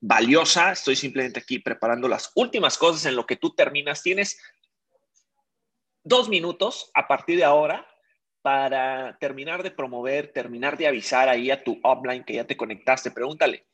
valiosa. 0.00 0.72
Estoy 0.72 0.96
simplemente 0.96 1.40
aquí 1.40 1.58
preparando 1.58 2.08
las 2.08 2.32
últimas 2.34 2.78
cosas 2.78 3.04
en 3.06 3.16
lo 3.16 3.26
que 3.26 3.36
tú 3.36 3.54
terminas. 3.54 4.02
Tienes 4.02 4.40
dos 6.02 6.28
minutos 6.28 6.90
a 6.94 7.06
partir 7.08 7.38
de 7.38 7.44
ahora 7.44 7.86
para 8.42 9.16
terminar 9.18 9.62
de 9.64 9.72
promover, 9.72 10.32
terminar 10.32 10.78
de 10.78 10.86
avisar 10.86 11.28
ahí 11.28 11.50
a 11.50 11.64
tu 11.64 11.80
offline 11.82 12.24
que 12.24 12.34
ya 12.34 12.46
te 12.46 12.56
conectaste. 12.56 13.10
Pregúntale, 13.10 13.66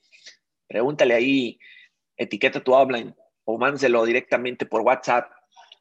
pregúntale 0.66 1.12
ahí, 1.14 1.60
etiqueta 2.16 2.64
tu 2.64 2.72
offline 2.72 3.14
o 3.44 3.58
mándelo 3.58 4.02
directamente 4.04 4.64
por 4.64 4.80
WhatsApp 4.80 5.30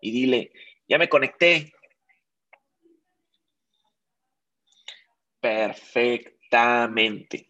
y 0.02 0.12
dile, 0.12 0.52
ya 0.88 0.98
me 0.98 1.08
conecté. 1.08 1.72
Perfectamente. 5.40 7.50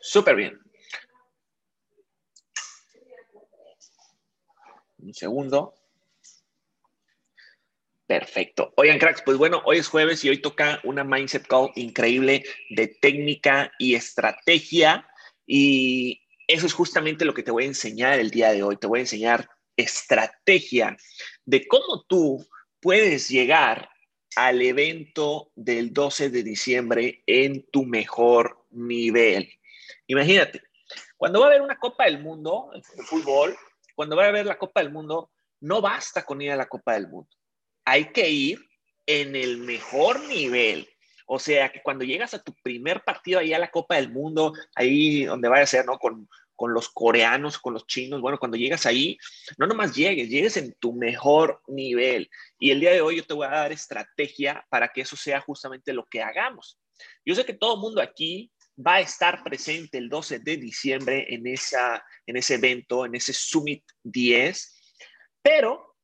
Súper 0.00 0.36
bien. 0.36 0.65
Un 5.06 5.14
segundo. 5.14 5.72
Perfecto. 8.08 8.72
Oigan, 8.76 8.98
cracks, 8.98 9.22
pues 9.22 9.38
bueno, 9.38 9.62
hoy 9.64 9.78
es 9.78 9.86
jueves 9.86 10.24
y 10.24 10.28
hoy 10.28 10.38
toca 10.38 10.80
una 10.82 11.04
mindset 11.04 11.46
call 11.46 11.70
increíble 11.76 12.44
de 12.70 12.88
técnica 12.88 13.70
y 13.78 13.94
estrategia. 13.94 15.08
Y 15.46 16.22
eso 16.48 16.66
es 16.66 16.72
justamente 16.72 17.24
lo 17.24 17.34
que 17.34 17.44
te 17.44 17.52
voy 17.52 17.64
a 17.64 17.68
enseñar 17.68 18.18
el 18.18 18.30
día 18.30 18.50
de 18.50 18.64
hoy. 18.64 18.76
Te 18.78 18.88
voy 18.88 18.98
a 18.98 19.02
enseñar 19.02 19.48
estrategia 19.76 20.96
de 21.44 21.68
cómo 21.68 22.04
tú 22.08 22.44
puedes 22.80 23.28
llegar 23.28 23.88
al 24.34 24.60
evento 24.60 25.52
del 25.54 25.92
12 25.92 26.30
de 26.30 26.42
diciembre 26.42 27.22
en 27.26 27.64
tu 27.70 27.84
mejor 27.84 28.66
nivel. 28.72 29.52
Imagínate, 30.08 30.62
cuando 31.16 31.38
va 31.38 31.46
a 31.46 31.48
haber 31.50 31.62
una 31.62 31.78
Copa 31.78 32.06
del 32.06 32.20
Mundo 32.20 32.70
de 32.74 33.02
fútbol, 33.04 33.56
cuando 33.96 34.14
va 34.14 34.26
a 34.26 34.28
haber 34.28 34.46
la 34.46 34.58
Copa 34.58 34.80
del 34.80 34.92
Mundo, 34.92 35.32
no 35.60 35.80
basta 35.80 36.24
con 36.24 36.40
ir 36.40 36.52
a 36.52 36.56
la 36.56 36.68
Copa 36.68 36.92
del 36.92 37.08
Mundo. 37.08 37.30
Hay 37.84 38.12
que 38.12 38.30
ir 38.30 38.60
en 39.06 39.34
el 39.34 39.56
mejor 39.58 40.20
nivel. 40.20 40.88
O 41.26 41.40
sea, 41.40 41.72
que 41.72 41.82
cuando 41.82 42.04
llegas 42.04 42.34
a 42.34 42.42
tu 42.42 42.54
primer 42.62 43.02
partido 43.02 43.40
ahí 43.40 43.52
a 43.52 43.58
la 43.58 43.70
Copa 43.70 43.96
del 43.96 44.12
Mundo, 44.12 44.52
ahí 44.74 45.24
donde 45.24 45.48
vaya 45.48 45.64
a 45.64 45.66
ser, 45.66 45.86
¿no? 45.86 45.98
Con, 45.98 46.28
con 46.54 46.72
los 46.72 46.88
coreanos, 46.90 47.58
con 47.58 47.74
los 47.74 47.86
chinos, 47.86 48.20
bueno, 48.20 48.38
cuando 48.38 48.56
llegas 48.56 48.86
ahí, 48.86 49.18
no 49.58 49.66
nomás 49.66 49.94
llegues, 49.94 50.28
llegues 50.28 50.56
en 50.56 50.74
tu 50.78 50.92
mejor 50.92 51.62
nivel. 51.66 52.30
Y 52.58 52.70
el 52.70 52.80
día 52.80 52.92
de 52.92 53.00
hoy 53.00 53.16
yo 53.16 53.24
te 53.24 53.34
voy 53.34 53.46
a 53.46 53.50
dar 53.50 53.72
estrategia 53.72 54.64
para 54.68 54.88
que 54.88 55.00
eso 55.00 55.16
sea 55.16 55.40
justamente 55.40 55.92
lo 55.92 56.04
que 56.04 56.22
hagamos. 56.22 56.78
Yo 57.24 57.34
sé 57.34 57.44
que 57.44 57.54
todo 57.54 57.74
el 57.74 57.80
mundo 57.80 58.00
aquí 58.00 58.52
va 58.84 58.96
a 58.96 59.00
estar 59.00 59.42
presente 59.42 59.98
el 59.98 60.08
12 60.08 60.40
de 60.40 60.56
diciembre 60.56 61.26
en, 61.28 61.46
esa, 61.46 62.04
en 62.26 62.36
ese 62.36 62.54
evento, 62.54 63.06
en 63.06 63.14
ese 63.14 63.32
Summit 63.32 63.84
10, 64.02 65.00
pero 65.42 65.96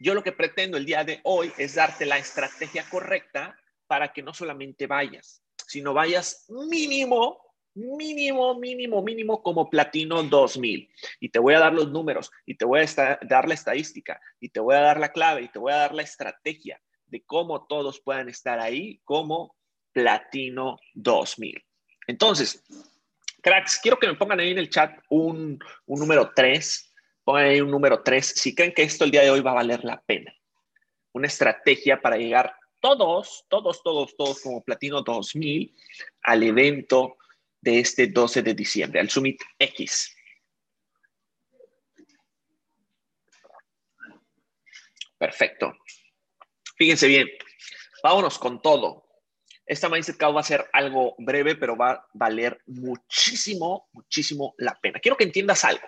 yo 0.00 0.14
lo 0.14 0.22
que 0.22 0.32
pretendo 0.32 0.76
el 0.76 0.84
día 0.84 1.04
de 1.04 1.20
hoy 1.24 1.52
es 1.56 1.76
darte 1.76 2.04
la 2.04 2.18
estrategia 2.18 2.84
correcta 2.90 3.56
para 3.86 4.12
que 4.12 4.22
no 4.22 4.34
solamente 4.34 4.86
vayas, 4.86 5.42
sino 5.66 5.94
vayas 5.94 6.46
mínimo, 6.48 7.40
mínimo, 7.74 8.58
mínimo, 8.58 9.02
mínimo 9.02 9.42
como 9.42 9.70
platino 9.70 10.22
2000. 10.22 10.90
Y 11.20 11.28
te 11.28 11.38
voy 11.38 11.54
a 11.54 11.60
dar 11.60 11.72
los 11.72 11.90
números, 11.90 12.30
y 12.44 12.56
te 12.56 12.64
voy 12.64 12.80
a 12.80 13.18
dar 13.22 13.48
la 13.48 13.54
estadística, 13.54 14.20
y 14.40 14.48
te 14.50 14.60
voy 14.60 14.74
a 14.74 14.80
dar 14.80 15.00
la 15.00 15.12
clave, 15.12 15.42
y 15.42 15.48
te 15.48 15.58
voy 15.58 15.72
a 15.72 15.76
dar 15.76 15.94
la 15.94 16.02
estrategia 16.02 16.80
de 17.06 17.22
cómo 17.24 17.66
todos 17.66 18.00
puedan 18.00 18.28
estar 18.28 18.58
ahí 18.58 19.00
como 19.04 19.56
platino 19.92 20.78
2000. 20.94 21.64
Entonces, 22.06 22.62
cracks, 23.40 23.78
quiero 23.82 23.98
que 23.98 24.06
me 24.06 24.14
pongan 24.14 24.40
ahí 24.40 24.50
en 24.50 24.58
el 24.58 24.70
chat 24.70 24.98
un, 25.10 25.58
un 25.86 26.00
número 26.00 26.32
3. 26.34 26.92
Pongan 27.24 27.44
ahí 27.44 27.60
un 27.60 27.70
número 27.70 28.02
3 28.02 28.26
si 28.26 28.54
creen 28.54 28.72
que 28.72 28.82
esto 28.82 29.04
el 29.04 29.10
día 29.10 29.22
de 29.22 29.30
hoy 29.30 29.40
va 29.40 29.52
a 29.52 29.54
valer 29.54 29.84
la 29.84 30.00
pena. 30.02 30.34
Una 31.12 31.26
estrategia 31.26 32.00
para 32.00 32.16
llegar 32.16 32.54
todos, 32.80 33.46
todos, 33.48 33.82
todos, 33.82 34.14
todos 34.16 34.40
como 34.42 34.62
Platino 34.62 35.00
2000 35.00 35.74
al 36.22 36.42
evento 36.42 37.16
de 37.60 37.80
este 37.80 38.08
12 38.08 38.42
de 38.42 38.54
diciembre, 38.54 39.00
al 39.00 39.08
Summit 39.08 39.40
X. 39.58 40.14
Perfecto. 45.16 45.72
Fíjense 46.76 47.08
bien, 47.08 47.26
vámonos 48.02 48.38
con 48.38 48.60
todo. 48.60 49.03
Esta 49.66 49.88
Mindset 49.88 50.16
Call 50.16 50.36
va 50.36 50.40
a 50.40 50.44
ser 50.44 50.68
algo 50.72 51.14
breve, 51.18 51.56
pero 51.56 51.76
va 51.76 51.90
a 51.92 52.06
valer 52.12 52.60
muchísimo, 52.66 53.88
muchísimo 53.92 54.54
la 54.58 54.78
pena. 54.80 55.00
Quiero 55.00 55.16
que 55.16 55.24
entiendas 55.24 55.64
algo. 55.64 55.86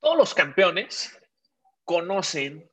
Todos 0.00 0.16
los 0.16 0.34
campeones 0.34 1.18
conocen 1.84 2.70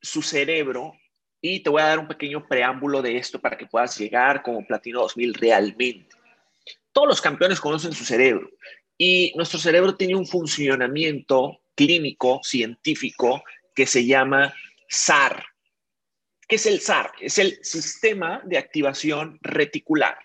su 0.00 0.22
cerebro 0.22 0.94
y 1.40 1.60
te 1.60 1.70
voy 1.70 1.82
a 1.82 1.86
dar 1.86 1.98
un 1.98 2.08
pequeño 2.08 2.46
preámbulo 2.46 3.02
de 3.02 3.16
esto 3.16 3.40
para 3.40 3.56
que 3.56 3.66
puedas 3.66 3.98
llegar 3.98 4.42
como 4.42 4.66
Platino 4.66 5.00
2000 5.00 5.34
realmente. 5.34 6.16
Todos 6.92 7.08
los 7.08 7.20
campeones 7.20 7.60
conocen 7.60 7.92
su 7.92 8.04
cerebro 8.04 8.50
y 8.96 9.32
nuestro 9.34 9.58
cerebro 9.58 9.94
tiene 9.96 10.14
un 10.14 10.26
funcionamiento 10.26 11.60
clínico, 11.74 12.40
científico, 12.42 13.42
que 13.74 13.86
se 13.86 14.06
llama 14.06 14.54
SAR, 14.88 15.44
¿Qué 16.48 16.56
es 16.56 16.66
el 16.66 16.80
SAR? 16.80 17.12
Es 17.20 17.38
el 17.38 17.58
sistema 17.64 18.42
de 18.44 18.58
activación 18.58 19.38
reticular. 19.40 20.18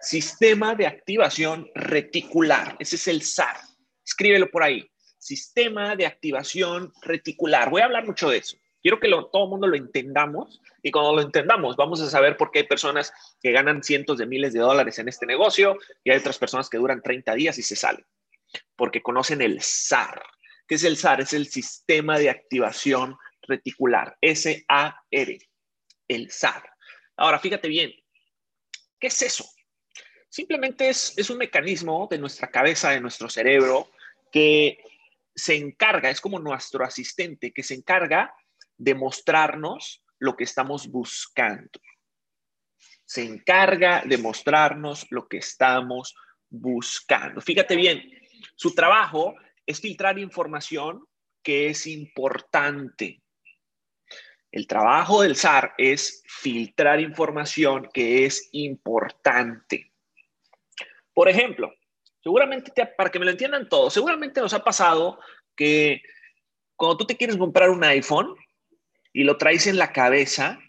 Sistema 0.00 0.74
de 0.74 0.86
activación 0.86 1.68
reticular. 1.74 2.76
Ese 2.78 2.96
es 2.96 3.08
el 3.08 3.22
SAR. 3.22 3.56
Escríbelo 4.04 4.50
por 4.50 4.62
ahí. 4.62 4.88
Sistema 5.18 5.96
de 5.96 6.06
activación 6.06 6.92
reticular. 7.02 7.70
Voy 7.70 7.80
a 7.80 7.86
hablar 7.86 8.04
mucho 8.04 8.28
de 8.28 8.38
eso. 8.38 8.56
Quiero 8.82 9.00
que 9.00 9.08
todo 9.08 9.44
el 9.44 9.48
mundo 9.48 9.66
lo 9.66 9.76
entendamos 9.76 10.60
y 10.82 10.90
cuando 10.90 11.14
lo 11.14 11.22
entendamos 11.22 11.74
vamos 11.74 12.02
a 12.02 12.10
saber 12.10 12.36
por 12.36 12.50
qué 12.50 12.60
hay 12.60 12.66
personas 12.66 13.14
que 13.40 13.50
ganan 13.50 13.82
cientos 13.82 14.18
de 14.18 14.26
miles 14.26 14.52
de 14.52 14.60
dólares 14.60 14.98
en 14.98 15.08
este 15.08 15.24
negocio 15.24 15.78
y 16.04 16.10
hay 16.10 16.18
otras 16.18 16.38
personas 16.38 16.68
que 16.68 16.76
duran 16.76 17.00
30 17.00 17.34
días 17.34 17.56
y 17.58 17.62
se 17.62 17.76
salen. 17.76 18.04
Porque 18.76 19.02
conocen 19.02 19.40
el 19.40 19.62
SAR. 19.62 20.22
¿Qué 20.68 20.74
es 20.74 20.84
el 20.84 20.98
SAR? 20.98 21.22
Es 21.22 21.32
el 21.32 21.46
sistema 21.46 22.18
de 22.18 22.28
activación 22.28 23.16
reticular, 23.46 24.16
S-A-R, 24.20 25.38
el 26.08 26.30
SAR. 26.30 26.70
Ahora, 27.16 27.38
fíjate 27.38 27.68
bien, 27.68 27.92
¿qué 28.98 29.06
es 29.06 29.22
eso? 29.22 29.48
Simplemente 30.28 30.88
es, 30.88 31.14
es 31.16 31.30
un 31.30 31.38
mecanismo 31.38 32.08
de 32.10 32.18
nuestra 32.18 32.50
cabeza, 32.50 32.90
de 32.90 33.00
nuestro 33.00 33.28
cerebro, 33.28 33.90
que 34.32 34.78
se 35.34 35.56
encarga, 35.56 36.10
es 36.10 36.20
como 36.20 36.38
nuestro 36.38 36.84
asistente, 36.84 37.52
que 37.52 37.62
se 37.62 37.74
encarga 37.74 38.34
de 38.76 38.94
mostrarnos 38.94 40.02
lo 40.18 40.36
que 40.36 40.44
estamos 40.44 40.88
buscando. 40.88 41.80
Se 43.04 43.22
encarga 43.22 44.02
de 44.04 44.18
mostrarnos 44.18 45.06
lo 45.10 45.28
que 45.28 45.38
estamos 45.38 46.14
buscando. 46.48 47.40
Fíjate 47.40 47.76
bien, 47.76 48.02
su 48.56 48.74
trabajo 48.74 49.34
es 49.66 49.80
filtrar 49.80 50.18
información 50.18 51.04
que 51.42 51.68
es 51.68 51.86
importante. 51.86 53.22
El 54.54 54.68
trabajo 54.68 55.22
del 55.22 55.34
SAR 55.34 55.74
es 55.78 56.22
filtrar 56.28 57.00
información 57.00 57.88
que 57.92 58.24
es 58.24 58.50
importante. 58.52 59.90
Por 61.12 61.28
ejemplo, 61.28 61.74
seguramente, 62.22 62.70
para 62.96 63.10
que 63.10 63.18
me 63.18 63.24
lo 63.24 63.32
entiendan 63.32 63.68
todos, 63.68 63.92
seguramente 63.92 64.40
nos 64.40 64.54
ha 64.54 64.62
pasado 64.62 65.18
que 65.56 66.02
cuando 66.76 66.98
tú 66.98 67.04
te 67.04 67.16
quieres 67.16 67.36
comprar 67.36 67.68
un 67.68 67.82
iPhone 67.82 68.36
y 69.12 69.24
lo 69.24 69.36
traes 69.38 69.66
en 69.66 69.76
la 69.76 69.92
cabeza, 69.92 70.60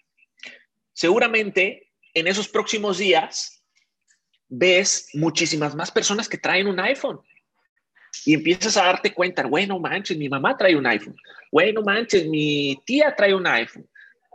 seguramente 0.91 1.91
en 2.15 2.25
esos 2.25 2.47
próximos 2.47 2.97
días 2.97 3.63
ves 4.47 5.09
muchísimas 5.13 5.75
más 5.75 5.91
personas 5.91 6.27
que 6.27 6.39
traen 6.39 6.65
un 6.65 6.79
iPhone 6.79 7.21
y 8.25 8.33
empiezas 8.33 8.75
a 8.77 8.85
darte 8.85 9.13
cuenta, 9.13 9.45
bueno, 9.45 9.79
manches, 9.79 10.17
mi 10.17 10.27
mamá 10.27 10.57
trae 10.57 10.75
un 10.75 10.87
iPhone, 10.87 11.15
bueno, 11.51 11.83
manches, 11.83 12.27
mi 12.27 12.75
tía 12.83 13.15
trae 13.15 13.35
un 13.35 13.45
iPhone, 13.45 13.87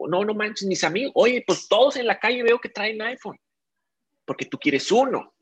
no, 0.08 0.24
no 0.24 0.32
manches, 0.32 0.66
mis 0.66 0.84
amigos, 0.84 1.12
oye, 1.16 1.42
pues 1.46 1.68
todos 1.68 1.96
en 1.96 2.06
la 2.06 2.18
calle 2.18 2.42
veo 2.42 2.60
que 2.60 2.68
traen 2.68 3.02
iPhone, 3.02 3.38
porque 4.24 4.46
tú 4.46 4.58
quieres 4.58 4.90
uno. 4.90 5.34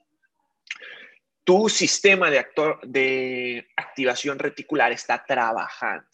Tu 1.45 1.69
sistema 1.71 2.31
de, 2.31 2.39
actor, 2.39 2.79
de 2.83 3.67
activación 3.77 4.39
reticular 4.39 4.93
está 4.93 5.25
trabajando. 5.25 6.07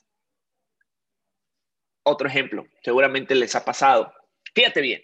Otro 2.04 2.28
ejemplo, 2.28 2.66
seguramente 2.82 3.34
les 3.34 3.54
ha 3.56 3.64
pasado. 3.64 4.12
Fíjate 4.54 4.80
bien. 4.80 5.02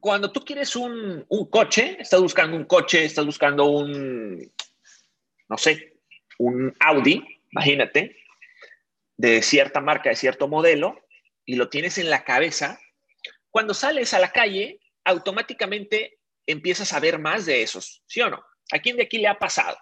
Cuando 0.00 0.32
tú 0.32 0.40
quieres 0.40 0.74
un, 0.76 1.26
un 1.28 1.50
coche, 1.50 1.98
estás 2.00 2.22
buscando 2.22 2.56
un 2.56 2.64
coche, 2.64 3.04
estás 3.04 3.26
buscando 3.26 3.66
un, 3.66 4.50
no 5.52 5.58
sé, 5.58 5.98
un 6.38 6.74
Audi, 6.80 7.22
imagínate, 7.50 8.16
de 9.18 9.42
cierta 9.42 9.82
marca, 9.82 10.08
de 10.08 10.16
cierto 10.16 10.48
modelo, 10.48 10.98
y 11.44 11.56
lo 11.56 11.68
tienes 11.68 11.98
en 11.98 12.08
la 12.08 12.24
cabeza, 12.24 12.80
cuando 13.50 13.74
sales 13.74 14.14
a 14.14 14.18
la 14.18 14.32
calle, 14.32 14.80
automáticamente 15.04 16.18
empiezas 16.46 16.94
a 16.94 17.00
ver 17.00 17.18
más 17.18 17.44
de 17.44 17.60
esos, 17.60 18.02
¿sí 18.06 18.22
o 18.22 18.30
no? 18.30 18.42
¿A 18.72 18.78
quién 18.78 18.96
de 18.96 19.02
aquí 19.02 19.18
le 19.18 19.28
ha 19.28 19.38
pasado? 19.38 19.76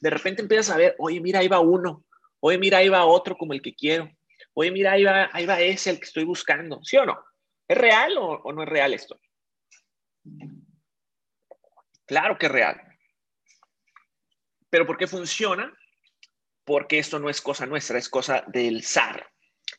De 0.00 0.08
repente 0.08 0.40
empiezas 0.40 0.74
a 0.74 0.78
ver, 0.78 0.94
oye, 0.98 1.20
mira, 1.20 1.40
ahí 1.40 1.48
va 1.48 1.60
uno, 1.60 2.06
oye, 2.40 2.56
mira, 2.56 2.78
ahí 2.78 2.88
va 2.88 3.04
otro 3.04 3.36
como 3.36 3.52
el 3.52 3.60
que 3.60 3.74
quiero, 3.74 4.10
oye, 4.54 4.70
mira, 4.70 4.92
ahí 4.92 5.04
va, 5.04 5.28
ahí 5.34 5.44
va 5.44 5.60
ese 5.60 5.90
el 5.90 5.98
que 5.98 6.06
estoy 6.06 6.24
buscando, 6.24 6.82
¿sí 6.82 6.96
o 6.96 7.04
no? 7.04 7.22
¿Es 7.68 7.76
real 7.76 8.16
o, 8.16 8.40
o 8.42 8.52
no 8.54 8.62
es 8.62 8.68
real 8.70 8.94
esto? 8.94 9.20
Claro 12.06 12.38
que 12.38 12.46
es 12.46 12.52
real. 12.52 12.93
¿Pero 14.74 14.88
por 14.88 14.96
qué 14.96 15.06
funciona? 15.06 15.72
Porque 16.64 16.98
esto 16.98 17.20
no 17.20 17.30
es 17.30 17.40
cosa 17.40 17.64
nuestra, 17.64 17.96
es 17.96 18.08
cosa 18.08 18.42
del 18.48 18.82
SAR, 18.82 19.24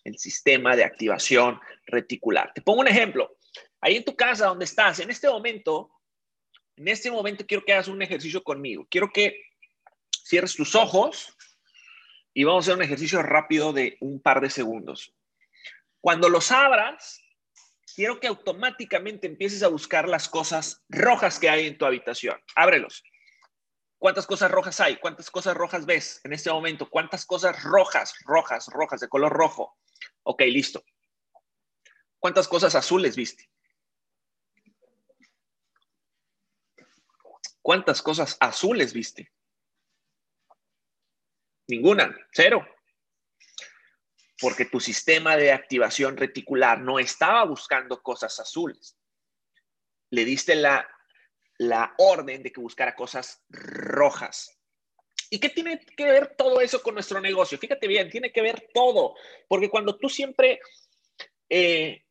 el 0.06 0.18
sistema 0.18 0.78
de 0.78 0.86
activación 0.86 1.60
reticular. 1.86 2.54
Te 2.54 2.62
pongo 2.62 2.80
un 2.80 2.88
ejemplo. 2.88 3.36
Ahí 3.82 3.98
en 3.98 4.06
tu 4.06 4.16
casa 4.16 4.46
donde 4.46 4.64
estás, 4.64 5.02
en 5.02 5.10
este 5.10 5.28
momento, 5.28 5.92
en 6.78 6.88
este 6.88 7.12
momento 7.12 7.46
quiero 7.46 7.66
que 7.66 7.74
hagas 7.74 7.90
un 7.90 8.02
ejercicio 8.02 8.42
conmigo. 8.42 8.88
Quiero 8.90 9.12
que 9.12 9.42
cierres 10.24 10.56
tus 10.56 10.76
ojos 10.76 11.36
y 12.34 12.46
vamos 12.46 12.64
a 12.64 12.72
hacer 12.72 12.78
un 12.78 12.86
ejercicio 12.86 13.22
rápido 13.22 13.74
de 13.74 13.98
un 14.00 14.22
par 14.22 14.40
de 14.40 14.50
segundos. 14.50 15.14
Cuando 16.00 16.30
los 16.30 16.54
abras, 16.54 17.22
quiero 17.98 18.22
que 18.22 18.28
automáticamente 18.28 19.28
empieces 19.28 19.62
a 19.62 19.68
buscar 19.68 20.08
las 20.08 20.30
cosas 20.30 20.86
rojas 20.88 21.38
que 21.38 21.50
hay 21.50 21.68
en 21.68 21.78
tu 21.78 21.86
habitación. 21.86 22.42
Ábrelos. 22.56 23.04
¿Cuántas 23.98 24.28
cosas 24.28 24.52
rojas 24.52 24.80
hay? 24.80 24.98
¿Cuántas 24.98 25.32
cosas 25.32 25.56
rojas 25.56 25.86
ves 25.86 26.22
en 26.24 26.34
este 26.34 26.52
momento? 26.52 26.90
¿Cuántas 26.90 27.26
cosas 27.26 27.64
rojas, 27.64 28.14
rojas, 28.26 28.68
rojas, 28.68 29.00
de 29.00 29.08
color 29.08 29.32
rojo? 29.32 29.78
Ok, 30.24 30.42
listo. 30.42 30.84
¿Cuántas 32.20 32.48
cosas 32.48 32.76
azules 32.76 33.16
viste? 33.16 33.50
¿Cuántas 37.62 38.02
cosas 38.02 38.38
azules 38.40 38.94
viste? 38.94 39.32
Ninguna, 41.68 42.16
cero. 42.32 42.68
Porque 44.40 44.66
tu 44.66 44.80
sistema 44.80 45.38
de 45.38 45.52
activación 45.52 46.18
reticular 46.18 46.80
no 46.80 47.00
estaba 47.00 47.44
buscando 47.46 48.04
cosas 48.04 48.40
azules. 48.40 48.98
Le 50.12 50.26
diste 50.26 50.56
la, 50.56 50.88
la 51.58 51.94
orden 51.98 52.44
de 52.44 52.52
que 52.52 52.62
buscara 52.62 52.96
cosas 52.96 53.44
rojas. 53.50 54.58
¿Y 55.30 55.40
qué 55.40 55.50
tiene 55.50 55.80
que 55.80 56.06
ver 56.06 56.36
todo 56.38 56.62
eso 56.62 56.82
con 56.82 56.94
nuestro 56.94 57.20
negocio? 57.20 57.58
Fíjate 57.58 57.88
bien, 57.88 58.10
tiene 58.10 58.32
que 58.32 58.42
ver 58.42 58.70
todo. 58.74 59.16
Porque 59.48 59.70
cuando 59.70 59.98
tú 59.98 60.08
siempre 60.10 60.60
eh, 61.50 62.04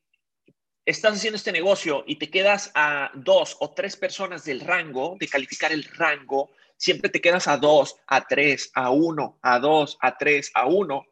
estás 0.85 1.15
haciendo 1.15 1.37
este 1.37 1.53
negocio 1.53 2.05
y 2.07 2.17
te 2.17 2.31
quedas 2.31 2.71
a 2.75 3.11
dos 3.15 3.57
o 3.61 3.73
tres 3.73 3.97
personas 3.97 4.45
del 4.45 4.61
rango, 4.61 5.17
de 5.19 5.29
calificar 5.29 5.73
el 5.73 5.85
rango, 5.85 6.51
siempre 6.77 7.09
te 7.09 7.21
quedas 7.21 7.49
a 7.49 7.57
dos, 7.57 7.97
a 8.07 8.27
tres, 8.27 8.71
a 8.75 8.91
uno, 8.91 9.39
a 9.43 9.59
dos, 9.59 9.97
a 10.01 10.17
tres, 10.17 10.51
a 10.55 10.67
uno. 10.67 11.07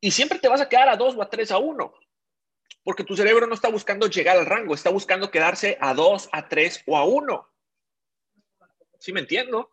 Y 0.00 0.10
siempre 0.10 0.38
te 0.38 0.48
vas 0.48 0.60
a 0.60 0.68
quedar 0.68 0.88
a 0.88 0.96
dos 0.96 1.14
o 1.14 1.22
a 1.22 1.28
tres, 1.28 1.50
a 1.50 1.58
uno. 1.58 1.92
Porque 2.82 3.04
tu 3.04 3.16
cerebro 3.16 3.46
no 3.46 3.54
está 3.54 3.68
buscando 3.68 4.06
llegar 4.06 4.36
al 4.36 4.46
rango, 4.46 4.74
está 4.74 4.90
buscando 4.90 5.30
quedarse 5.30 5.76
a 5.80 5.94
dos, 5.94 6.28
a 6.32 6.48
tres 6.48 6.82
o 6.86 6.96
a 6.96 7.04
uno. 7.04 7.48
¿Sí 8.98 9.12
me 9.12 9.20
entiendo? 9.20 9.70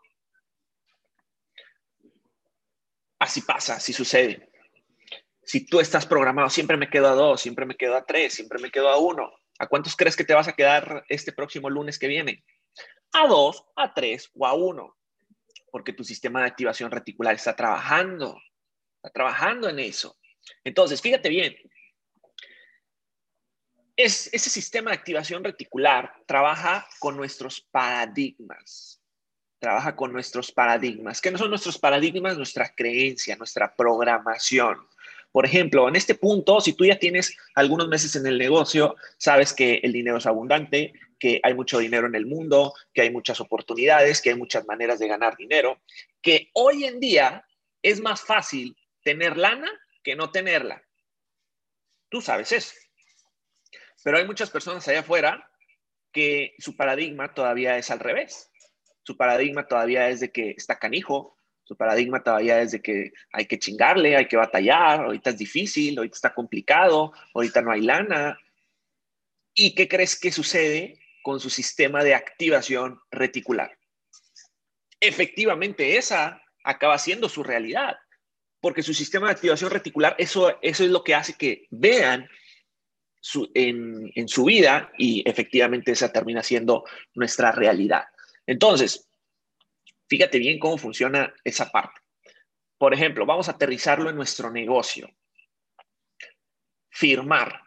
Así 3.19 3.41
pasa, 3.41 3.75
así 3.75 3.93
sucede. 3.93 4.49
Si 5.43 5.65
tú 5.65 5.79
estás 5.79 6.05
programado, 6.05 6.49
siempre 6.49 6.77
me 6.77 6.89
quedo 6.89 7.07
a 7.07 7.13
dos, 7.13 7.41
siempre 7.41 7.65
me 7.65 7.75
quedo 7.75 7.95
a 7.95 8.05
tres, 8.05 8.33
siempre 8.33 8.59
me 8.59 8.69
quedo 8.69 8.89
a 8.89 8.97
uno. 8.97 9.31
¿A 9.59 9.67
cuántos 9.67 9.95
crees 9.95 10.15
que 10.15 10.23
te 10.23 10.33
vas 10.33 10.47
a 10.47 10.53
quedar 10.53 11.05
este 11.09 11.31
próximo 11.31 11.69
lunes 11.69 11.97
que 11.97 12.07
viene? 12.07 12.43
A 13.13 13.27
dos, 13.27 13.65
a 13.75 13.93
tres 13.93 14.29
o 14.33 14.45
a 14.45 14.53
uno. 14.53 14.97
Porque 15.71 15.93
tu 15.93 16.03
sistema 16.03 16.41
de 16.41 16.47
activación 16.47 16.91
reticular 16.91 17.33
está 17.33 17.55
trabajando, 17.55 18.37
está 18.97 19.09
trabajando 19.13 19.69
en 19.69 19.79
eso. 19.79 20.17
Entonces, 20.63 21.01
fíjate 21.01 21.29
bien, 21.29 21.55
es, 23.97 24.29
ese 24.31 24.49
sistema 24.49 24.91
de 24.91 24.97
activación 24.97 25.43
reticular 25.43 26.13
trabaja 26.27 26.87
con 26.99 27.17
nuestros 27.17 27.59
paradigmas. 27.59 29.01
Trabaja 29.59 29.95
con 29.95 30.13
nuestros 30.13 30.51
paradigmas. 30.51 31.19
¿Qué 31.19 31.31
no 31.31 31.39
son 31.39 31.49
nuestros 31.49 31.79
paradigmas? 31.79 32.37
Nuestra 32.37 32.73
creencia, 32.75 33.35
nuestra 33.35 33.75
programación. 33.75 34.77
Por 35.31 35.45
ejemplo, 35.45 35.87
en 35.89 35.95
este 35.95 36.13
punto, 36.13 36.61
si 36.61 36.73
tú 36.73 36.85
ya 36.85 36.99
tienes 36.99 37.35
algunos 37.55 37.87
meses 37.87 38.15
en 38.15 38.27
el 38.27 38.37
negocio, 38.37 38.95
sabes 39.17 39.53
que 39.53 39.81
el 39.83 39.91
dinero 39.91 40.17
es 40.17 40.27
abundante, 40.27 40.93
que 41.19 41.41
hay 41.43 41.55
mucho 41.55 41.79
dinero 41.79 42.05
en 42.05 42.13
el 42.13 42.27
mundo, 42.27 42.73
que 42.93 43.01
hay 43.01 43.11
muchas 43.11 43.41
oportunidades, 43.41 44.21
que 44.21 44.29
hay 44.29 44.35
muchas 44.35 44.65
maneras 44.67 44.99
de 44.99 45.07
ganar 45.07 45.35
dinero, 45.35 45.81
que 46.21 46.51
hoy 46.53 46.85
en 46.85 46.99
día 46.99 47.45
es 47.81 47.99
más 47.99 48.21
fácil 48.21 48.77
tener 49.03 49.37
lana 49.37 49.69
que 50.03 50.15
no 50.15 50.29
tenerla. 50.29 50.83
Tú 52.09 52.21
sabes 52.21 52.51
eso. 52.51 52.73
Pero 54.07 54.19
hay 54.19 54.25
muchas 54.25 54.49
personas 54.49 54.87
allá 54.87 55.01
afuera 55.01 55.51
que 56.13 56.55
su 56.59 56.77
paradigma 56.77 57.33
todavía 57.33 57.77
es 57.77 57.91
al 57.91 57.99
revés. 57.99 58.49
Su 59.03 59.17
paradigma 59.17 59.67
todavía 59.67 60.07
es 60.07 60.21
de 60.21 60.31
que 60.31 60.51
está 60.51 60.79
canijo, 60.79 61.35
su 61.65 61.75
paradigma 61.75 62.23
todavía 62.23 62.61
es 62.61 62.71
de 62.71 62.81
que 62.81 63.11
hay 63.33 63.47
que 63.47 63.59
chingarle, 63.59 64.15
hay 64.15 64.29
que 64.29 64.37
batallar, 64.37 65.01
ahorita 65.01 65.31
es 65.31 65.37
difícil, 65.37 65.97
ahorita 65.97 66.15
está 66.15 66.33
complicado, 66.33 67.11
ahorita 67.33 67.61
no 67.61 67.73
hay 67.73 67.81
lana. 67.81 68.39
¿Y 69.53 69.75
qué 69.75 69.89
crees 69.89 70.17
que 70.17 70.31
sucede 70.31 71.01
con 71.21 71.41
su 71.41 71.49
sistema 71.49 72.01
de 72.01 72.15
activación 72.15 73.01
reticular? 73.11 73.77
Efectivamente, 75.01 75.97
esa 75.97 76.41
acaba 76.63 76.97
siendo 76.97 77.27
su 77.27 77.43
realidad, 77.43 77.97
porque 78.61 78.83
su 78.83 78.93
sistema 78.93 79.27
de 79.27 79.33
activación 79.33 79.69
reticular, 79.69 80.15
eso, 80.17 80.57
eso 80.61 80.85
es 80.85 80.91
lo 80.91 81.03
que 81.03 81.13
hace 81.13 81.33
que 81.33 81.67
vean 81.71 82.29
en, 83.53 84.11
en 84.15 84.27
su 84.27 84.45
vida 84.45 84.91
y 84.97 85.27
efectivamente 85.27 85.91
esa 85.91 86.11
termina 86.11 86.43
siendo 86.43 86.85
nuestra 87.13 87.51
realidad. 87.51 88.05
Entonces, 88.45 89.07
Fíjate 90.07 90.39
bien 90.39 90.57
cómo 90.57 90.77
funciona 90.77 91.33
esa 91.43 91.69
parte. 91.69 91.99
Por 92.77 92.93
ejemplo, 92.93 93.25
vamos 93.25 93.49
a 93.49 93.51
aterrizarlo 93.51 94.09
en 94.09 94.15
nuestro 94.15 94.49
negocio. 94.51 95.09
Firmar. 96.89 97.61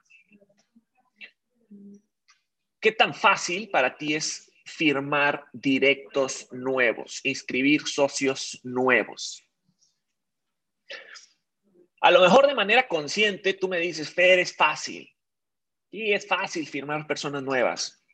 ¿Qué 2.81 2.93
tan 2.93 3.15
fácil 3.15 3.69
para 3.69 3.97
ti 3.97 4.15
es 4.15 4.51
firmar 4.65 5.45
directos 5.53 6.49
nuevos, 6.53 7.21
inscribir 7.25 7.87
socios 7.87 8.59
nuevos? 8.63 9.45
A 12.01 12.11
lo 12.11 12.23
mejor 12.23 12.47
de 12.47 12.55
manera 12.55 12.89
consciente 12.89 13.53
tú 13.53 13.69
me 13.69 13.79
dices, 13.79 14.15
Fer, 14.15 14.39
es 14.39 14.57
fácil. 14.57 15.13
Y 15.91 16.13
es 16.13 16.27
fácil 16.27 16.67
firmar 16.67 17.07
personas 17.07 17.43
nuevas. 17.43 18.05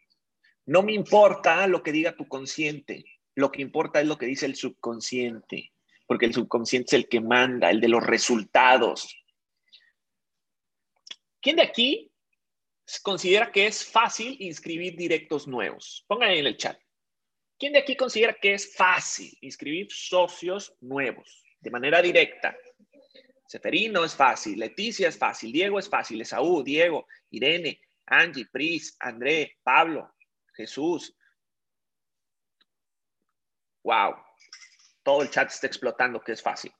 No 0.64 0.82
me 0.82 0.92
importa 0.92 1.66
lo 1.66 1.82
que 1.82 1.92
diga 1.92 2.16
tu 2.16 2.26
consciente. 2.26 3.04
Lo 3.34 3.52
que 3.52 3.62
importa 3.62 4.00
es 4.00 4.06
lo 4.06 4.16
que 4.16 4.26
dice 4.26 4.46
el 4.46 4.56
subconsciente, 4.56 5.72
porque 6.06 6.24
el 6.24 6.32
subconsciente 6.32 6.88
es 6.88 6.92
el 6.94 7.08
que 7.08 7.20
manda, 7.20 7.70
el 7.70 7.80
de 7.80 7.88
los 7.88 8.02
resultados. 8.02 9.14
¿Quién 11.40 11.56
de 11.56 11.62
aquí 11.62 12.10
considera 13.02 13.52
que 13.52 13.66
es 13.66 13.84
fácil 13.84 14.36
inscribir 14.40 14.96
directos 14.96 15.46
nuevos? 15.46 16.04
Pongan 16.08 16.30
en 16.30 16.46
el 16.46 16.56
chat. 16.56 16.80
¿Quién 17.58 17.74
de 17.74 17.78
aquí 17.78 17.94
considera 17.94 18.34
que 18.34 18.54
es 18.54 18.74
fácil 18.74 19.36
inscribir 19.42 19.88
socios 19.90 20.74
nuevos 20.80 21.44
de 21.60 21.70
manera 21.70 22.00
directa? 22.02 22.56
Seferino 23.46 24.04
es 24.04 24.14
fácil, 24.14 24.58
Leticia 24.58 25.08
es 25.08 25.18
fácil, 25.18 25.52
Diego 25.52 25.78
es 25.78 25.88
fácil, 25.88 26.20
Esaú, 26.20 26.62
Diego, 26.62 27.06
Irene, 27.30 27.80
Angie, 28.06 28.46
Pris, 28.46 28.96
André, 28.98 29.56
Pablo, 29.62 30.14
Jesús, 30.54 31.16
wow, 33.84 34.16
todo 35.02 35.22
el 35.22 35.30
chat 35.30 35.48
está 35.48 35.68
explotando, 35.68 36.20
que 36.20 36.32
es 36.32 36.42
fácil. 36.42 36.72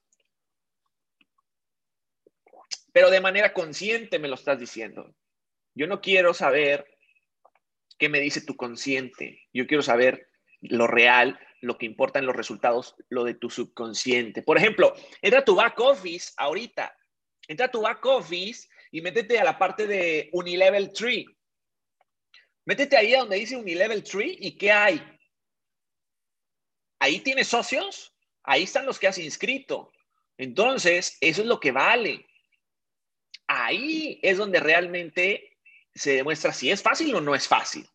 Pero 2.93 3.11
de 3.11 3.21
manera 3.21 3.53
consciente 3.53 4.19
me 4.19 4.27
lo 4.27 4.35
estás 4.35 4.59
diciendo. 4.59 5.15
Yo 5.75 5.87
no 5.87 6.01
quiero 6.01 6.35
saber 6.35 6.87
qué 7.99 8.09
me 8.09 8.21
dice 8.21 8.41
tu 8.41 8.57
consciente. 8.57 9.43
Yo 9.53 9.67
quiero 9.67 9.83
saber 9.83 10.29
lo 10.61 10.87
real, 10.87 11.39
lo 11.61 11.79
que 11.79 11.87
importa 11.87 12.19
en 12.19 12.27
los 12.27 12.37
resultados, 12.37 12.95
lo 13.09 13.25
de 13.25 13.35
tu 13.35 13.51
subconsciente. 13.51 14.43
Por 14.43 14.59
ejemplo, 14.59 14.95
entra 15.23 15.41
a 15.41 15.45
tu 15.45 15.55
back 15.55 15.79
office 15.81 16.33
ahorita. 16.37 16.97
Entra 17.49 17.67
a 17.67 17.71
tu 17.71 17.83
back 17.83 18.05
office 18.05 18.69
y 18.91 19.01
métete 19.01 19.39
a 19.39 19.45
la 19.45 19.59
parte 19.59 19.87
de 19.87 20.29
Unilevel 20.33 20.93
Tree. 20.93 21.27
Métete 22.65 22.97
ahí 22.97 23.15
a 23.15 23.21
donde 23.21 23.37
dice 23.37 23.57
Unilevel 23.57 24.03
Tree 24.03 24.37
y 24.41 24.57
qué 24.57 24.73
hay 24.73 25.17
ahí 26.99 27.21
tienes 27.21 27.49
socios, 27.49 28.15
ahí 28.43 28.65
están 28.65 28.87
los 28.87 28.99
que 28.99 29.09
has 29.09 29.19
inscrito. 29.19 29.93
Entonces, 30.39 31.17
eso 31.21 31.43
es 31.43 31.47
lo 31.47 31.61
que 31.61 31.73
vale. 31.73 32.27
Ahí 33.47 34.19
es 34.23 34.39
donde 34.39 34.61
realmente 34.61 35.59
se 35.95 36.13
demuestra 36.13 36.53
si 36.53 36.71
es 36.71 36.83
fácil 36.83 37.15
o 37.15 37.21
no 37.21 37.35
es 37.35 37.47
fácil. 37.47 37.89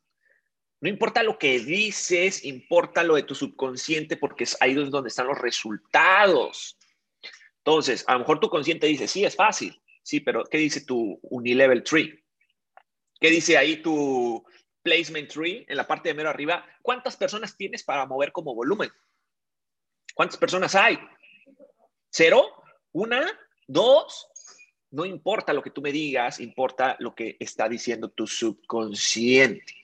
No 0.81 0.89
importa 0.89 1.21
lo 1.21 1.37
que 1.37 1.59
dices, 1.59 2.43
importa 2.43 3.03
lo 3.03 3.13
de 3.13 3.21
tu 3.21 3.35
subconsciente 3.35 4.17
porque 4.17 4.45
es 4.45 4.57
ahí 4.59 4.73
donde 4.73 5.09
están 5.09 5.27
los 5.27 5.37
resultados. 5.37 6.75
Entonces, 7.57 8.03
a 8.07 8.13
lo 8.13 8.19
mejor 8.19 8.39
tu 8.39 8.49
consciente 8.49 8.87
dice, 8.87 9.07
sí, 9.07 9.23
es 9.23 9.35
fácil, 9.35 9.79
sí, 10.01 10.19
pero 10.21 10.43
¿qué 10.43 10.57
dice 10.57 10.83
tu 10.83 11.19
Unilevel 11.21 11.83
Tree? 11.83 12.23
¿Qué 13.19 13.29
dice 13.29 13.55
ahí 13.57 13.83
tu 13.83 14.43
Placement 14.81 15.29
Tree 15.31 15.63
en 15.69 15.77
la 15.77 15.85
parte 15.85 16.09
de 16.09 16.15
mero 16.15 16.29
arriba? 16.29 16.65
¿Cuántas 16.81 17.15
personas 17.15 17.55
tienes 17.55 17.83
para 17.83 18.07
mover 18.07 18.31
como 18.31 18.55
volumen? 18.55 18.89
¿Cuántas 20.15 20.39
personas 20.39 20.73
hay? 20.73 20.97
¿Cero? 22.09 22.43
¿Una? 22.91 23.39
¿Dos? 23.67 24.27
No 24.89 25.05
importa 25.05 25.53
lo 25.53 25.61
que 25.61 25.69
tú 25.69 25.83
me 25.83 25.91
digas, 25.91 26.39
importa 26.39 26.95
lo 26.97 27.13
que 27.13 27.37
está 27.39 27.69
diciendo 27.69 28.09
tu 28.09 28.25
subconsciente. 28.25 29.80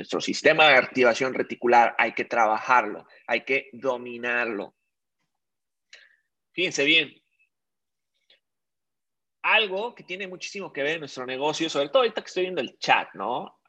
Nuestro 0.00 0.22
sistema 0.22 0.66
de 0.66 0.76
activación 0.76 1.34
reticular 1.34 1.94
hay 1.98 2.14
que 2.14 2.24
trabajarlo, 2.24 3.06
hay 3.26 3.44
que 3.44 3.68
dominarlo. 3.74 4.74
Fíjense 6.54 6.86
bien, 6.86 7.12
algo 9.42 9.94
que 9.94 10.02
tiene 10.02 10.26
muchísimo 10.26 10.72
que 10.72 10.82
ver 10.82 10.94
en 10.94 11.00
nuestro 11.00 11.26
negocio, 11.26 11.68
sobre 11.68 11.90
todo 11.90 11.98
ahorita 11.98 12.22
que 12.22 12.28
estoy 12.28 12.44
viendo 12.44 12.62
el 12.62 12.78
chat, 12.78 13.12
¿no? 13.12 13.60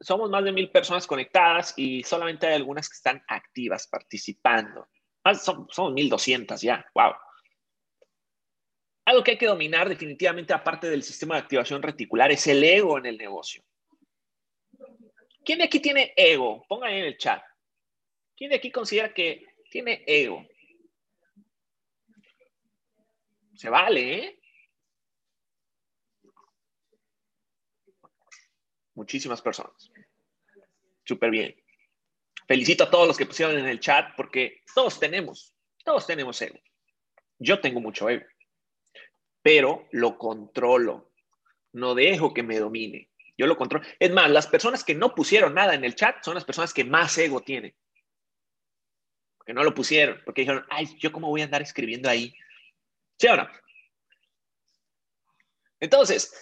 Somos 0.00 0.28
más 0.28 0.42
de 0.42 0.50
mil 0.50 0.72
personas 0.72 1.06
conectadas 1.06 1.72
y 1.76 2.02
solamente 2.02 2.48
hay 2.48 2.54
algunas 2.54 2.88
que 2.88 2.96
están 2.96 3.22
activas 3.28 3.86
participando. 3.86 4.88
Más, 5.24 5.44
somos, 5.44 5.68
somos 5.72 5.92
1200 5.92 6.60
ya, 6.60 6.84
wow. 6.96 7.12
Algo 9.04 9.22
que 9.22 9.30
hay 9.30 9.38
que 9.38 9.46
dominar 9.46 9.88
definitivamente 9.88 10.52
aparte 10.52 10.90
del 10.90 11.04
sistema 11.04 11.36
de 11.36 11.42
activación 11.42 11.80
reticular 11.80 12.32
es 12.32 12.44
el 12.48 12.64
ego 12.64 12.98
en 12.98 13.06
el 13.06 13.16
negocio. 13.16 13.62
¿Quién 15.46 15.58
de 15.58 15.64
aquí 15.64 15.80
tiene 15.80 16.12
ego? 16.16 16.66
Pongan 16.68 16.92
en 16.92 17.04
el 17.04 17.16
chat. 17.16 17.42
¿Quién 18.36 18.50
de 18.50 18.56
aquí 18.56 18.70
considera 18.70 19.14
que 19.14 19.46
tiene 19.70 20.04
ego? 20.06 20.44
Se 23.54 23.70
vale, 23.70 24.14
¿eh? 24.14 24.40
Muchísimas 28.94 29.40
personas. 29.40 29.90
Súper 31.04 31.30
bien. 31.30 31.56
Felicito 32.46 32.84
a 32.84 32.90
todos 32.90 33.06
los 33.06 33.16
que 33.16 33.26
pusieron 33.26 33.56
en 33.56 33.66
el 33.66 33.80
chat 33.80 34.14
porque 34.16 34.62
todos 34.74 34.98
tenemos, 35.00 35.54
todos 35.84 36.06
tenemos 36.06 36.42
ego. 36.42 36.58
Yo 37.38 37.60
tengo 37.60 37.80
mucho 37.80 38.10
ego 38.10 38.26
pero 39.46 39.86
lo 39.92 40.18
controlo. 40.18 41.12
No 41.72 41.94
dejo 41.94 42.34
que 42.34 42.42
me 42.42 42.58
domine. 42.58 43.12
Yo 43.38 43.46
lo 43.46 43.56
controlo. 43.56 43.86
Es 43.98 44.10
más, 44.12 44.30
las 44.30 44.46
personas 44.46 44.82
que 44.82 44.94
no 44.94 45.14
pusieron 45.14 45.54
nada 45.54 45.74
en 45.74 45.84
el 45.84 45.94
chat 45.94 46.22
son 46.24 46.34
las 46.34 46.44
personas 46.44 46.72
que 46.72 46.84
más 46.84 47.16
ego 47.18 47.40
tienen. 47.40 47.74
Que 49.44 49.52
no 49.52 49.62
lo 49.62 49.74
pusieron, 49.74 50.20
porque 50.24 50.42
dijeron, 50.42 50.64
ay, 50.70 50.96
¿yo 50.98 51.12
cómo 51.12 51.28
voy 51.28 51.42
a 51.42 51.44
andar 51.44 51.62
escribiendo 51.62 52.08
ahí? 52.08 52.34
¿Sí 53.18 53.28
o 53.28 53.36
no? 53.36 53.48
Entonces, 55.78 56.32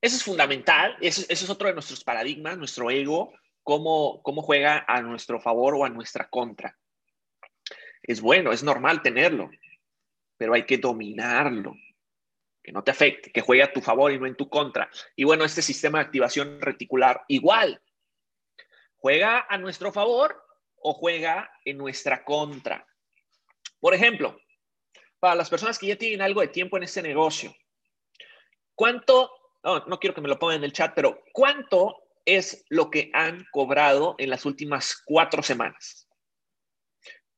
eso 0.00 0.16
es 0.16 0.24
fundamental, 0.24 0.96
eso, 1.00 1.24
es 1.28 1.48
otro 1.48 1.68
de 1.68 1.74
nuestros 1.74 2.02
paradigmas, 2.04 2.58
nuestro 2.58 2.90
ego, 2.90 3.32
cómo, 3.62 4.20
cómo 4.22 4.42
juega 4.42 4.84
a 4.86 5.00
nuestro 5.00 5.40
favor 5.40 5.74
o 5.76 5.84
a 5.84 5.88
nuestra 5.88 6.28
contra. 6.28 6.76
Es 8.02 8.20
bueno, 8.20 8.52
es 8.52 8.62
normal 8.62 9.02
tenerlo, 9.02 9.50
pero 10.36 10.54
hay 10.54 10.66
que 10.66 10.78
dominarlo 10.78 11.74
que 12.62 12.72
no 12.72 12.84
te 12.84 12.90
afecte, 12.90 13.32
que 13.32 13.40
juegue 13.40 13.62
a 13.62 13.72
tu 13.72 13.80
favor 13.80 14.12
y 14.12 14.18
no 14.18 14.26
en 14.26 14.36
tu 14.36 14.48
contra. 14.48 14.90
Y 15.16 15.24
bueno, 15.24 15.44
este 15.44 15.62
sistema 15.62 15.98
de 15.98 16.04
activación 16.04 16.60
reticular 16.60 17.22
igual. 17.28 17.82
¿Juega 18.96 19.46
a 19.48 19.56
nuestro 19.58 19.92
favor 19.92 20.44
o 20.76 20.92
juega 20.92 21.50
en 21.64 21.78
nuestra 21.78 22.24
contra? 22.24 22.86
Por 23.80 23.94
ejemplo, 23.94 24.38
para 25.18 25.34
las 25.34 25.48
personas 25.48 25.78
que 25.78 25.86
ya 25.86 25.96
tienen 25.96 26.22
algo 26.22 26.42
de 26.42 26.48
tiempo 26.48 26.76
en 26.76 26.82
este 26.82 27.02
negocio, 27.02 27.54
¿cuánto, 28.74 29.30
no, 29.62 29.86
no 29.86 29.98
quiero 29.98 30.14
que 30.14 30.20
me 30.20 30.28
lo 30.28 30.38
pongan 30.38 30.58
en 30.58 30.64
el 30.64 30.72
chat, 30.72 30.92
pero 30.94 31.22
¿cuánto 31.32 31.96
es 32.26 32.64
lo 32.68 32.90
que 32.90 33.10
han 33.14 33.46
cobrado 33.50 34.16
en 34.18 34.28
las 34.28 34.44
últimas 34.44 35.02
cuatro 35.04 35.42
semanas? 35.42 36.08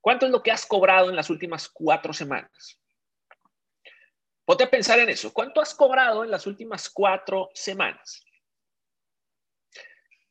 ¿Cuánto 0.01 0.27
es 0.27 0.33
lo 0.33 0.43
que 0.43 0.51
has 0.51 0.67
cobrado 0.67 1.11
en 1.11 1.17
las 1.17 1.31
últimas 1.31 1.69
cuatro 1.69 2.13
semanas? 2.13 2.82
Ponte 4.45 4.65
a 4.65 4.71
pensar 4.71 4.99
en 4.99 5.09
eso. 5.09 5.33
¿Cuánto 5.33 5.61
has 5.61 5.75
cobrado 5.75 6.25
en 6.25 6.31
las 6.31 6.47
últimas 6.47 6.91
cuatro 6.91 7.51
semanas? 7.55 8.25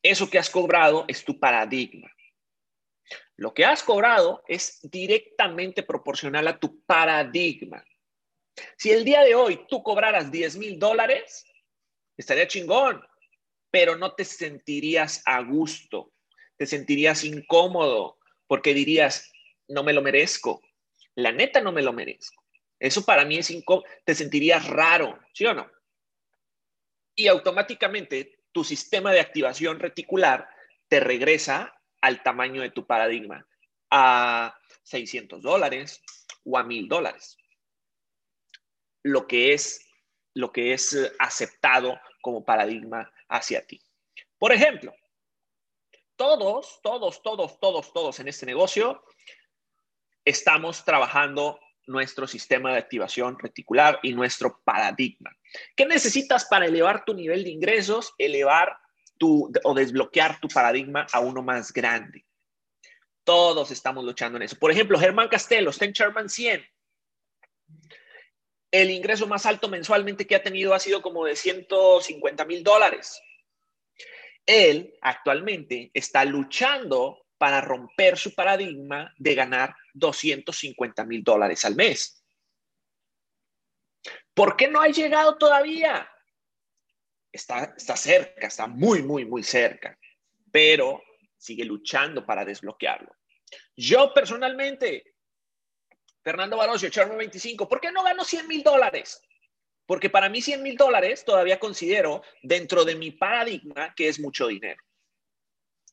Eso 0.03 0.29
que 0.29 0.39
has 0.39 0.49
cobrado 0.49 1.05
es 1.07 1.23
tu 1.23 1.39
paradigma. 1.39 2.11
Lo 3.37 3.53
que 3.53 3.65
has 3.65 3.83
cobrado 3.83 4.43
es 4.47 4.79
directamente 4.83 5.83
proporcional 5.83 6.47
a 6.47 6.59
tu 6.59 6.83
paradigma. 6.83 7.83
Si 8.77 8.91
el 8.91 9.05
día 9.05 9.21
de 9.21 9.35
hoy 9.35 9.65
tú 9.67 9.81
cobraras 9.81 10.31
10 10.31 10.57
mil 10.57 10.77
dólares, 10.77 11.45
estaría 12.17 12.47
chingón, 12.47 13.01
pero 13.71 13.95
no 13.95 14.13
te 14.13 14.25
sentirías 14.25 15.21
a 15.25 15.41
gusto, 15.41 16.13
te 16.57 16.65
sentirías 16.65 17.23
incómodo, 17.23 18.19
porque 18.47 18.73
dirías, 18.73 19.31
no 19.67 19.83
me 19.83 19.93
lo 19.93 20.01
merezco, 20.01 20.61
la 21.15 21.31
neta 21.31 21.61
no 21.61 21.71
me 21.71 21.81
lo 21.81 21.93
merezco. 21.93 22.40
Eso 22.81 23.05
para 23.05 23.25
mí 23.25 23.37
es 23.37 23.51
incómodo, 23.51 23.85
te 24.03 24.15
sentirías 24.15 24.65
raro, 24.67 25.19
¿sí 25.33 25.45
o 25.45 25.53
no? 25.53 25.71
Y 27.15 27.27
automáticamente 27.27 28.39
tu 28.51 28.63
sistema 28.63 29.13
de 29.13 29.19
activación 29.19 29.79
reticular 29.79 30.49
te 30.87 30.99
regresa 30.99 31.79
al 32.01 32.23
tamaño 32.23 32.63
de 32.63 32.71
tu 32.71 32.87
paradigma, 32.87 33.47
a 33.91 34.57
600 34.81 35.43
dólares 35.43 36.01
o 36.43 36.57
a 36.57 36.63
1000 36.63 36.87
dólares. 36.87 37.37
Lo 39.03 39.27
que 39.27 39.53
es 39.53 39.87
lo 40.33 40.51
que 40.51 40.73
es 40.73 40.97
aceptado 41.19 41.99
como 42.19 42.43
paradigma 42.43 43.13
hacia 43.27 43.63
ti. 43.63 43.79
Por 44.39 44.53
ejemplo, 44.53 44.95
todos, 46.15 46.79
todos, 46.81 47.21
todos, 47.21 47.59
todos, 47.59 47.93
todos 47.93 48.19
en 48.19 48.27
este 48.27 48.47
negocio 48.47 49.03
estamos 50.25 50.83
trabajando 50.83 51.59
nuestro 51.87 52.27
sistema 52.27 52.71
de 52.71 52.79
activación 52.79 53.37
reticular 53.39 53.99
y 54.03 54.13
nuestro 54.13 54.61
paradigma. 54.63 55.35
¿Qué 55.75 55.85
necesitas 55.85 56.45
para 56.45 56.65
elevar 56.65 57.05
tu 57.05 57.13
nivel 57.13 57.43
de 57.43 57.49
ingresos, 57.49 58.13
elevar 58.17 58.77
tu 59.17 59.51
o 59.63 59.73
desbloquear 59.73 60.39
tu 60.39 60.47
paradigma 60.47 61.05
a 61.11 61.19
uno 61.19 61.41
más 61.41 61.71
grande? 61.73 62.25
Todos 63.23 63.71
estamos 63.71 64.03
luchando 64.03 64.37
en 64.37 64.43
eso. 64.43 64.57
Por 64.57 64.71
ejemplo, 64.71 64.99
Germán 64.99 65.27
Castelo 65.27 65.69
está 65.69 65.85
en 65.85 65.93
Sherman 65.93 66.29
100. 66.29 66.65
El 68.71 68.89
ingreso 68.89 69.27
más 69.27 69.45
alto 69.45 69.67
mensualmente 69.67 70.25
que 70.25 70.35
ha 70.35 70.43
tenido 70.43 70.73
ha 70.73 70.79
sido 70.79 71.01
como 71.01 71.25
de 71.25 71.35
150 71.35 72.45
mil 72.45 72.63
dólares. 72.63 73.21
Él 74.45 74.97
actualmente 75.01 75.91
está 75.93 76.25
luchando 76.25 77.25
para 77.41 77.59
romper 77.59 78.19
su 78.19 78.35
paradigma 78.35 79.11
de 79.17 79.33
ganar 79.33 79.75
250 79.95 81.03
mil 81.05 81.23
dólares 81.23 81.65
al 81.65 81.75
mes. 81.75 82.23
¿Por 84.31 84.55
qué 84.55 84.67
no 84.67 84.79
ha 84.79 84.89
llegado 84.89 85.39
todavía? 85.39 86.07
Está, 87.31 87.73
está 87.75 87.97
cerca, 87.97 88.45
está 88.45 88.67
muy, 88.67 89.01
muy, 89.01 89.25
muy 89.25 89.41
cerca, 89.41 89.97
pero 90.51 91.01
sigue 91.35 91.65
luchando 91.65 92.23
para 92.23 92.45
desbloquearlo. 92.45 93.09
Yo 93.75 94.13
personalmente, 94.13 95.15
Fernando 96.23 96.57
Barocio, 96.57 96.89
echarme 96.89 97.15
25, 97.15 97.67
¿por 97.67 97.81
qué 97.81 97.91
no 97.91 98.03
gano 98.03 98.23
100 98.23 98.47
mil 98.47 98.61
dólares? 98.61 99.19
Porque 99.87 100.11
para 100.11 100.29
mí 100.29 100.43
100 100.43 100.61
mil 100.61 100.77
dólares 100.77 101.25
todavía 101.25 101.57
considero 101.57 102.21
dentro 102.43 102.85
de 102.85 102.93
mi 102.93 103.09
paradigma 103.09 103.95
que 103.95 104.09
es 104.09 104.19
mucho 104.19 104.45
dinero. 104.45 104.83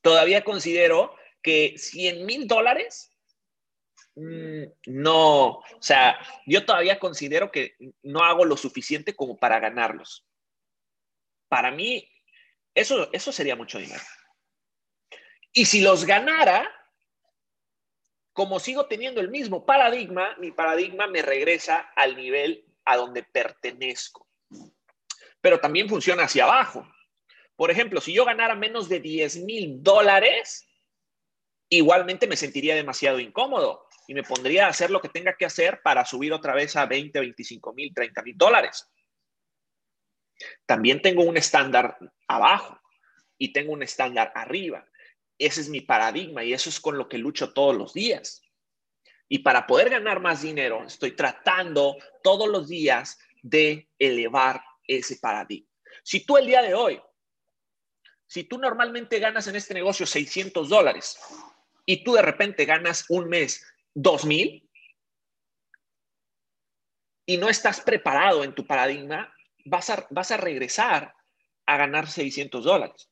Todavía 0.03 0.43
considero 0.43 1.17
que 1.41 1.75
100 1.77 2.25
mil 2.25 2.47
dólares, 2.47 3.11
mm, 4.15 4.63
no, 4.87 5.47
o 5.47 5.81
sea, 5.81 6.19
yo 6.45 6.65
todavía 6.65 6.99
considero 6.99 7.51
que 7.51 7.75
no 8.03 8.23
hago 8.23 8.45
lo 8.45 8.57
suficiente 8.57 9.15
como 9.15 9.37
para 9.37 9.59
ganarlos. 9.59 10.25
Para 11.47 11.71
mí, 11.71 12.09
eso, 12.75 13.09
eso 13.11 13.31
sería 13.31 13.55
mucho 13.55 13.79
dinero. 13.79 14.03
Y 15.51 15.65
si 15.65 15.81
los 15.81 16.05
ganara, 16.05 16.71
como 18.33 18.59
sigo 18.59 18.85
teniendo 18.85 19.19
el 19.19 19.29
mismo 19.29 19.65
paradigma, 19.65 20.35
mi 20.37 20.51
paradigma 20.51 21.07
me 21.07 21.21
regresa 21.21 21.91
al 21.95 22.15
nivel 22.15 22.65
a 22.85 22.97
donde 22.97 23.23
pertenezco. 23.23 24.27
Pero 25.41 25.59
también 25.59 25.89
funciona 25.89 26.23
hacia 26.23 26.43
abajo. 26.43 26.87
Por 27.55 27.71
ejemplo, 27.71 27.99
si 27.99 28.13
yo 28.13 28.23
ganara 28.25 28.55
menos 28.55 28.87
de 28.87 28.99
10 28.99 29.43
mil 29.43 29.83
dólares, 29.83 30.68
igualmente 31.69 32.27
me 32.27 32.35
sentiría 32.35 32.75
demasiado 32.75 33.19
incómodo 33.19 33.87
y 34.07 34.13
me 34.13 34.23
pondría 34.23 34.65
a 34.65 34.69
hacer 34.69 34.89
lo 34.89 35.01
que 35.01 35.09
tenga 35.09 35.35
que 35.37 35.45
hacer 35.45 35.81
para 35.83 36.03
subir 36.03 36.33
otra 36.33 36.53
vez 36.53 36.75
a 36.75 36.85
20, 36.85 37.19
25 37.19 37.73
mil, 37.73 37.93
30 37.93 38.23
mil 38.23 38.37
dólares. 38.37 38.89
También 40.65 41.01
tengo 41.01 41.23
un 41.23 41.37
estándar 41.37 41.97
abajo 42.27 42.79
y 43.37 43.53
tengo 43.53 43.73
un 43.73 43.83
estándar 43.83 44.31
arriba. 44.35 44.85
ese 45.37 45.61
es 45.61 45.69
mi 45.69 45.81
paradigma 45.81 46.43
y 46.43 46.51
eso 46.53 46.69
es 46.69 46.81
con 46.81 46.97
lo 46.97 47.07
que 47.07 47.17
lucho 47.17 47.53
todos 47.53 47.75
los 47.75 47.93
días. 47.93 48.41
Y 49.29 49.39
para 49.39 49.67
poder 49.67 49.89
ganar 49.89 50.19
más 50.19 50.41
dinero, 50.41 50.83
estoy 50.85 51.11
tratando 51.11 51.95
todos 52.23 52.49
los 52.49 52.67
días 52.67 53.19
de 53.41 53.87
elevar 53.99 54.61
ese 54.85 55.17
paradigma. 55.17 55.69
Si 56.03 56.25
tú 56.25 56.35
el 56.37 56.47
día 56.47 56.61
de 56.61 56.73
hoy, 56.73 56.99
si 58.25 58.43
tú 58.43 58.57
normalmente 58.57 59.19
ganas 59.19 59.47
en 59.47 59.55
este 59.55 59.73
negocio 59.73 60.05
600 60.05 60.67
dólares 60.67 61.19
y 61.89 62.03
tú 62.03 62.13
de 62.13 62.21
repente 62.21 62.65
ganas 62.65 63.05
un 63.09 63.27
mes 63.29 63.65
2000 63.95 64.69
y 67.25 67.37
no 67.37 67.49
estás 67.49 67.81
preparado 67.81 68.43
en 68.43 68.53
tu 68.53 68.67
paradigma, 68.67 69.33
vas 69.65 69.89
a, 69.89 70.05
vas 70.11 70.29
a 70.29 70.37
regresar 70.37 71.15
a 71.65 71.77
ganar 71.77 72.07
600 72.07 72.63
dólares. 72.63 73.09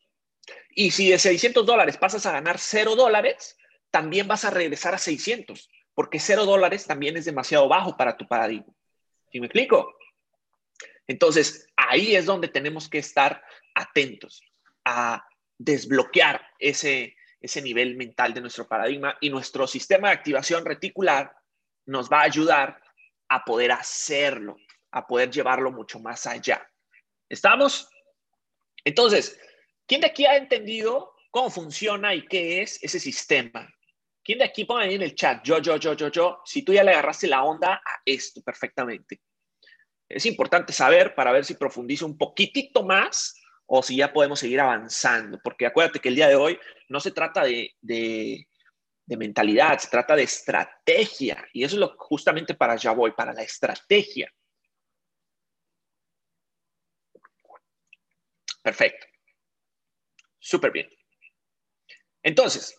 Y 0.69 0.91
si 0.91 1.09
de 1.09 1.17
600 1.17 1.65
dólares 1.65 1.97
pasas 1.97 2.27
a 2.27 2.33
ganar 2.33 2.59
0 2.59 2.95
dólares, 2.95 3.57
también 3.89 4.27
vas 4.27 4.45
a 4.45 4.51
regresar 4.51 4.93
a 4.93 4.99
600, 4.99 5.71
porque 5.95 6.19
0 6.19 6.45
dólares 6.45 6.85
también 6.85 7.17
es 7.17 7.25
demasiado 7.25 7.67
bajo 7.67 7.97
para 7.97 8.15
tu 8.15 8.27
paradigma. 8.27 8.71
¿Sí 9.31 9.39
me 9.39 9.47
explico? 9.47 9.97
Entonces, 11.07 11.67
ahí 11.75 12.15
es 12.15 12.25
donde 12.25 12.47
tenemos 12.47 12.87
que 12.87 12.99
estar 12.99 13.43
atentos 13.73 14.43
a 14.85 15.25
desbloquear 15.57 16.45
ese, 16.59 17.16
ese 17.47 17.61
nivel 17.61 17.95
mental 17.95 18.33
de 18.33 18.41
nuestro 18.41 18.67
paradigma 18.67 19.17
y 19.19 19.29
nuestro 19.29 19.65
sistema 19.67 20.09
de 20.09 20.15
activación 20.15 20.65
reticular 20.65 21.35
nos 21.85 22.09
va 22.09 22.19
a 22.19 22.25
ayudar 22.25 22.81
a 23.29 23.43
poder 23.43 23.71
hacerlo, 23.71 24.57
a 24.91 25.07
poder 25.07 25.31
llevarlo 25.31 25.71
mucho 25.71 25.99
más 25.99 26.27
allá. 26.27 26.69
¿Estamos? 27.29 27.89
Entonces, 28.83 29.39
¿quién 29.85 30.01
de 30.01 30.07
aquí 30.07 30.25
ha 30.25 30.37
entendido 30.37 31.13
cómo 31.31 31.49
funciona 31.49 32.13
y 32.13 32.25
qué 32.27 32.61
es 32.61 32.81
ese 32.83 32.99
sistema? 32.99 33.67
¿Quién 34.23 34.39
de 34.39 34.45
aquí 34.45 34.65
pone 34.65 34.85
ahí 34.85 34.95
en 34.95 35.01
el 35.01 35.15
chat? 35.15 35.43
Yo, 35.43 35.59
yo, 35.59 35.77
yo, 35.77 35.93
yo, 35.93 36.09
yo. 36.09 36.41
Si 36.45 36.63
tú 36.63 36.73
ya 36.73 36.83
le 36.83 36.91
agarraste 36.91 37.27
la 37.27 37.43
onda 37.43 37.75
a 37.75 38.01
esto 38.05 38.41
perfectamente. 38.41 39.21
Es 40.09 40.25
importante 40.25 40.73
saber 40.73 41.15
para 41.15 41.31
ver 41.31 41.45
si 41.45 41.53
profundizo 41.53 42.05
un 42.05 42.17
poquitito 42.17 42.83
más 42.83 43.41
o 43.67 43.83
si 43.83 43.97
ya 43.97 44.11
podemos 44.11 44.39
seguir 44.39 44.59
avanzando, 44.61 45.39
porque 45.43 45.65
acuérdate 45.65 45.99
que 45.99 46.09
el 46.09 46.15
día 46.15 46.29
de 46.29 46.35
hoy 46.35 46.57
no 46.87 46.99
se 46.99 47.11
trata 47.11 47.43
de, 47.43 47.75
de, 47.81 48.47
mentalidad, 49.05 49.77
se 49.77 49.89
trata 49.89 50.15
de 50.15 50.23
estrategia, 50.23 51.45
y 51.53 51.63
eso 51.63 51.75
es 51.75 51.79
lo 51.81 51.95
justamente 51.97 52.55
para 52.55 52.73
allá 52.73 52.91
voy, 52.91 53.11
para 53.11 53.33
la 53.33 53.43
estrategia. 53.43 54.31
Perfecto. 58.63 59.05
Súper 60.39 60.71
bien. 60.71 60.89
Entonces, 62.23 62.77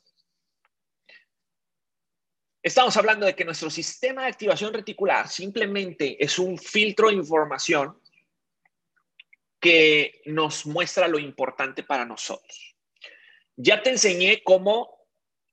estamos 2.63 2.97
hablando 2.97 3.27
de 3.27 3.35
que 3.35 3.45
nuestro 3.45 3.69
sistema 3.69 4.23
de 4.23 4.29
activación 4.29 4.73
reticular 4.73 5.29
simplemente 5.29 6.23
es 6.23 6.39
un 6.39 6.59
filtro 6.59 7.09
de 7.09 7.15
información 7.15 8.01
que 9.61 10.23
nos 10.25 10.67
muestra 10.67 11.09
lo 11.09 11.19
importante 11.19 11.83
para 11.83 12.05
nosotros. 12.05 12.77
Ya 13.57 13.83
te 13.83 13.91
enseñé 13.91 14.43
cómo, 14.45 15.07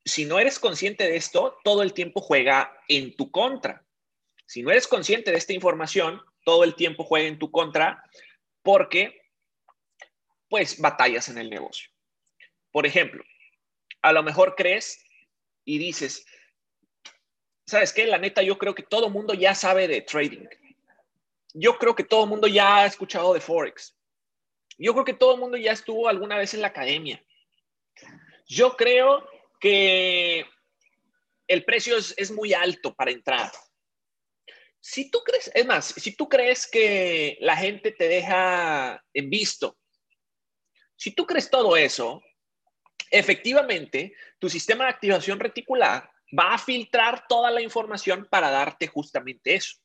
si 0.04 0.26
no 0.26 0.40
eres 0.40 0.60
consciente 0.60 1.06
de 1.06 1.16
esto, 1.16 1.58
todo 1.64 1.82
el 1.82 1.94
tiempo 1.94 2.22
juega 2.22 2.80
en 2.88 3.16
tu 3.16 3.32
contra. 3.32 3.84
Si 4.46 4.62
no 4.62 4.70
eres 4.70 4.88
consciente 4.88 5.32
de 5.32 5.38
esta 5.38 5.54
información, 5.54 6.22
todo 6.44 6.64
el 6.64 6.76
tiempo 6.76 7.04
juega 7.04 7.28
en 7.28 7.40
tu 7.40 7.50
contra 7.50 8.04
porque, 8.62 9.22
pues, 10.50 10.80
batallas 10.80 11.30
en 11.30 11.40
el 11.40 11.50
negocio. 11.50 11.90
Por 12.72 12.86
ejemplo, 12.86 13.24
a 14.02 14.14
lo 14.14 14.22
mejor 14.22 14.56
crees 14.56 15.04
y 15.64 15.80
dices, 15.80 16.26
¿sabes 17.66 17.92
qué? 17.92 18.06
La 18.06 18.20
neta, 18.20 18.44
yo 18.44 18.58
creo 18.60 18.76
que 18.76 18.84
todo 18.84 19.10
mundo 19.10 19.34
ya 19.34 19.56
sabe 19.56 19.88
de 19.88 20.02
trading. 20.02 20.46
Yo 21.54 21.78
creo 21.80 21.96
que 21.96 22.04
todo 22.04 22.26
el 22.26 22.30
mundo 22.30 22.48
ya 22.48 22.78
ha 22.78 22.86
escuchado 22.86 23.34
de 23.34 23.42
Forex. 23.42 23.95
Yo 24.78 24.94
creo 24.94 25.06
que 25.06 25.14
todo 25.14 25.36
el 25.36 25.40
mundo 25.40 25.58
ya 25.58 25.72
estuvo 25.72 26.08
alguna 26.08 26.38
vez 26.38 26.54
en 26.54 26.62
la 26.62 26.68
academia. 26.68 27.24
Yo 28.48 28.76
creo 28.76 29.28
que 29.60 30.46
el 31.48 31.64
precio 31.64 31.98
es, 31.98 32.32
muy 32.32 32.54
alto 32.54 32.94
para 32.94 33.12
entrar. 33.12 33.52
Si 34.80 35.10
tú 35.10 35.20
crees, 35.24 35.50
es 35.54 35.66
más, 35.66 35.86
si 35.86 36.16
tú 36.16 36.30
crees 36.30 36.68
que 36.68 37.38
la 37.40 37.56
gente 37.56 37.92
te 37.92 38.08
deja 38.08 39.04
en 39.14 39.30
visto, 39.30 39.78
si 40.96 41.12
tú 41.12 41.26
crees 41.26 41.50
todo 41.50 41.76
eso, 41.76 42.22
efectivamente, 43.10 44.14
tu 44.40 44.50
sistema 44.50 44.86
de 44.86 44.92
activación 44.92 45.40
reticular 45.40 46.10
va 46.38 46.54
a 46.54 46.58
filtrar 46.58 47.26
toda 47.28 47.50
la 47.52 47.62
información 47.62 48.28
para 48.30 48.52
darte 48.52 48.88
justamente 48.88 49.56
eso. 49.56 49.78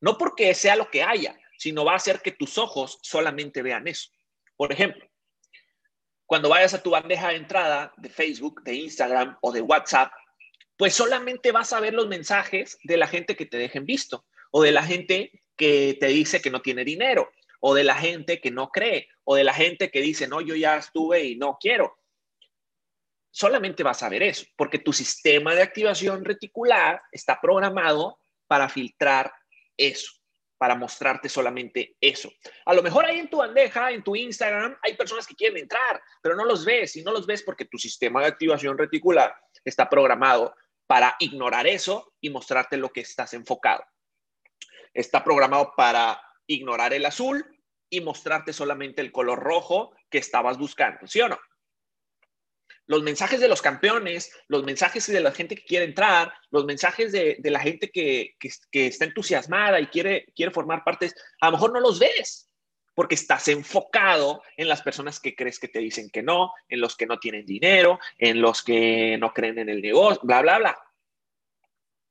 No 0.00 0.16
porque 0.18 0.54
sea 0.54 0.76
lo 0.76 0.90
que 0.90 1.02
haya, 1.02 1.38
sino 1.58 1.84
va 1.84 1.92
a 1.92 1.96
hacer 1.96 2.20
que 2.20 2.32
tus 2.32 2.58
ojos 2.58 2.98
solamente 3.02 3.62
vean 3.62 3.88
eso. 3.88 4.10
Por 4.56 4.72
ejemplo, 4.72 5.06
cuando 6.24 6.48
vayas 6.48 6.74
a 6.74 6.82
tu 6.82 6.90
bandeja 6.90 7.28
de 7.28 7.36
entrada 7.36 7.92
de 7.96 8.08
Facebook, 8.08 8.62
de 8.62 8.74
Instagram 8.74 9.38
o 9.40 9.52
de 9.52 9.60
WhatsApp, 9.60 10.12
pues 10.76 10.94
solamente 10.94 11.52
vas 11.52 11.72
a 11.72 11.80
ver 11.80 11.94
los 11.94 12.08
mensajes 12.08 12.78
de 12.82 12.96
la 12.96 13.06
gente 13.06 13.36
que 13.36 13.46
te 13.46 13.56
dejen 13.58 13.86
visto 13.86 14.26
o 14.50 14.62
de 14.62 14.72
la 14.72 14.82
gente 14.82 15.30
que 15.56 15.96
te 16.00 16.08
dice 16.08 16.40
que 16.42 16.50
no 16.50 16.60
tiene 16.60 16.84
dinero 16.84 17.30
o 17.60 17.74
de 17.74 17.84
la 17.84 17.94
gente 17.94 18.40
que 18.40 18.50
no 18.50 18.68
cree 18.68 19.08
o 19.24 19.36
de 19.36 19.44
la 19.44 19.54
gente 19.54 19.90
que 19.90 20.00
dice, 20.00 20.28
no, 20.28 20.40
yo 20.40 20.54
ya 20.54 20.76
estuve 20.76 21.24
y 21.24 21.36
no 21.36 21.58
quiero. 21.60 21.98
Solamente 23.30 23.82
vas 23.82 24.02
a 24.02 24.08
ver 24.08 24.22
eso, 24.22 24.46
porque 24.56 24.78
tu 24.78 24.92
sistema 24.92 25.54
de 25.54 25.62
activación 25.62 26.24
reticular 26.24 27.02
está 27.12 27.40
programado 27.40 28.20
para 28.46 28.68
filtrar 28.68 29.32
eso 29.76 30.16
para 30.58 30.74
mostrarte 30.74 31.28
solamente 31.28 31.96
eso. 32.00 32.30
A 32.64 32.74
lo 32.74 32.82
mejor 32.82 33.04
ahí 33.04 33.18
en 33.18 33.28
tu 33.28 33.38
bandeja, 33.38 33.90
en 33.90 34.02
tu 34.02 34.16
Instagram, 34.16 34.76
hay 34.82 34.94
personas 34.94 35.26
que 35.26 35.34
quieren 35.34 35.58
entrar, 35.58 36.02
pero 36.22 36.34
no 36.34 36.44
los 36.44 36.64
ves 36.64 36.96
y 36.96 37.02
no 37.02 37.12
los 37.12 37.26
ves 37.26 37.42
porque 37.42 37.66
tu 37.66 37.78
sistema 37.78 38.20
de 38.20 38.28
activación 38.28 38.78
reticular 38.78 39.34
está 39.64 39.88
programado 39.88 40.54
para 40.86 41.16
ignorar 41.18 41.66
eso 41.66 42.14
y 42.20 42.30
mostrarte 42.30 42.76
lo 42.76 42.90
que 42.90 43.00
estás 43.00 43.34
enfocado. 43.34 43.84
Está 44.94 45.22
programado 45.22 45.72
para 45.76 46.20
ignorar 46.46 46.94
el 46.94 47.04
azul 47.04 47.44
y 47.90 48.00
mostrarte 48.00 48.52
solamente 48.52 49.00
el 49.00 49.12
color 49.12 49.40
rojo 49.40 49.94
que 50.10 50.18
estabas 50.18 50.58
buscando, 50.58 51.06
¿sí 51.06 51.20
o 51.20 51.28
no? 51.28 51.38
Los 52.86 53.02
mensajes 53.02 53.40
de 53.40 53.48
los 53.48 53.62
campeones, 53.62 54.32
los 54.48 54.64
mensajes 54.64 55.06
de 55.06 55.20
la 55.20 55.32
gente 55.32 55.56
que 55.56 55.64
quiere 55.64 55.84
entrar, 55.84 56.32
los 56.50 56.64
mensajes 56.64 57.12
de, 57.12 57.38
la 57.42 57.60
gente 57.60 57.90
que, 57.90 58.36
está 58.72 59.04
entusiasmada 59.04 59.80
y 59.80 59.86
quiere, 59.86 60.26
quiere 60.34 60.52
formar 60.52 60.84
parte, 60.84 61.10
a 61.40 61.46
lo 61.46 61.52
mejor 61.52 61.72
no 61.72 61.80
los 61.80 61.98
ves 61.98 62.50
porque 62.94 63.14
estás 63.14 63.46
enfocado 63.48 64.42
en 64.56 64.68
las 64.68 64.80
personas 64.80 65.20
que 65.20 65.34
crees 65.34 65.58
que 65.58 65.68
te 65.68 65.80
dicen 65.80 66.08
que 66.08 66.22
no, 66.22 66.52
en 66.66 66.80
los 66.80 66.96
que 66.96 67.04
no 67.04 67.18
tienen 67.18 67.44
dinero, 67.44 67.98
en 68.16 68.40
los 68.40 68.62
que 68.62 69.18
no 69.18 69.34
creen 69.34 69.58
en 69.58 69.68
el 69.68 69.82
negocio, 69.82 70.22
bla, 70.24 70.40
bla, 70.40 70.58
bla. 70.58 70.78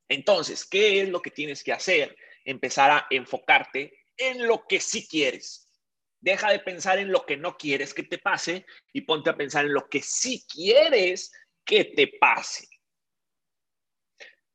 Entonces, 0.07 0.63
¿qué 0.63 1.01
es 1.01 1.09
lo 1.09 1.23
que 1.23 1.31
tienes 1.31 1.63
que 1.63 1.73
hacer? 1.73 2.15
Empezar 2.43 2.91
a 2.91 3.07
enfocarte 3.09 3.97
en 4.15 4.45
lo 4.45 4.67
que 4.67 4.79
sí 4.79 5.07
quieres 5.07 5.64
Deja 6.25 6.49
de 6.49 6.57
pensar 6.57 6.97
en 6.97 7.11
lo 7.11 7.23
que 7.23 7.37
no 7.37 7.55
quieres 7.55 7.93
que 7.93 8.01
te 8.01 8.17
pase 8.17 8.65
y 8.91 9.01
ponte 9.01 9.29
a 9.29 9.37
pensar 9.37 9.63
en 9.63 9.73
lo 9.73 9.87
que 9.87 10.01
sí 10.01 10.43
quieres 10.51 11.31
que 11.63 11.85
te 11.85 12.17
pase. 12.19 12.67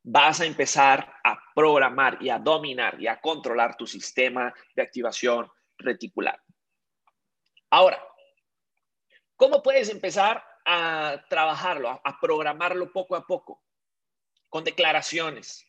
Vas 0.02 0.40
a 0.40 0.46
empezar 0.46 1.14
a 1.22 1.40
programar 1.54 2.18
y 2.20 2.28
a 2.28 2.40
dominar 2.40 3.00
y 3.00 3.06
a 3.06 3.20
controlar 3.20 3.76
tu 3.76 3.86
sistema 3.86 4.52
de 4.74 4.82
activación 4.82 5.48
reticular. 5.78 6.42
Ahora, 7.70 8.04
¿cómo 9.36 9.62
puedes 9.62 9.90
empezar 9.90 10.44
a 10.66 11.24
trabajarlo, 11.28 12.00
a 12.02 12.18
programarlo 12.20 12.92
poco 12.92 13.14
a 13.14 13.24
poco? 13.24 13.62
Con 14.48 14.64
declaraciones. 14.64 15.64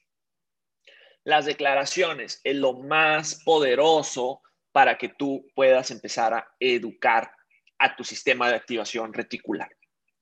Las 1.24 1.46
declaraciones 1.46 2.42
es 2.44 2.56
lo 2.56 2.74
más 2.74 3.44
poderoso 3.44 4.42
para 4.72 4.98
que 4.98 5.10
tú 5.10 5.48
puedas 5.56 5.92
empezar 5.92 6.34
a 6.34 6.56
educar 6.60 7.32
a 7.78 7.96
tu 7.96 8.04
sistema 8.04 8.50
de 8.50 8.56
activación 8.56 9.14
reticular. 9.14 9.70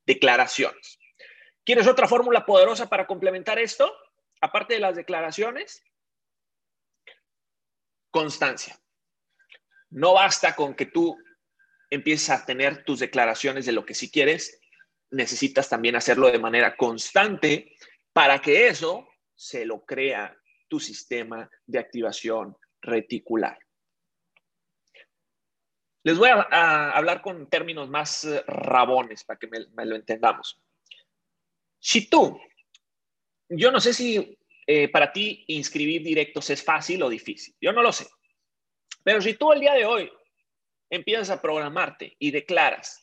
Declaraciones. 0.05 0.97
¿Quieres 1.65 1.87
otra 1.87 2.07
fórmula 2.07 2.45
poderosa 2.45 2.89
para 2.89 3.05
complementar 3.05 3.59
esto? 3.59 3.93
Aparte 4.41 4.75
de 4.75 4.79
las 4.79 4.95
declaraciones, 4.95 5.83
constancia. 8.09 8.79
No 9.89 10.13
basta 10.13 10.55
con 10.55 10.73
que 10.73 10.85
tú 10.85 11.17
empieces 11.89 12.29
a 12.29 12.45
tener 12.45 12.83
tus 12.83 12.99
declaraciones 12.99 13.65
de 13.65 13.71
lo 13.71 13.85
que 13.85 13.93
sí 13.93 14.09
quieres, 14.09 14.59
necesitas 15.11 15.69
también 15.69 15.95
hacerlo 15.95 16.31
de 16.31 16.39
manera 16.39 16.75
constante 16.75 17.75
para 18.13 18.39
que 18.41 18.67
eso 18.67 19.07
se 19.35 19.65
lo 19.65 19.83
crea 19.85 20.35
tu 20.67 20.79
sistema 20.79 21.49
de 21.65 21.79
activación 21.79 22.55
reticular. 22.81 23.57
Les 26.03 26.17
voy 26.17 26.29
a, 26.29 26.91
hablar 26.91 27.21
con 27.21 27.49
términos 27.49 27.89
más 27.89 28.23
eh, 28.23 28.43
rabones 28.47 29.23
para 29.23 29.37
que 29.37 29.47
me, 29.47 29.85
lo 29.85 29.95
entendamos. 29.95 30.61
Si 31.79 32.09
tú, 32.09 32.39
yo 33.49 33.71
no 33.71 33.79
sé 33.79 33.93
si 33.93 34.37
eh, 34.65 34.87
para 34.89 35.11
ti 35.11 35.43
inscribir 35.47 36.03
directos 36.03 36.49
es 36.49 36.63
fácil 36.63 37.03
o 37.03 37.09
difícil, 37.09 37.55
yo 37.59 37.73
no 37.73 37.81
lo 37.81 37.91
sé. 37.91 38.07
Pero 39.03 39.21
si 39.21 39.33
tú 39.33 39.51
el 39.51 39.59
día 39.59 39.73
de 39.73 39.85
hoy 39.85 40.11
empiezas 40.89 41.29
a 41.29 41.41
programarte 41.41 42.15
y 42.19 42.31
declaras, 42.31 43.01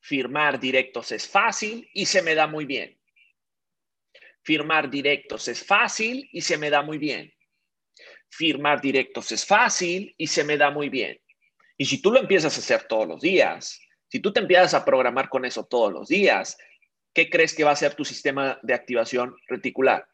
firmar 0.00 0.58
directos 0.58 1.12
es 1.12 1.28
fácil 1.28 1.88
y 1.92 2.06
se 2.06 2.22
me 2.22 2.34
da 2.34 2.46
muy 2.46 2.64
bien. 2.64 2.98
Firmar 4.42 4.90
directos 4.90 5.48
es 5.48 5.64
fácil 5.64 6.28
y 6.32 6.40
se 6.40 6.56
me 6.56 6.70
da 6.70 6.82
muy 6.82 6.96
bien. 6.96 7.32
Firmar 8.30 8.80
directos 8.80 9.32
es 9.32 9.44
fácil 9.44 10.14
y 10.16 10.26
se 10.26 10.44
me 10.44 10.56
da 10.56 10.70
muy 10.70 10.88
bien. 10.88 11.20
Y 11.80 11.86
si 11.86 12.02
tú 12.02 12.12
lo 12.12 12.20
empiezas 12.20 12.54
a 12.54 12.60
hacer 12.60 12.86
todos 12.86 13.08
los 13.08 13.22
días, 13.22 13.80
si 14.06 14.20
tú 14.20 14.34
te 14.34 14.40
empiezas 14.40 14.74
a 14.74 14.84
programar 14.84 15.30
con 15.30 15.46
eso 15.46 15.64
todos 15.64 15.90
los 15.90 16.08
días, 16.08 16.58
¿qué 17.14 17.30
crees 17.30 17.54
que 17.54 17.64
va 17.64 17.70
a 17.70 17.76
ser 17.76 17.94
tu 17.94 18.04
sistema 18.04 18.58
de 18.62 18.74
activación 18.74 19.34
reticular? 19.46 20.06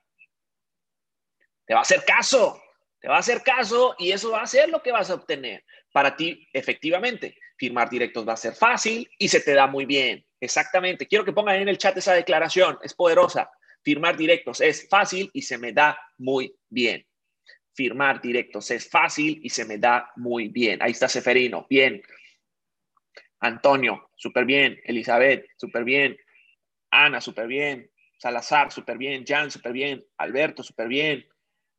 Te 1.66 1.74
va 1.74 1.80
a 1.80 1.82
hacer 1.82 2.04
caso, 2.04 2.62
te 3.00 3.08
va 3.08 3.16
a 3.16 3.18
hacer 3.18 3.42
caso 3.42 3.96
y 3.98 4.12
eso 4.12 4.30
va 4.30 4.42
a 4.42 4.46
ser 4.46 4.68
lo 4.68 4.80
que 4.80 4.92
vas 4.92 5.10
a 5.10 5.14
obtener. 5.14 5.64
Para 5.90 6.14
ti, 6.14 6.48
efectivamente, 6.52 7.36
firmar 7.56 7.90
directos 7.90 8.28
va 8.28 8.34
a 8.34 8.36
ser 8.36 8.54
fácil 8.54 9.10
y 9.18 9.26
se 9.26 9.40
te 9.40 9.52
da 9.52 9.66
muy 9.66 9.86
bien. 9.86 10.24
Exactamente. 10.38 11.08
Quiero 11.08 11.24
que 11.24 11.32
pongan 11.32 11.56
en 11.56 11.68
el 11.68 11.78
chat 11.78 11.96
esa 11.96 12.14
declaración, 12.14 12.78
es 12.80 12.94
poderosa. 12.94 13.50
Firmar 13.82 14.16
directos 14.16 14.60
es 14.60 14.88
fácil 14.88 15.30
y 15.32 15.42
se 15.42 15.58
me 15.58 15.72
da 15.72 15.98
muy 16.16 16.54
bien. 16.68 17.04
Firmar 17.76 18.22
directos 18.22 18.70
es 18.70 18.88
fácil 18.88 19.38
y 19.42 19.50
se 19.50 19.66
me 19.66 19.76
da 19.76 20.10
muy 20.16 20.48
bien. 20.48 20.80
Ahí 20.80 20.92
está 20.92 21.08
Seferino, 21.08 21.66
bien. 21.68 22.00
Antonio, 23.40 24.10
súper 24.16 24.46
bien. 24.46 24.80
Elizabeth, 24.82 25.46
súper 25.58 25.84
bien. 25.84 26.16
Ana, 26.90 27.20
súper 27.20 27.46
bien. 27.46 27.90
Salazar, 28.18 28.72
súper 28.72 28.96
bien. 28.96 29.24
Jan, 29.26 29.50
súper 29.50 29.72
bien. 29.72 30.02
Alberto, 30.16 30.62
súper 30.62 30.88
bien. 30.88 31.26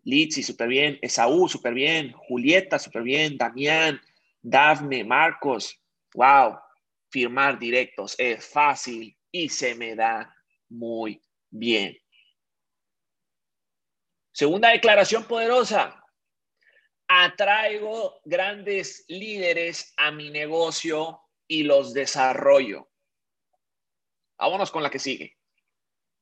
Litsi, 0.04 0.44
súper 0.44 0.68
bien. 0.68 1.00
Esaú, 1.02 1.50
súper 1.50 1.74
bien. 1.74 2.12
Julieta, 2.12 2.78
súper 2.78 3.02
bien. 3.02 3.36
Damián, 3.36 4.00
Dafne, 4.44 5.04
Marcos. 5.04 5.82
Wow. 6.14 6.60
Firmar 7.10 7.58
directos 7.58 8.14
es 8.20 8.46
fácil 8.46 9.18
y 9.32 9.50
se 9.50 9.74
me 9.74 9.96
da 9.96 10.32
muy 10.70 11.20
bien. 11.50 11.98
Segunda 14.38 14.69
declaración 14.69 15.23
poderosa. 15.23 16.06
Atraigo 17.08 18.21
grandes 18.23 19.04
líderes 19.08 19.95
a 19.97 20.12
mi 20.12 20.30
negocio 20.30 21.23
y 21.47 21.63
los 21.63 21.91
desarrollo. 21.91 22.88
Vámonos 24.38 24.69
con 24.69 24.84
la 24.84 24.91
que 24.91 25.00
sigue. 25.00 25.39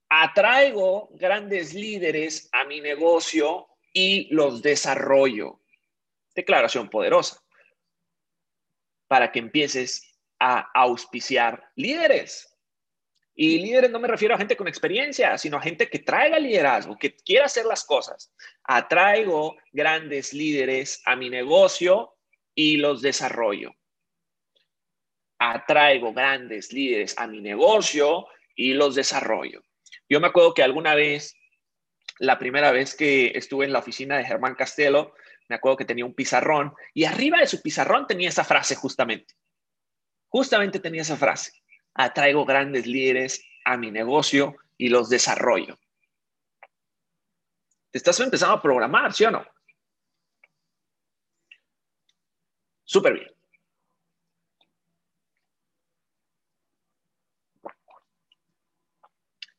Atraigo 0.07 1.09
grandes 1.15 1.73
líderes 1.73 2.47
a 2.53 2.63
mi 2.63 2.79
negocio 2.79 3.67
y 3.91 4.33
los 4.33 4.61
desarrollo. 4.61 5.61
Declaración 6.33 6.89
poderosa. 6.89 7.43
Para 9.09 9.33
que 9.33 9.39
empieces 9.39 10.17
a 10.39 10.71
auspiciar 10.73 11.69
líderes. 11.75 12.54
Y 13.37 13.59
líderes 13.59 13.91
no 13.91 13.99
me 13.99 14.07
refiero 14.07 14.33
a 14.33 14.37
gente 14.37 14.55
con 14.55 14.69
experiencia, 14.69 15.37
sino 15.37 15.57
a 15.57 15.61
gente 15.61 15.89
que 15.89 15.99
traiga 15.99 16.39
liderazgo, 16.39 16.97
que 16.97 17.13
quiera 17.13 17.45
hacer 17.45 17.65
las 17.65 17.83
cosas. 17.83 18.33
Atraigo 18.63 19.57
grandes 19.73 20.31
líderes 20.31 21.01
a 21.05 21.17
mi 21.17 21.29
negocio 21.29 22.15
y 22.55 22.77
los 22.77 23.01
desarrollo. 23.01 23.75
Atraigo 25.37 26.13
grandes 26.13 26.71
líderes 26.71 27.13
a 27.17 27.27
mi 27.27 27.41
negocio 27.41 28.25
y 28.55 28.73
los 28.73 28.95
desarrollo. 28.95 29.61
Yo 30.07 30.21
me 30.21 30.27
acuerdo 30.27 30.53
que 30.53 30.63
alguna 30.63 30.95
vez, 30.95 31.35
la 32.19 32.39
primera 32.39 32.71
vez 32.71 32.95
que 32.95 33.33
estuve 33.35 33.65
en 33.65 33.73
la 33.73 33.79
oficina 33.79 34.17
de 34.17 34.23
Germán 34.23 34.55
Castelo, 34.55 35.13
me 35.49 35.57
acuerdo 35.57 35.75
que 35.75 35.85
tenía 35.85 36.05
un 36.05 36.15
pizarrón 36.15 36.73
y 36.93 37.03
arriba 37.03 37.39
de 37.39 37.47
su 37.47 37.61
pizarrón 37.61 38.07
tenía 38.07 38.29
esa 38.29 38.45
frase 38.45 38.75
justamente. 38.75 39.33
Justamente 40.29 40.79
tenía 40.79 41.01
esa 41.01 41.17
frase 41.17 41.64
atraigo 41.95 42.45
grandes 42.45 42.85
líderes 42.85 43.43
a 43.63 43.77
mi 43.77 43.89
negocio 43.89 44.55
y 44.77 44.89
los 44.89 45.09
desarrollo. 45.09 45.79
Te 47.89 47.97
estás 47.97 48.19
empezando 48.19 48.55
a 48.55 48.61
programar, 48.61 49.13
¿sí 49.13 49.23
o 49.23 49.31
no? 49.31 49.45
Súper 52.83 53.13
bien. 53.13 53.31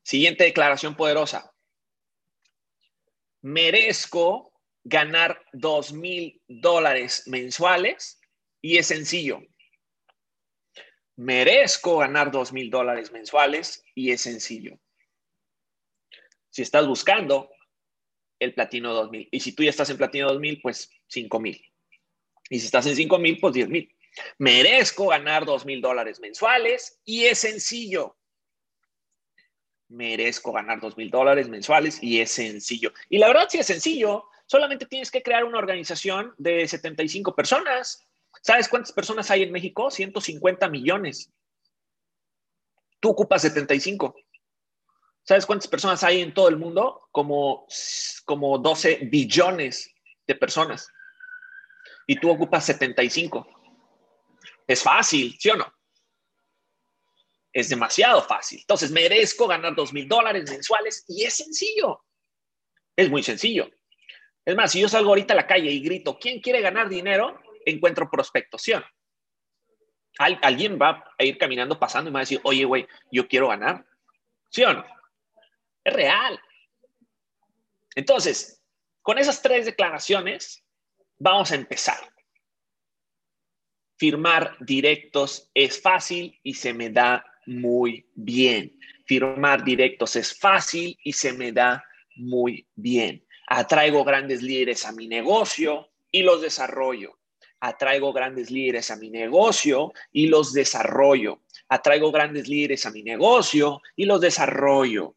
Siguiente 0.02 0.44
declaración 0.44 0.94
poderosa. 0.94 1.52
Merezco 3.40 4.52
ganar 4.84 5.42
dos 5.52 5.92
mil 5.92 6.40
dólares 6.46 7.24
mensuales 7.26 8.20
y 8.60 8.78
es 8.78 8.86
sencillo 8.86 9.40
merezco 11.16 11.98
ganar 11.98 12.30
dos 12.30 12.52
mil 12.52 12.70
dólares 12.70 13.10
mensuales 13.10 13.84
y 13.94 14.12
es 14.12 14.20
sencillo. 14.20 14.78
Si 16.50 16.62
estás 16.62 16.86
buscando 16.86 17.50
el 18.38 18.54
platino 18.54 18.92
2000 18.92 19.28
y 19.30 19.40
si 19.40 19.52
tú 19.52 19.62
ya 19.62 19.70
estás 19.70 19.90
en 19.90 19.96
platino 19.96 20.28
2000, 20.28 20.60
pues 20.62 20.90
5000. 21.08 21.64
Y 22.50 22.60
si 22.60 22.66
estás 22.66 22.86
en 22.86 22.96
5000, 22.96 23.40
pues 23.40 23.54
10000. 23.54 23.96
Merezco 24.38 25.08
ganar 25.08 25.44
dos 25.44 25.66
mil 25.66 25.80
dólares 25.80 26.20
mensuales 26.20 27.00
y 27.04 27.24
es 27.24 27.38
sencillo. 27.38 28.16
Merezco 29.88 30.52
ganar 30.52 30.80
dos 30.80 30.96
mil 30.96 31.10
dólares 31.10 31.48
mensuales 31.48 32.02
y 32.02 32.20
es 32.20 32.30
sencillo. 32.30 32.92
Y 33.08 33.18
la 33.18 33.28
verdad, 33.28 33.48
si 33.48 33.58
es 33.58 33.66
sencillo, 33.66 34.28
solamente 34.46 34.86
tienes 34.86 35.10
que 35.10 35.22
crear 35.22 35.44
una 35.44 35.58
organización 35.58 36.34
de 36.38 36.66
75 36.66 37.34
personas 37.34 38.06
¿Sabes 38.46 38.68
cuántas 38.68 38.92
personas 38.92 39.28
hay 39.32 39.42
en 39.42 39.50
México? 39.50 39.90
150 39.90 40.68
millones. 40.68 41.32
Tú 43.00 43.10
ocupas 43.10 43.42
75. 43.42 44.14
¿Sabes 45.24 45.44
cuántas 45.44 45.66
personas 45.66 46.04
hay 46.04 46.20
en 46.20 46.32
todo 46.32 46.48
el 46.48 46.56
mundo? 46.56 47.08
Como, 47.10 47.66
como 48.24 48.56
12 48.58 49.08
billones 49.10 49.92
de 50.28 50.36
personas. 50.36 50.88
Y 52.06 52.20
tú 52.20 52.30
ocupas 52.30 52.64
75. 52.66 53.48
Es 54.68 54.80
fácil, 54.80 55.36
¿sí 55.40 55.50
o 55.50 55.56
no? 55.56 55.66
Es 57.52 57.68
demasiado 57.68 58.22
fácil. 58.22 58.60
Entonces, 58.60 58.92
merezco 58.92 59.48
ganar 59.48 59.74
2 59.74 59.92
mil 59.92 60.06
dólares 60.06 60.48
mensuales 60.48 61.04
y 61.08 61.24
es 61.24 61.34
sencillo. 61.34 62.04
Es 62.94 63.10
muy 63.10 63.24
sencillo. 63.24 63.68
Es 64.44 64.54
más, 64.54 64.70
si 64.70 64.80
yo 64.80 64.88
salgo 64.88 65.08
ahorita 65.08 65.34
a 65.34 65.38
la 65.38 65.48
calle 65.48 65.72
y 65.72 65.80
grito, 65.80 66.16
¿quién 66.16 66.40
quiere 66.40 66.60
ganar 66.60 66.88
dinero? 66.88 67.42
Encuentro 67.66 68.10
prospectación. 68.10 68.84
alguien 70.18 70.78
va 70.80 71.04
a 71.18 71.24
ir 71.24 71.36
caminando, 71.36 71.78
pasando 71.78 72.08
y 72.08 72.12
me 72.12 72.14
va 72.14 72.20
a 72.20 72.22
decir, 72.22 72.40
oye, 72.44 72.64
güey, 72.64 72.86
yo 73.12 73.28
quiero 73.28 73.48
ganar. 73.48 73.84
¿Sí 74.50 74.62
o 74.64 74.72
no? 74.72 74.84
Es 75.84 75.92
real. 75.92 76.40
Entonces, 77.94 78.62
con 79.02 79.18
esas 79.18 79.42
tres 79.42 79.66
declaraciones, 79.66 80.64
vamos 81.18 81.52
a 81.52 81.56
empezar. 81.56 81.98
Firmar 83.98 84.56
directos 84.60 85.50
es 85.54 85.80
fácil 85.80 86.38
y 86.42 86.54
se 86.54 86.74
me 86.74 86.90
da 86.90 87.24
muy 87.46 88.10
bien. 88.14 88.78
Firmar 89.06 89.64
directos 89.64 90.16
es 90.16 90.38
fácil 90.38 90.98
y 91.02 91.12
se 91.12 91.32
me 91.32 91.52
da 91.52 91.84
muy 92.16 92.68
bien. 92.74 93.26
Atraigo 93.46 94.04
grandes 94.04 94.42
líderes 94.42 94.84
a 94.84 94.92
mi 94.92 95.06
negocio 95.06 95.92
y 96.10 96.22
los 96.22 96.42
desarrollo. 96.42 97.18
Atraigo 97.66 98.12
grandes 98.12 98.48
líderes 98.52 98.92
a 98.92 98.96
mi 98.96 99.10
negocio 99.10 99.92
y 100.12 100.28
los 100.28 100.52
desarrollo. 100.52 101.40
Atraigo 101.68 102.12
grandes 102.12 102.46
líderes 102.46 102.86
a 102.86 102.92
mi 102.92 103.02
negocio 103.02 103.82
y 103.96 104.04
los 104.04 104.20
desarrollo. 104.20 105.16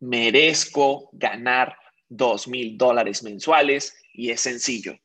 Merezco 0.00 1.08
ganar 1.12 1.78
dos 2.06 2.48
mil 2.48 2.76
dólares 2.76 3.22
mensuales 3.22 3.96
y 4.12 4.30
es 4.30 4.42
sencillo. 4.42 4.98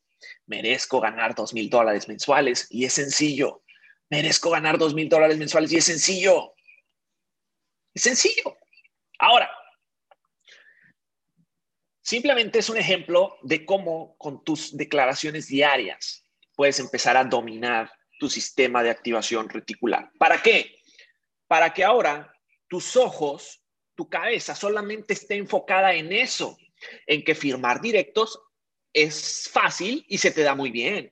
Merezco 0.47 0.99
ganar 0.99 1.33
dos 1.33 1.53
mil 1.53 1.69
dólares 1.69 2.09
mensuales 2.09 2.67
y 2.69 2.83
es 2.83 2.91
sencillo. 2.91 3.63
Merezco 4.09 4.49
ganar 4.49 4.77
dos 4.77 4.93
mil 4.93 5.07
dólares 5.07 5.37
mensuales 5.37 5.71
y 5.71 5.77
es 5.77 5.85
sencillo. 5.85 6.55
Es 7.93 8.01
sencillo. 8.01 8.57
Ahora, 9.17 9.49
Simplemente 12.09 12.57
es 12.57 12.69
un 12.69 12.77
ejemplo 12.77 13.37
de 13.43 13.63
cómo 13.63 14.15
con 14.17 14.43
tus 14.43 14.75
declaraciones 14.75 15.47
diarias 15.47 16.25
puedes 16.55 16.79
empezar 16.79 17.15
a 17.15 17.23
dominar 17.23 17.91
tu 18.17 18.27
sistema 18.27 18.81
de 18.81 18.89
activación 18.89 19.47
reticular. 19.47 20.09
¿Para 20.17 20.41
qué? 20.41 20.75
Para 21.45 21.71
que 21.71 21.83
ahora 21.83 22.33
tus 22.67 22.95
ojos, 22.95 23.61
tu 23.93 24.09
cabeza 24.09 24.55
solamente 24.55 25.13
esté 25.13 25.35
enfocada 25.35 25.93
en 25.93 26.11
eso, 26.11 26.57
en 27.05 27.23
que 27.23 27.35
firmar 27.35 27.79
directos 27.79 28.41
es 28.91 29.47
fácil 29.53 30.03
y 30.09 30.17
se 30.17 30.31
te 30.31 30.41
da 30.41 30.55
muy 30.55 30.71
bien. 30.71 31.11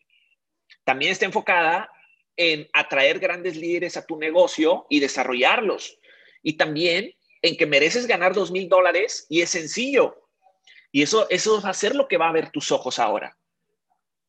También 0.84 1.12
está 1.12 1.26
enfocada 1.26 1.92
en 2.36 2.68
atraer 2.74 3.20
grandes 3.20 3.56
líderes 3.56 3.98
a 3.98 4.06
tu 4.08 4.18
negocio 4.18 4.88
y 4.90 5.00
desarrollarlos. 5.00 6.00
y 6.42 6.54
también 6.54 7.14
en 7.44 7.56
que 7.56 7.68
mereces 7.68 8.08
ganar 8.08 8.34
dos 8.34 8.50
mil 8.50 8.68
dólares 8.68 9.28
y 9.30 9.42
es 9.42 9.52
sencillo. 9.52 10.27
Y 10.92 11.02
eso, 11.02 11.28
eso 11.30 11.62
va 11.62 11.70
a 11.70 11.74
ser 11.74 11.96
lo 11.96 12.08
que 12.08 12.18
va 12.18 12.30
a 12.30 12.34
ver 12.34 12.52
tus 12.52 12.72
ojos 12.72 13.00
ahora. 13.00 13.38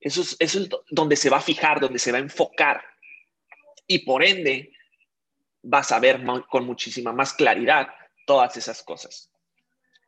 Eso 0.00 0.22
es, 0.22 0.36
eso 0.38 0.60
es 0.60 0.68
donde 0.90 1.16
se 1.16 1.30
va 1.30 1.38
a 1.38 1.42
fijar, 1.42 1.80
donde 1.80 1.98
se 1.98 2.12
va 2.12 2.18
a 2.18 2.22
enfocar. 2.22 2.82
Y 3.86 4.00
por 4.00 4.24
ende, 4.24 4.72
vas 5.62 5.92
a 5.92 5.98
ver 5.98 6.22
con 6.48 6.64
muchísima 6.64 7.12
más 7.12 7.32
claridad 7.32 7.88
todas 8.26 8.56
esas 8.56 8.82
cosas. 8.82 9.30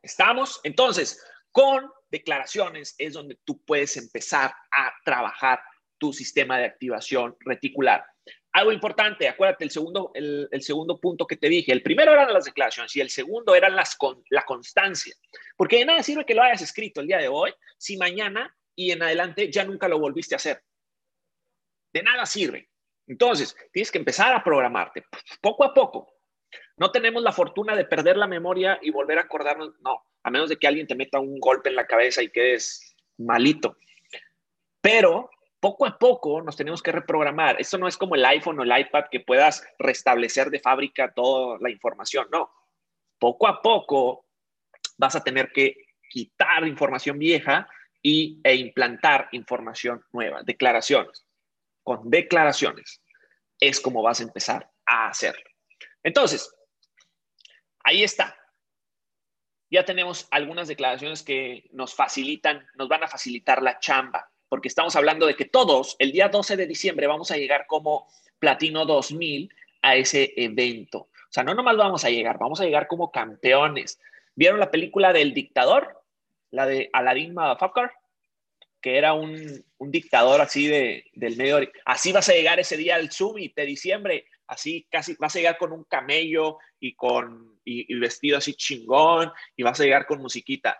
¿Estamos? 0.01 0.59
Entonces, 0.63 1.23
con 1.51 1.91
declaraciones 2.09 2.95
es 2.97 3.13
donde 3.13 3.39
tú 3.43 3.61
puedes 3.63 3.97
empezar 3.97 4.53
a 4.71 4.93
trabajar 5.03 5.61
tu 5.97 6.13
sistema 6.13 6.57
de 6.57 6.65
activación 6.65 7.35
reticular. 7.39 8.05
Algo 8.53 8.73
importante, 8.73 9.29
acuérdate, 9.29 9.63
el 9.63 9.71
segundo, 9.71 10.11
el, 10.13 10.49
segundo 10.61 10.99
punto 10.99 11.25
que 11.25 11.37
te 11.37 11.47
dije, 11.47 11.71
el 11.71 11.81
primero 11.81 12.11
eran 12.11 12.33
las 12.33 12.45
declaraciones 12.45 12.93
y 12.95 13.01
el 13.01 13.09
segundo 13.09 13.55
era 13.55 13.69
las 13.69 13.95
con, 13.95 14.23
la 14.29 14.43
constancia. 14.43 15.15
Porque 15.55 15.77
de 15.77 15.85
nada 15.85 16.03
sirve 16.03 16.25
que 16.25 16.35
lo 16.35 16.43
hayas 16.43 16.61
escrito 16.61 16.99
el 16.99 17.07
día 17.07 17.19
de 17.19 17.29
hoy 17.29 17.53
si 17.77 17.95
mañana 17.95 18.55
y 18.75 18.91
en 18.91 19.03
adelante 19.03 19.49
ya 19.49 19.63
nunca 19.63 19.87
lo 19.87 19.99
volviste 19.99 20.35
a 20.35 20.37
hacer. 20.37 20.63
De 21.93 22.03
nada 22.03 22.25
sirve. 22.25 22.69
Entonces, 23.07 23.55
tienes 23.71 23.89
que 23.89 23.99
empezar 23.99 24.33
a 24.33 24.43
programarte 24.43 25.05
poco 25.41 25.63
a 25.63 25.73
poco. 25.73 26.13
No 26.75 26.91
tenemos 26.91 27.23
la 27.23 27.31
fortuna 27.31 27.75
de 27.75 27.85
perder 27.85 28.17
la 28.17 28.27
memoria 28.27 28.79
y 28.81 28.91
volver 28.91 29.17
a 29.17 29.21
acordarnos, 29.21 29.79
no, 29.79 30.03
a 30.23 30.29
menos 30.29 30.49
de 30.49 30.57
que 30.57 30.67
alguien 30.67 30.87
te 30.87 30.95
meta 30.95 31.19
un 31.19 31.39
golpe 31.39 31.69
en 31.69 31.75
la 31.75 31.87
cabeza 31.87 32.21
y 32.21 32.29
quedes 32.29 32.95
malito. 33.17 33.77
Pero 34.81 35.29
poco 35.61 35.85
a 35.85 35.97
poco 35.97 36.41
nos 36.41 36.57
tenemos 36.57 36.81
que 36.81 36.91
reprogramar. 36.91 37.61
Esto 37.61 37.77
no 37.77 37.87
es 37.87 37.95
como 37.95 38.15
el 38.15 38.25
iPhone 38.25 38.59
o 38.59 38.63
el 38.63 38.79
iPad 38.79 39.05
que 39.09 39.19
puedas 39.19 39.63
restablecer 39.77 40.49
de 40.49 40.59
fábrica 40.59 41.13
toda 41.13 41.59
la 41.61 41.69
información, 41.69 42.27
no. 42.31 42.51
Poco 43.19 43.47
a 43.47 43.61
poco 43.61 44.25
vas 44.97 45.15
a 45.15 45.23
tener 45.23 45.51
que 45.51 45.75
quitar 46.09 46.67
información 46.67 47.19
vieja 47.19 47.69
y, 48.01 48.41
e 48.43 48.55
implantar 48.55 49.29
información 49.33 50.03
nueva, 50.11 50.41
declaraciones. 50.43 51.27
Con 51.83 52.09
declaraciones 52.09 53.01
es 53.59 53.79
como 53.79 54.01
vas 54.01 54.19
a 54.19 54.23
empezar 54.23 54.67
a 54.87 55.07
hacerlo. 55.09 55.47
Entonces, 56.01 56.51
ahí 57.83 58.03
está. 58.03 58.35
Ya 59.69 59.85
tenemos 59.85 60.27
algunas 60.31 60.67
declaraciones 60.67 61.21
que 61.21 61.69
nos 61.71 61.93
facilitan, 61.93 62.67
nos 62.73 62.89
van 62.89 63.03
a 63.03 63.07
facilitar 63.07 63.61
la 63.61 63.77
chamba 63.79 64.30
porque 64.51 64.67
estamos 64.67 64.97
hablando 64.97 65.27
de 65.27 65.37
que 65.37 65.45
todos 65.45 65.95
el 65.97 66.11
día 66.11 66.27
12 66.27 66.57
de 66.57 66.67
diciembre 66.67 67.07
vamos 67.07 67.31
a 67.31 67.37
llegar 67.37 67.67
como 67.67 68.09
Platino 68.37 68.85
2000 68.85 69.49
a 69.81 69.95
ese 69.95 70.33
evento. 70.35 70.97
O 70.97 71.29
sea, 71.29 71.45
no 71.45 71.53
nomás 71.53 71.77
vamos 71.77 72.03
a 72.03 72.09
llegar, 72.09 72.37
vamos 72.37 72.59
a 72.59 72.65
llegar 72.65 72.87
como 72.87 73.13
campeones. 73.13 73.97
¿Vieron 74.35 74.59
la 74.59 74.69
película 74.69 75.13
del 75.13 75.33
dictador? 75.33 76.03
La 76.49 76.65
de 76.65 76.89
Aladdin 76.91 77.33
Motherfucker, 77.33 77.91
que 78.81 78.97
era 78.97 79.13
un, 79.13 79.63
dictador 79.79 80.41
así 80.41 80.67
de, 80.67 81.05
del 81.13 81.37
medio. 81.37 81.59
Así 81.85 82.11
vas 82.11 82.27
a 82.27 82.33
llegar 82.33 82.59
ese 82.59 82.75
día 82.75 82.95
al 82.95 83.09
Summit 83.09 83.55
de 83.55 83.65
diciembre, 83.65 84.25
así 84.47 84.85
casi 84.91 85.15
vas 85.17 85.33
a 85.33 85.39
llegar 85.39 85.57
con 85.57 85.71
un 85.71 85.85
camello 85.85 86.57
y 86.77 86.93
con 86.93 87.57
y, 87.63 87.95
vestido 87.95 88.37
así 88.37 88.53
chingón 88.55 89.31
y 89.55 89.63
vas 89.63 89.79
a 89.79 89.85
llegar 89.85 90.05
con 90.05 90.21
musiquita. 90.21 90.77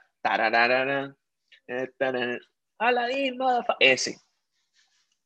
Aladdin, 2.81 3.37
ese. 3.79 4.17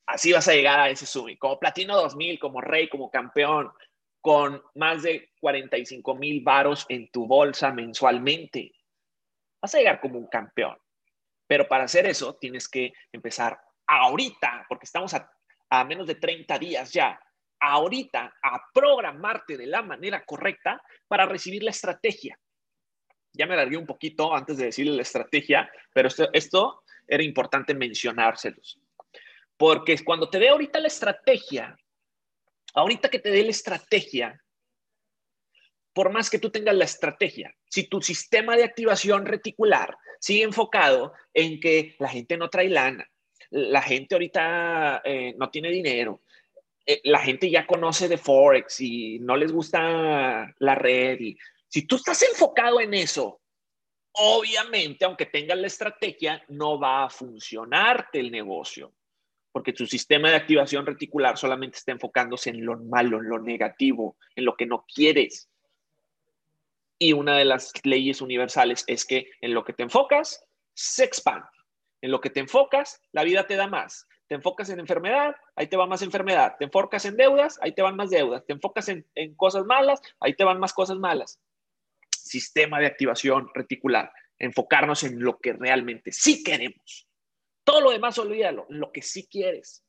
Así 0.07 0.33
vas 0.33 0.47
a 0.49 0.53
llegar 0.53 0.77
a 0.77 0.89
ese 0.89 1.05
sumi, 1.05 1.37
como 1.37 1.57
Platino 1.57 1.95
2000, 1.95 2.37
como 2.37 2.59
rey, 2.59 2.89
como 2.89 3.09
campeón, 3.09 3.71
con 4.19 4.61
más 4.75 5.03
de 5.03 5.31
45 5.39 6.15
mil 6.15 6.43
varos 6.43 6.85
en 6.89 7.09
tu 7.11 7.25
bolsa 7.25 7.71
mensualmente. 7.71 8.73
Vas 9.61 9.73
a 9.73 9.77
llegar 9.77 10.01
como 10.01 10.19
un 10.19 10.27
campeón. 10.27 10.77
Pero 11.47 11.65
para 11.67 11.85
hacer 11.85 12.05
eso 12.07 12.35
tienes 12.35 12.67
que 12.67 12.91
empezar 13.13 13.57
ahorita, 13.87 14.65
porque 14.67 14.85
estamos 14.85 15.13
a, 15.13 15.31
a 15.69 15.85
menos 15.85 16.07
de 16.07 16.15
30 16.15 16.59
días 16.59 16.91
ya, 16.91 17.17
ahorita 17.61 18.33
a 18.43 18.61
programarte 18.73 19.55
de 19.55 19.67
la 19.67 19.81
manera 19.81 20.25
correcta 20.25 20.81
para 21.07 21.25
recibir 21.25 21.63
la 21.63 21.71
estrategia. 21.71 22.37
Ya 23.31 23.47
me 23.47 23.53
alargué 23.53 23.77
un 23.77 23.85
poquito 23.85 24.35
antes 24.35 24.57
de 24.57 24.65
decirle 24.65 24.95
la 24.95 25.03
estrategia, 25.03 25.69
pero 25.93 26.09
esto 26.33 26.83
era 27.07 27.23
importante 27.23 27.73
mencionárselos. 27.73 28.79
Porque 29.57 29.97
cuando 30.03 30.29
te 30.29 30.39
dé 30.39 30.49
ahorita 30.49 30.79
la 30.79 30.87
estrategia, 30.87 31.77
ahorita 32.73 33.09
que 33.09 33.19
te 33.19 33.31
dé 33.31 33.43
la 33.43 33.51
estrategia, 33.51 34.41
por 35.93 36.11
más 36.11 36.29
que 36.29 36.39
tú 36.39 36.49
tengas 36.49 36.75
la 36.75 36.83
estrategia, 36.83 37.55
si 37.69 37.87
tu 37.87 38.01
sistema 38.01 38.57
de 38.57 38.65
activación 38.65 39.25
reticular 39.25 39.97
sigue 40.19 40.43
enfocado 40.43 41.13
en 41.33 41.59
que 41.59 41.95
la 41.99 42.09
gente 42.09 42.35
no 42.37 42.49
trae 42.49 42.69
lana, 42.69 43.09
la 43.49 43.81
gente 43.81 44.15
ahorita 44.15 45.01
eh, 45.05 45.33
no 45.37 45.49
tiene 45.49 45.69
dinero, 45.69 46.21
eh, 46.85 46.99
la 47.05 47.19
gente 47.19 47.49
ya 47.49 47.65
conoce 47.65 48.09
de 48.09 48.17
Forex 48.17 48.81
y 48.81 49.19
no 49.19 49.37
les 49.37 49.51
gusta 49.51 50.53
la 50.59 50.75
red, 50.75 51.19
si 51.69 51.87
tú 51.87 51.95
estás 51.95 52.21
enfocado 52.23 52.79
en 52.79 52.93
eso 52.93 53.41
Obviamente, 54.17 55.04
aunque 55.04 55.25
tengas 55.25 55.58
la 55.58 55.67
estrategia, 55.67 56.41
no 56.47 56.80
va 56.80 57.04
a 57.04 57.10
funcionarte 57.10 58.19
el 58.19 58.32
negocio, 58.32 58.93
porque 59.51 59.73
tu 59.73 59.86
sistema 59.86 60.30
de 60.30 60.38
activación 60.38 60.86
reticular 60.86 61.38
solamente 61.38 61.78
está 61.78 61.91
enfocándose 61.91 62.49
en 62.49 62.65
lo 62.65 62.78
malo, 62.78 63.19
en 63.19 63.28
lo 63.28 63.39
negativo, 63.39 64.15
en 64.36 64.45
lo 64.45 64.56
que 64.56 64.65
no 64.65 64.86
quieres. 64.93 65.49
Y 66.97 67.12
una 67.12 67.38
de 67.38 67.43
las 67.43 67.73
leyes 67.84 68.21
universales 68.21 68.86
es 68.88 69.06
que 69.06 69.32
en 69.41 69.54
lo 69.54 69.65
que 69.65 69.73
te 69.73 69.84
enfocas, 69.84 70.45
se 70.73 71.04
expande. 71.04 71.47
En 72.01 72.12
lo 72.12 72.21
que 72.21 72.30
te 72.30 72.39
enfocas, 72.39 73.01
la 73.12 73.23
vida 73.23 73.47
te 73.47 73.58
da 73.58 73.67
más. 73.67 74.08
Te 74.28 74.36
enfocas 74.36 74.69
en 74.69 74.80
enfermedad, 74.80 75.36
ahí 75.58 75.67
te 75.67 75.75
va 75.75 75.88
más 75.88 76.01
enfermedad. 76.04 76.56
Te 76.58 76.65
enfocas 76.65 77.04
en 77.04 77.17
deudas, 77.17 77.60
ahí 77.62 77.73
te 77.73 77.82
van 77.82 77.97
más 77.97 78.12
deudas. 78.12 78.45
Te 78.45 78.54
enfocas 78.54 78.88
en, 78.88 79.06
en 79.15 79.36
cosas 79.36 79.65
malas, 79.65 80.01
ahí 80.21 80.34
te 80.34 80.45
van 80.45 80.60
más 80.60 80.73
cosas 80.73 80.97
malas 80.97 81.39
sistema 82.25 82.79
de 82.79 82.88
activación 82.88 83.49
reticular, 83.53 84.11
enfocarnos 84.39 85.03
en 85.03 85.21
lo 85.21 85.38
que 85.38 85.53
realmente 85.53 86.11
sí 86.11 86.43
queremos. 86.43 87.07
Todo 87.63 87.81
lo 87.81 87.91
demás, 87.91 88.17
olvídalo, 88.17 88.65
lo 88.69 88.91
que 88.91 89.01
sí 89.01 89.27
quieres. 89.27 89.85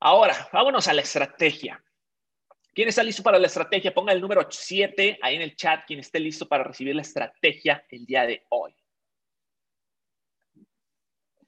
Ahora, 0.00 0.48
vámonos 0.52 0.86
a 0.88 0.92
la 0.92 1.02
estrategia. 1.02 1.82
¿Quién 2.74 2.88
está 2.88 3.02
listo 3.02 3.22
para 3.22 3.38
la 3.38 3.46
estrategia? 3.46 3.94
Ponga 3.94 4.12
el 4.12 4.20
número 4.20 4.46
7 4.50 5.18
ahí 5.22 5.36
en 5.36 5.42
el 5.42 5.54
chat, 5.54 5.86
quien 5.86 6.00
esté 6.00 6.18
listo 6.18 6.48
para 6.48 6.64
recibir 6.64 6.94
la 6.94 7.02
estrategia 7.02 7.86
el 7.88 8.04
día 8.04 8.26
de 8.26 8.44
hoy. 8.50 8.74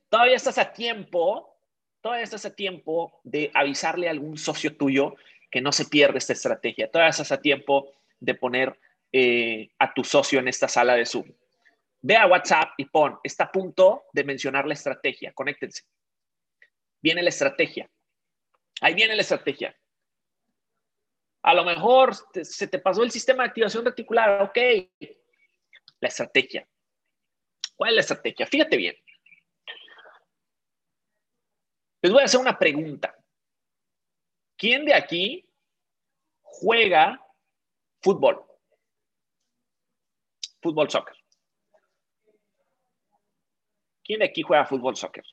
Todavía 0.08 0.36
estás 0.36 0.56
a 0.58 0.72
tiempo, 0.72 1.58
todavía 2.00 2.22
estás 2.22 2.46
a 2.46 2.54
tiempo 2.54 3.20
de 3.24 3.50
avisarle 3.54 4.06
a 4.06 4.12
algún 4.12 4.38
socio 4.38 4.76
tuyo 4.76 5.16
que 5.50 5.60
no 5.60 5.72
se 5.72 5.86
pierda 5.86 6.18
esta 6.18 6.32
estrategia. 6.32 6.90
Todavía 6.90 7.10
estás 7.10 7.32
a 7.32 7.40
tiempo 7.40 7.92
de 8.20 8.34
poner 8.34 8.78
eh, 9.12 9.70
a 9.78 9.92
tu 9.92 10.04
socio 10.04 10.40
en 10.40 10.48
esta 10.48 10.68
sala 10.68 10.94
de 10.94 11.06
Zoom. 11.06 11.30
Ve 12.02 12.16
a 12.16 12.26
WhatsApp 12.26 12.70
y 12.76 12.84
pon, 12.84 13.18
está 13.22 13.44
a 13.44 13.52
punto 13.52 14.04
de 14.12 14.24
mencionar 14.24 14.66
la 14.66 14.74
estrategia, 14.74 15.32
conéctense. 15.32 15.84
Viene 17.02 17.22
la 17.22 17.30
estrategia. 17.30 17.90
Ahí 18.80 18.94
viene 18.94 19.14
la 19.14 19.22
estrategia. 19.22 19.76
A 21.42 21.54
lo 21.54 21.64
mejor 21.64 22.14
se 22.42 22.66
te 22.66 22.78
pasó 22.78 23.02
el 23.02 23.10
sistema 23.10 23.44
de 23.44 23.50
activación 23.50 23.84
reticular, 23.84 24.42
ok. 24.42 24.58
La 26.00 26.08
estrategia. 26.08 26.68
¿Cuál 27.76 27.90
es 27.90 27.94
la 27.94 28.00
estrategia? 28.00 28.46
Fíjate 28.46 28.76
bien. 28.76 28.96
Les 32.02 32.12
voy 32.12 32.22
a 32.22 32.24
hacer 32.24 32.40
una 32.40 32.58
pregunta. 32.58 33.16
¿Quién 34.56 34.84
de 34.84 34.94
aquí 34.94 35.48
juega 36.42 37.20
fútbol? 38.00 38.44
Fútbol 40.66 40.90
soccer. 40.90 41.14
¿Quién 44.02 44.18
de 44.18 44.24
aquí 44.24 44.42
juega 44.42 44.66
fútbol 44.66 44.96
soccer? 44.96 45.24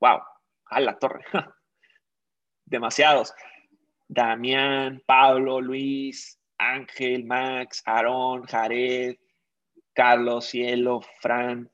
Wow, 0.00 0.22
a 0.66 0.80
la 0.80 0.98
torre. 0.98 1.22
Demasiados. 2.64 3.34
Damián, 4.08 5.02
Pablo, 5.04 5.60
Luis, 5.60 6.40
Ángel, 6.56 7.24
Max, 7.24 7.82
Aarón, 7.84 8.44
Jared, 8.44 9.16
Carlos, 9.92 10.46
Cielo, 10.46 11.02
Fran. 11.20 11.70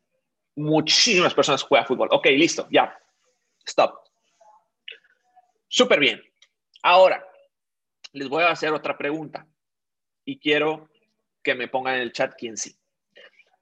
Muchísimas 0.57 1.35
personas 1.35 1.63
juegan 1.63 1.87
fútbol. 1.87 2.09
Ok, 2.11 2.27
listo, 2.27 2.67
ya. 2.71 2.99
Stop. 3.65 3.95
Súper 5.69 6.01
bien. 6.01 6.21
Ahora, 6.83 7.25
les 8.13 8.29
voy 8.29 8.43
a 8.43 8.51
hacer 8.51 8.73
otra 8.73 8.99
pregunta 8.99 9.47
y 10.25 10.41
quiero 10.41 10.89
que 11.45 11.55
me 11.55 11.69
pongan 11.69 11.95
en 11.95 12.01
el 12.01 12.13
chat 12.13 12.35
quién 12.37 12.57
sí. 12.57 12.77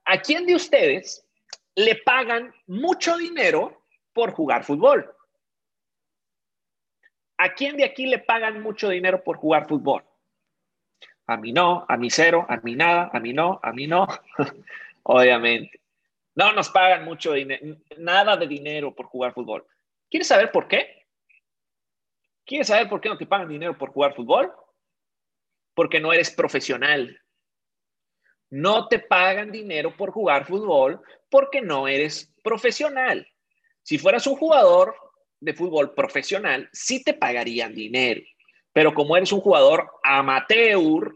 ¿A 0.06 0.20
quién 0.20 0.46
de 0.46 0.54
ustedes 0.54 1.26
le 1.74 1.96
pagan 1.96 2.54
mucho 2.66 3.16
dinero 3.16 3.82
por 4.12 4.32
jugar 4.32 4.64
fútbol? 4.64 5.12
¿A 7.36 7.52
quién 7.52 7.76
de 7.76 7.84
aquí 7.84 8.06
le 8.06 8.18
pagan 8.18 8.62
mucho 8.62 8.88
dinero 8.88 9.22
por 9.22 9.36
jugar 9.36 9.68
fútbol? 9.68 10.02
a 11.26 11.36
mí 11.36 11.52
no, 11.52 11.84
a 11.88 11.96
mí 11.96 12.10
cero, 12.10 12.46
a 12.48 12.56
mí 12.58 12.76
nada, 12.76 13.10
a 13.12 13.20
mí 13.20 13.32
no, 13.32 13.60
a 13.62 13.72
mí 13.72 13.86
no. 13.86 14.06
Obviamente. 15.02 15.80
No 16.34 16.52
nos 16.52 16.68
pagan 16.68 17.04
mucho 17.04 17.32
dinero, 17.32 17.78
nada 17.96 18.36
de 18.36 18.46
dinero 18.46 18.94
por 18.94 19.06
jugar 19.06 19.32
fútbol. 19.32 19.66
¿Quieres 20.10 20.28
saber 20.28 20.52
por 20.52 20.68
qué? 20.68 21.06
¿Quieres 22.44 22.68
saber 22.68 22.88
por 22.88 23.00
qué 23.00 23.08
no 23.08 23.16
te 23.16 23.26
pagan 23.26 23.48
dinero 23.48 23.76
por 23.76 23.90
jugar 23.90 24.14
fútbol? 24.14 24.52
Porque 25.74 25.98
no 25.98 26.12
eres 26.12 26.30
profesional. 26.30 27.20
No 28.50 28.88
te 28.88 28.98
pagan 28.98 29.50
dinero 29.50 29.96
por 29.96 30.10
jugar 30.10 30.46
fútbol 30.46 31.00
porque 31.28 31.60
no 31.60 31.88
eres 31.88 32.32
profesional. 32.42 33.26
Si 33.82 33.98
fueras 33.98 34.26
un 34.26 34.36
jugador 34.36 34.94
de 35.40 35.54
fútbol 35.54 35.94
profesional, 35.94 36.68
sí 36.72 37.02
te 37.02 37.14
pagarían 37.14 37.74
dinero. 37.74 38.22
Pero 38.72 38.94
como 38.94 39.16
eres 39.16 39.32
un 39.32 39.40
jugador 39.40 39.90
amateur, 40.02 41.14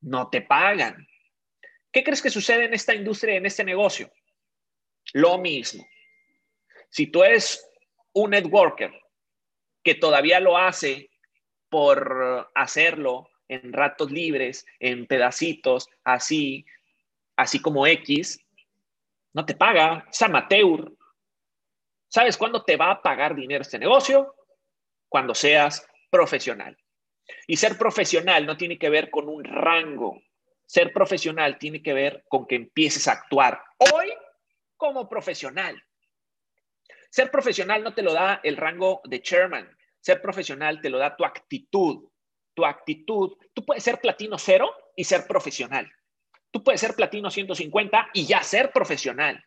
no 0.00 0.28
te 0.30 0.42
pagan. 0.42 1.06
¿Qué 1.90 2.02
crees 2.02 2.22
que 2.22 2.30
sucede 2.30 2.64
en 2.64 2.74
esta 2.74 2.94
industria, 2.94 3.36
en 3.36 3.46
este 3.46 3.64
negocio? 3.64 4.10
Lo 5.12 5.38
mismo. 5.38 5.86
Si 6.90 7.06
tú 7.06 7.22
eres 7.24 7.68
un 8.12 8.30
networker 8.30 8.92
que 9.82 9.94
todavía 9.94 10.40
lo 10.40 10.56
hace 10.56 11.10
por 11.68 12.50
hacerlo 12.54 13.28
en 13.48 13.72
ratos 13.72 14.10
libres, 14.10 14.66
en 14.80 15.06
pedacitos, 15.06 15.88
así, 16.04 16.64
así 17.36 17.60
como 17.60 17.86
X, 17.86 18.44
no 19.34 19.46
te 19.46 19.54
paga, 19.54 20.06
es 20.10 20.22
amateur. 20.22 20.92
¿Sabes 22.08 22.36
cuándo 22.36 22.62
te 22.62 22.76
va 22.76 22.90
a 22.90 23.02
pagar 23.02 23.34
dinero 23.34 23.62
este 23.62 23.78
negocio? 23.78 24.34
Cuando 25.08 25.34
seas 25.34 25.86
profesional. 26.10 26.76
Y 27.46 27.56
ser 27.56 27.78
profesional 27.78 28.44
no 28.44 28.56
tiene 28.56 28.78
que 28.78 28.90
ver 28.90 29.10
con 29.10 29.28
un 29.28 29.44
rango. 29.44 30.20
Ser 30.66 30.92
profesional 30.92 31.58
tiene 31.58 31.82
que 31.82 31.92
ver 31.92 32.24
con 32.28 32.46
que 32.46 32.56
empieces 32.56 33.08
a 33.08 33.12
actuar 33.12 33.62
hoy 33.78 34.12
como 34.76 35.08
profesional. 35.08 35.82
Ser 37.10 37.30
profesional 37.30 37.82
no 37.82 37.94
te 37.94 38.02
lo 38.02 38.12
da 38.12 38.40
el 38.42 38.56
rango 38.56 39.00
de 39.04 39.22
chairman. 39.22 39.68
Ser 40.00 40.20
profesional 40.20 40.80
te 40.80 40.90
lo 40.90 40.98
da 40.98 41.16
tu 41.16 41.24
actitud. 41.24 42.08
Tu 42.54 42.64
actitud. 42.64 43.36
Tú 43.54 43.64
puedes 43.64 43.82
ser 43.82 44.00
platino 44.00 44.38
cero 44.38 44.70
y 44.96 45.04
ser 45.04 45.26
profesional. 45.26 45.90
Tú 46.50 46.62
puedes 46.62 46.80
ser 46.80 46.94
platino 46.94 47.30
150 47.30 48.10
y 48.12 48.26
ya 48.26 48.42
ser 48.42 48.72
profesional. 48.72 49.42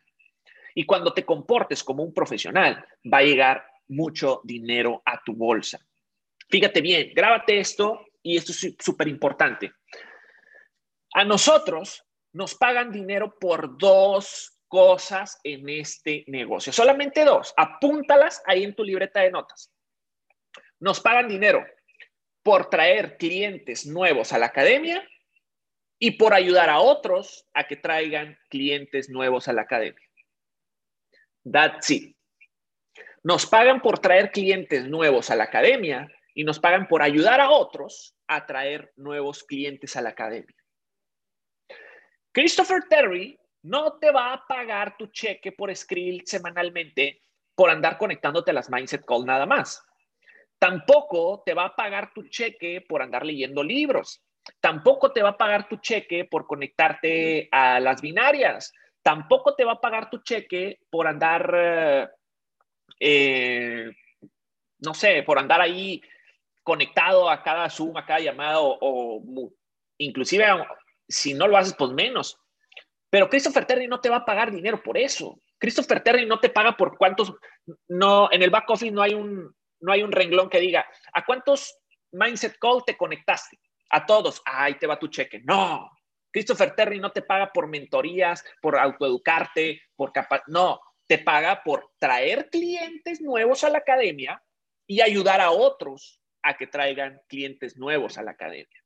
Y 0.74 0.84
cuando 0.84 1.14
te 1.14 1.24
comportes 1.24 1.82
como 1.84 2.02
un 2.02 2.12
profesional, 2.12 2.84
va 3.12 3.18
a 3.18 3.22
llegar 3.22 3.66
mucho 3.88 4.40
dinero 4.44 5.02
a 5.04 5.22
tu 5.22 5.32
bolsa. 5.32 5.78
Fíjate 6.50 6.80
bien, 6.80 7.12
grábate 7.14 7.60
esto 7.60 8.06
y 8.22 8.36
esto 8.36 8.52
es 8.52 8.74
súper 8.78 9.08
importante. 9.08 9.72
A 11.14 11.24
nosotros 11.24 12.04
nos 12.32 12.54
pagan 12.54 12.92
dinero 12.92 13.38
por 13.38 13.78
dos 13.78 14.58
cosas 14.68 15.40
en 15.44 15.68
este 15.68 16.24
negocio. 16.26 16.72
Solamente 16.72 17.24
dos. 17.24 17.54
Apúntalas 17.56 18.42
ahí 18.46 18.64
en 18.64 18.74
tu 18.74 18.84
libreta 18.84 19.20
de 19.20 19.30
notas. 19.30 19.72
Nos 20.80 21.00
pagan 21.00 21.28
dinero 21.28 21.64
por 22.46 22.70
traer 22.70 23.16
clientes 23.16 23.86
nuevos 23.86 24.32
a 24.32 24.38
la 24.38 24.46
academia 24.46 25.02
y 25.98 26.12
por 26.12 26.32
ayudar 26.32 26.70
a 26.70 26.78
otros 26.78 27.44
a 27.54 27.66
que 27.66 27.74
traigan 27.74 28.38
clientes 28.48 29.10
nuevos 29.10 29.48
a 29.48 29.52
la 29.52 29.62
academia. 29.62 30.08
That's 31.42 31.90
it. 31.90 32.16
Nos 33.24 33.46
pagan 33.46 33.82
por 33.82 33.98
traer 33.98 34.30
clientes 34.30 34.86
nuevos 34.86 35.28
a 35.32 35.34
la 35.34 35.42
academia 35.42 36.08
y 36.34 36.44
nos 36.44 36.60
pagan 36.60 36.86
por 36.86 37.02
ayudar 37.02 37.40
a 37.40 37.50
otros 37.50 38.14
a 38.28 38.46
traer 38.46 38.92
nuevos 38.94 39.42
clientes 39.42 39.96
a 39.96 40.02
la 40.02 40.10
academia. 40.10 40.56
Christopher 42.30 42.84
Terry 42.88 43.36
no 43.62 43.98
te 43.98 44.12
va 44.12 44.32
a 44.32 44.46
pagar 44.46 44.96
tu 44.96 45.08
cheque 45.08 45.50
por 45.50 45.68
escribir 45.68 46.22
semanalmente 46.26 47.22
por 47.56 47.70
andar 47.70 47.98
conectándote 47.98 48.52
a 48.52 48.54
las 48.54 48.70
Mindset 48.70 49.04
Call 49.04 49.26
nada 49.26 49.46
más. 49.46 49.84
Tampoco 50.58 51.42
te 51.44 51.54
va 51.54 51.66
a 51.66 51.76
pagar 51.76 52.12
tu 52.14 52.22
cheque 52.28 52.80
por 52.80 53.02
andar 53.02 53.24
leyendo 53.24 53.62
libros. 53.62 54.22
Tampoco 54.60 55.12
te 55.12 55.22
va 55.22 55.30
a 55.30 55.36
pagar 55.36 55.68
tu 55.68 55.76
cheque 55.76 56.24
por 56.24 56.46
conectarte 56.46 57.48
a 57.50 57.80
las 57.80 58.00
binarias. 58.00 58.72
Tampoco 59.02 59.54
te 59.54 59.64
va 59.64 59.72
a 59.72 59.80
pagar 59.80 60.10
tu 60.10 60.22
cheque 60.22 60.78
por 60.90 61.06
andar, 61.06 61.52
eh, 61.54 62.08
eh, 63.00 63.90
no 64.78 64.94
sé, 64.94 65.22
por 65.22 65.38
andar 65.38 65.60
ahí 65.60 66.00
conectado 66.62 67.30
a 67.30 67.42
cada 67.42 67.70
Zoom, 67.70 67.96
a 67.96 68.06
cada 68.06 68.20
llamada 68.20 68.56
o, 68.60 69.22
inclusive 69.98 70.44
si 71.08 71.34
no 71.34 71.46
lo 71.46 71.56
haces, 71.56 71.74
pues 71.78 71.92
menos. 71.92 72.38
Pero 73.10 73.28
Christopher 73.28 73.64
Terry 73.64 73.86
no 73.86 74.00
te 74.00 74.08
va 74.08 74.16
a 74.16 74.24
pagar 74.24 74.50
dinero 74.50 74.82
por 74.82 74.98
eso. 74.98 75.40
Christopher 75.58 76.02
Terry 76.02 76.26
no 76.26 76.40
te 76.40 76.48
paga 76.48 76.76
por 76.76 76.98
cuántos, 76.98 77.32
no, 77.88 78.28
en 78.32 78.42
el 78.42 78.50
back 78.50 78.68
office 78.68 78.90
no 78.90 79.02
hay 79.02 79.14
un, 79.14 79.54
no 79.86 79.92
hay 79.92 80.02
un 80.02 80.10
renglón 80.10 80.50
que 80.50 80.58
diga, 80.58 80.84
¿a 81.12 81.24
cuántos 81.24 81.78
Mindset 82.10 82.58
Call 82.58 82.82
te 82.84 82.96
conectaste? 82.96 83.60
A 83.90 84.04
todos, 84.04 84.42
ahí 84.44 84.74
te 84.74 84.86
va 84.88 84.98
tu 84.98 85.06
cheque. 85.06 85.42
No, 85.44 85.88
Christopher 86.32 86.74
Terry 86.74 86.98
no 86.98 87.12
te 87.12 87.22
paga 87.22 87.52
por 87.52 87.68
mentorías, 87.68 88.44
por 88.60 88.76
autoeducarte, 88.76 89.80
por 89.94 90.12
no, 90.48 90.80
te 91.06 91.18
paga 91.18 91.62
por 91.62 91.92
traer 92.00 92.50
clientes 92.50 93.20
nuevos 93.20 93.62
a 93.62 93.70
la 93.70 93.78
academia 93.78 94.42
y 94.88 95.02
ayudar 95.02 95.40
a 95.40 95.52
otros 95.52 96.20
a 96.42 96.56
que 96.56 96.66
traigan 96.66 97.20
clientes 97.28 97.76
nuevos 97.76 98.18
a 98.18 98.24
la 98.24 98.32
academia. 98.32 98.84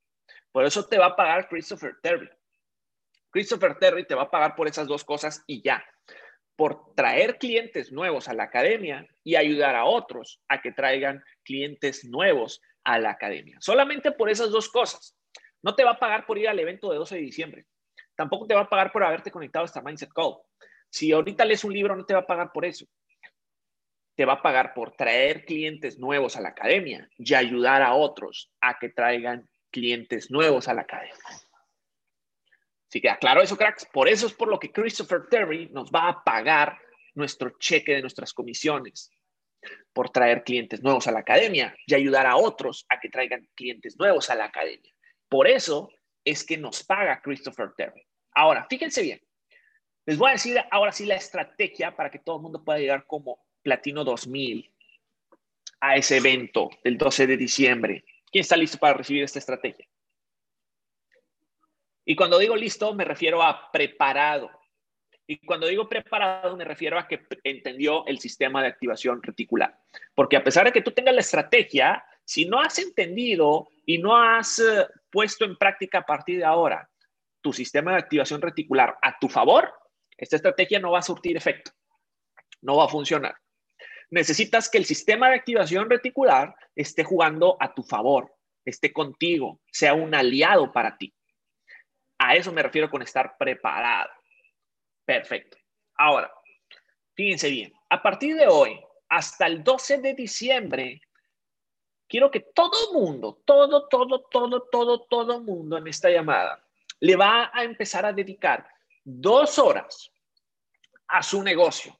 Por 0.53 0.67
eso 0.67 0.87
te 0.87 0.99
va 0.99 1.07
a 1.07 1.17
pagar 1.17 1.49
Christopher 1.49 1.95
Terry. 2.03 2.29
Christopher 3.31 3.79
Terry 3.79 4.07
te 4.07 4.15
va 4.15 4.25
a 4.25 4.31
pagar 4.31 4.55
por 4.55 4.69
esas 4.69 4.87
dos 4.87 5.03
cosas 5.03 5.43
y 5.47 5.63
ya, 5.63 5.83
por 6.61 6.95
traer 6.95 7.39
clientes 7.39 7.91
nuevos 7.91 8.29
a 8.29 8.35
la 8.35 8.43
academia 8.43 9.07
y 9.25 9.35
ayudar 9.35 9.75
a 9.77 9.87
otros 9.87 10.43
a 10.47 10.61
que 10.61 10.73
traigan 10.73 11.25
clientes 11.43 12.05
nuevos 12.05 12.61
a 12.85 12.99
la 12.99 13.13
academia. 13.13 13.57
Solamente 13.61 14.13
por 14.13 14.29
esas 14.29 14.51
dos 14.51 14.69
cosas. 14.69 15.17
No 15.63 15.75
te 15.75 15.85
va 15.85 15.93
a 15.93 15.99
pagar 15.99 16.27
por 16.27 16.37
ir 16.37 16.51
al 16.51 16.59
evento 16.59 16.93
de 16.93 16.99
12 16.99 17.15
de 17.15 17.21
diciembre. 17.23 17.65
Tampoco 18.15 18.47
te 18.47 18.55
va 18.55 18.61
a 18.61 18.69
pagar 18.69 18.93
por 18.93 19.03
haberte 19.03 19.31
conectado 19.31 19.63
a 19.63 19.67
esta 19.69 19.81
Mindset 19.81 20.11
Call. 20.13 20.37
Si 20.91 21.11
ahorita 21.13 21.47
lees 21.47 21.65
un 21.65 21.73
libro, 21.73 21.97
no 21.97 22.05
te 22.05 22.13
va 22.13 22.21
a 22.21 22.27
pagar 22.27 22.53
por 22.53 22.67
eso. 22.67 22.85
Te 24.15 24.27
va 24.27 24.35
a 24.35 24.43
pagar 24.43 24.75
por 24.75 24.95
traer 24.95 25.47
clientes 25.47 25.99
nuevos 25.99 26.37
a 26.37 26.43
la 26.43 26.51
academia 26.51 27.09
y 27.17 27.33
ayudar 27.33 27.81
a 27.81 27.95
otros 27.95 28.53
a 28.61 28.79
que 28.79 28.91
traigan 28.91 29.49
clientes 29.71 30.31
nuevos 30.31 30.69
a 30.69 30.75
la 30.75 30.83
academia. 30.83 31.17
Si 32.91 33.01
queda 33.01 33.19
claro 33.19 33.41
eso, 33.41 33.57
cracks, 33.57 33.87
por 33.87 34.09
eso 34.09 34.27
es 34.27 34.33
por 34.33 34.49
lo 34.49 34.59
que 34.59 34.73
Christopher 34.73 35.29
Terry 35.31 35.69
nos 35.69 35.91
va 35.91 36.09
a 36.09 36.25
pagar 36.25 36.77
nuestro 37.15 37.51
cheque 37.59 37.95
de 37.95 38.01
nuestras 38.01 38.33
comisiones, 38.33 39.13
por 39.93 40.11
traer 40.11 40.43
clientes 40.43 40.83
nuevos 40.83 41.07
a 41.07 41.13
la 41.13 41.21
academia 41.21 41.75
y 41.87 41.95
ayudar 41.95 42.27
a 42.27 42.37
otros 42.37 42.87
a 42.89 42.99
que 42.99 43.09
traigan 43.09 43.49
clientes 43.55 43.97
nuevos 43.99 44.29
a 44.31 44.35
la 44.35 44.47
academia. 44.47 44.93
Por 45.29 45.47
eso 45.47 45.91
es 46.25 46.45
que 46.45 46.57
nos 46.57 46.83
paga 46.83 47.21
Christopher 47.23 47.73
Terry. 47.77 48.05
Ahora, 48.35 48.67
fíjense 48.69 49.03
bien. 49.03 49.21
Les 50.07 50.19
voy 50.19 50.31
a 50.31 50.33
decir 50.33 50.59
ahora 50.71 50.93
sí 50.93 51.07
la 51.07 51.15
estrategia 51.15 51.95
para 51.95 52.11
que 52.11 52.19
todo 52.19 52.37
el 52.37 52.43
mundo 52.43 52.65
pueda 52.65 52.79
llegar 52.79 53.07
como 53.07 53.45
Platino 53.63 54.03
2000 54.03 54.73
a 55.81 55.97
ese 55.97 56.17
evento 56.17 56.71
del 56.83 56.99
12 56.99 57.27
de 57.27 57.37
diciembre. 57.37 58.05
¿Quién 58.33 58.41
está 58.41 58.57
listo 58.57 58.79
para 58.79 58.95
recibir 58.95 59.23
esta 59.23 59.39
estrategia? 59.39 59.87
Y 62.05 62.17
cuando 62.17 62.39
digo 62.39 62.57
listo, 62.57 62.95
me 62.95 63.05
refiero 63.05 63.43
a 63.43 63.71
preparado. 63.71 64.51
Y 65.27 65.39
cuando 65.47 65.69
digo 65.69 65.89
preparado, 65.89 66.57
me 66.57 66.65
refiero 66.65 66.99
a 66.99 67.07
que 67.07 67.21
entendió 67.45 68.05
el 68.07 68.19
sistema 68.19 68.63
de 68.63 68.69
activación 68.69 69.23
reticular. 69.23 69.79
Porque 70.15 70.37
a 70.37 70.43
pesar 70.43 70.67
de 70.67 70.73
que 70.73 70.83
tú 70.83 70.91
tengas 70.91 71.15
la 71.15 71.21
estrategia, 71.21 72.05
si 72.25 72.47
no 72.47 72.61
has 72.61 72.79
entendido 72.79 73.69
y 73.87 73.99
no 73.99 74.17
has 74.17 74.59
eh, 74.59 74.87
puesto 75.11 75.45
en 75.45 75.57
práctica 75.57 75.99
a 75.99 76.07
partir 76.07 76.39
de 76.39 76.45
ahora 76.45 76.89
tu 77.41 77.53
sistema 77.53 77.93
de 77.93 77.99
activación 77.99 78.43
reticular 78.43 78.97
a 79.01 79.19
tu 79.19 79.29
favor, 79.29 79.73
esta 80.17 80.37
estrategia 80.37 80.79
no 80.79 80.91
va 80.91 80.99
a 80.99 81.03
surtir 81.03 81.37
efecto, 81.37 81.71
no 82.61 82.77
va 82.77 82.85
a 82.85 82.89
funcionar. 82.89 83.37
Necesitas 84.11 84.69
que 84.69 84.79
el 84.79 84.85
sistema 84.85 85.29
de 85.29 85.37
activación 85.37 85.89
reticular 85.89 86.55
esté 86.75 87.05
jugando 87.05 87.57
a 87.61 87.73
tu 87.73 87.83
favor, 87.83 88.35
esté 88.65 88.93
contigo, 88.93 89.61
sea 89.71 89.95
un 89.95 90.15
aliado 90.15 90.73
para 90.73 90.99
ti. 90.99 91.15
A 92.23 92.37
eso 92.37 92.53
me 92.53 92.63
refiero 92.63 92.91
con 92.91 93.01
estar 93.01 93.39
preparado. 93.39 94.11
Perfecto. 95.07 95.57
Ahora, 95.97 96.31
fíjense 97.15 97.49
bien, 97.49 97.73
a 97.89 98.03
partir 98.03 98.37
de 98.37 98.47
hoy 98.47 98.79
hasta 99.09 99.47
el 99.47 99.65
12 99.65 100.03
de 100.03 100.15
diciembre, 100.15 101.01
quiero 102.07 102.31
que 102.31 102.41
todo 102.41 102.93
mundo, 102.93 103.41
todo, 103.47 103.89
todo, 103.89 104.21
todo, 104.31 104.69
todo, 104.71 105.01
todo 105.07 105.41
mundo 105.41 105.79
en 105.79 105.87
esta 105.89 106.11
llamada 106.11 106.63
le 107.01 107.17
va 107.17 107.51
a 107.55 107.65
empezar 107.65 108.05
a 108.05 108.13
dedicar 108.13 108.69
dos 109.03 109.59
horas 109.59 110.13
a 111.09 111.23
su 111.23 111.43
negocio, 111.43 111.99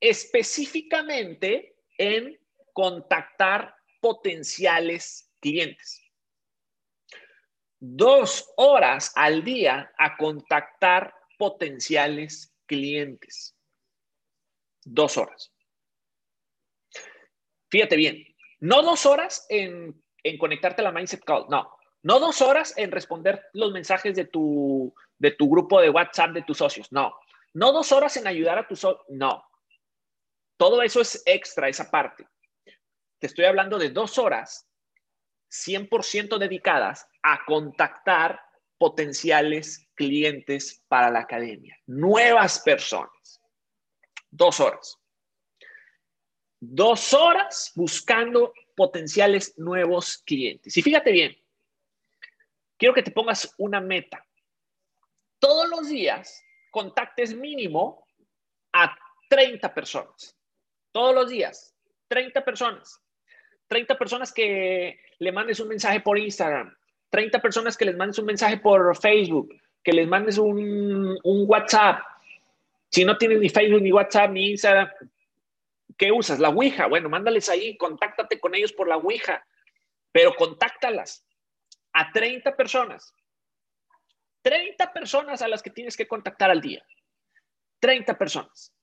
específicamente 0.00 1.76
en 1.98 2.40
contactar 2.72 3.76
potenciales 4.00 5.30
clientes. 5.38 6.01
Dos 7.84 8.48
horas 8.56 9.10
al 9.16 9.42
día 9.42 9.92
a 9.98 10.16
contactar 10.16 11.12
potenciales 11.36 12.54
clientes. 12.64 13.56
Dos 14.84 15.18
horas. 15.18 15.52
Fíjate 17.68 17.96
bien, 17.96 18.24
no 18.60 18.82
dos 18.82 19.04
horas 19.04 19.46
en, 19.48 20.00
conectarte 20.38 20.80
a 20.80 20.84
la 20.84 20.92
Mindset 20.92 21.24
Call, 21.24 21.46
no. 21.48 21.76
No 22.04 22.20
dos 22.20 22.40
horas 22.40 22.72
en 22.76 22.92
responder 22.92 23.48
los 23.52 23.72
mensajes 23.72 24.14
de 24.14 24.26
tu, 24.26 24.94
de 25.18 25.32
tu 25.32 25.50
grupo 25.50 25.80
de 25.80 25.90
WhatsApp 25.90 26.30
de 26.30 26.42
tus 26.42 26.58
socios, 26.58 26.92
no. 26.92 27.12
No 27.52 27.72
dos 27.72 27.90
horas 27.90 28.16
en 28.16 28.28
ayudar 28.28 28.58
a 28.58 28.68
tus 28.68 28.78
socios, 28.78 29.04
no. 29.08 29.44
Todo 30.56 30.82
eso 30.82 31.00
es 31.00 31.20
extra, 31.26 31.68
esa 31.68 31.90
parte. 31.90 32.28
Te 33.18 33.26
estoy 33.26 33.46
hablando 33.46 33.76
de 33.76 33.90
dos 33.90 34.18
horas 34.18 34.68
100% 35.52 36.38
dedicadas 36.38 37.06
a 37.22 37.44
contactar 37.44 38.40
potenciales 38.78 39.86
clientes 39.94 40.82
para 40.88 41.10
la 41.10 41.20
academia, 41.20 41.78
nuevas 41.86 42.58
personas. 42.60 43.40
Dos 44.30 44.60
horas. 44.60 44.98
Dos 46.58 47.12
horas 47.12 47.70
buscando 47.74 48.54
potenciales 48.74 49.56
nuevos 49.58 50.18
clientes. 50.18 50.76
Y 50.76 50.82
fíjate 50.82 51.12
bien, 51.12 51.36
quiero 52.78 52.94
que 52.94 53.02
te 53.02 53.10
pongas 53.10 53.54
una 53.58 53.80
meta. 53.80 54.26
Todos 55.38 55.68
los 55.68 55.88
días 55.88 56.42
contactes 56.70 57.34
mínimo 57.34 58.06
a 58.72 58.96
30 59.28 59.74
personas. 59.74 60.36
Todos 60.92 61.14
los 61.14 61.28
días, 61.28 61.76
30 62.08 62.44
personas. 62.44 63.00
30 63.68 63.98
personas 63.98 64.32
que 64.32 65.00
le 65.22 65.30
mandes 65.30 65.60
un 65.60 65.68
mensaje 65.68 66.00
por 66.00 66.18
Instagram, 66.18 66.76
30 67.10 67.40
personas 67.40 67.76
que 67.76 67.84
les 67.84 67.96
mandes 67.96 68.18
un 68.18 68.26
mensaje 68.26 68.56
por 68.56 68.96
Facebook, 69.00 69.54
que 69.84 69.92
les 69.92 70.08
mandes 70.08 70.36
un, 70.36 71.16
WhatsApp. 71.22 72.00
Si 72.90 73.04
no 73.04 73.16
tienes 73.16 73.38
ni 73.38 73.48
Facebook, 73.48 73.82
ni 73.82 73.92
WhatsApp, 73.92 74.32
ni 74.32 74.50
Instagram, 74.50 74.90
¿qué 75.96 76.10
usas? 76.10 76.40
La 76.40 76.48
Ouija. 76.48 76.88
Bueno, 76.88 77.08
mándales 77.08 77.48
ahí, 77.48 77.76
contáctate 77.76 78.40
con 78.40 78.56
ellos 78.56 78.72
por 78.72 78.88
la 78.88 78.96
Ouija, 78.96 79.46
pero 80.10 80.34
contáctalas 80.34 81.24
a 81.92 82.10
30 82.10 82.56
personas. 82.56 83.14
30 84.42 84.92
personas 84.92 85.40
a 85.40 85.46
las 85.46 85.62
que 85.62 85.70
tienes 85.70 85.96
que 85.96 86.08
contactar 86.08 86.50
al 86.50 86.60
día. 86.60 86.84
30 87.78 88.18
personas. 88.18 88.74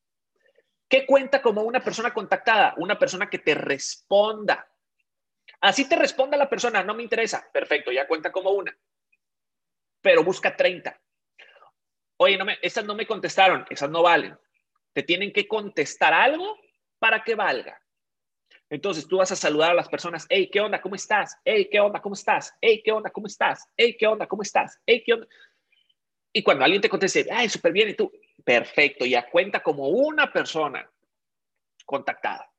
¿Qué 0.87 1.05
cuenta 1.05 1.41
como 1.41 1.63
una 1.63 1.81
persona 1.81 2.13
contactada? 2.13 2.75
Una 2.77 2.97
persona 2.97 3.29
que 3.29 3.39
te 3.39 3.55
responda. 3.55 4.68
Así 5.61 5.87
te 5.87 5.95
responda 5.95 6.37
la 6.37 6.49
persona, 6.49 6.83
no 6.83 6.95
me 6.95 7.03
interesa. 7.03 7.49
Perfecto, 7.51 7.91
ya 7.91 8.07
cuenta 8.07 8.31
como 8.31 8.51
una. 8.51 8.75
Pero 10.01 10.23
busca 10.23 10.55
30. 10.55 10.99
Oye, 12.17 12.37
no 12.37 12.45
me, 12.45 12.57
esas 12.61 12.85
no 12.85 12.95
me 12.95 13.05
contestaron, 13.07 13.65
esas 13.69 13.89
no 13.89 14.03
valen. 14.03 14.37
Te 14.93 15.03
tienen 15.03 15.31
que 15.31 15.47
contestar 15.47 16.13
algo 16.13 16.57
para 16.97 17.23
que 17.23 17.35
valga. 17.35 17.81
Entonces 18.69 19.07
tú 19.07 19.17
vas 19.17 19.31
a 19.31 19.35
saludar 19.35 19.71
a 19.71 19.75
las 19.75 19.89
personas, 19.89 20.27
hey, 20.29 20.49
¿qué 20.51 20.61
onda? 20.61 20.79
¿Cómo 20.79 20.95
estás? 20.95 21.37
Hey, 21.43 21.67
¿qué 21.71 21.79
onda? 21.79 22.01
¿Cómo 22.01 22.13
estás? 22.13 22.53
Hey, 22.61 22.81
¿qué 22.83 22.91
onda? 22.91 23.09
¿Cómo 23.09 23.27
estás? 23.27 23.67
Hey, 23.75 23.97
¿qué 23.97 24.07
onda? 24.07 24.27
¿Cómo 24.27 24.43
estás? 24.43 24.79
Hey, 24.85 25.03
¿qué 25.03 25.13
onda? 25.13 25.27
Y 26.31 26.43
cuando 26.43 26.63
alguien 26.63 26.81
te 26.81 26.89
conteste, 26.89 27.25
ay, 27.31 27.49
súper 27.49 27.71
bien, 27.71 27.89
y 27.89 27.93
tú, 27.95 28.11
perfecto, 28.43 29.05
ya 29.05 29.27
cuenta 29.29 29.63
como 29.63 29.87
una 29.87 30.31
persona 30.31 30.89
contactada. 31.85 32.51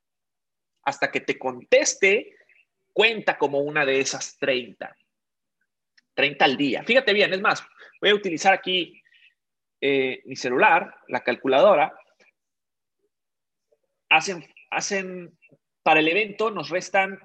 Hasta 0.83 1.11
que 1.11 1.21
te 1.21 1.39
conteste 1.39 2.37
cuenta 2.93 3.39
como 3.39 3.59
una 3.61 3.85
de 3.85 4.01
esas 4.01 4.37
30. 4.39 4.97
30 6.15 6.45
al 6.45 6.57
día. 6.57 6.83
Fíjate 6.85 7.13
bien, 7.13 7.33
es 7.33 7.41
más, 7.41 7.65
voy 8.01 8.11
a 8.11 8.15
utilizar 8.15 8.53
aquí 8.53 9.01
eh, 9.81 10.23
mi 10.27 10.37
celular, 10.37 10.95
la 11.09 11.23
calculadora. 11.23 11.93
Hacen, 14.11 14.45
hacen, 14.71 15.39
para 15.83 16.01
el 16.01 16.09
evento 16.09 16.51
nos 16.51 16.69
restan 16.69 17.19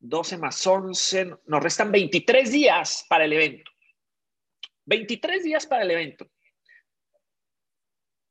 12 0.00 0.38
más 0.38 0.66
11, 0.66 1.36
nos 1.46 1.62
restan 1.62 1.90
23 1.90 2.52
días 2.52 3.06
para 3.08 3.24
el 3.24 3.32
evento. 3.32 3.70
23 4.84 5.44
días 5.44 5.66
para 5.66 5.82
el 5.82 5.90
evento. 5.90 6.30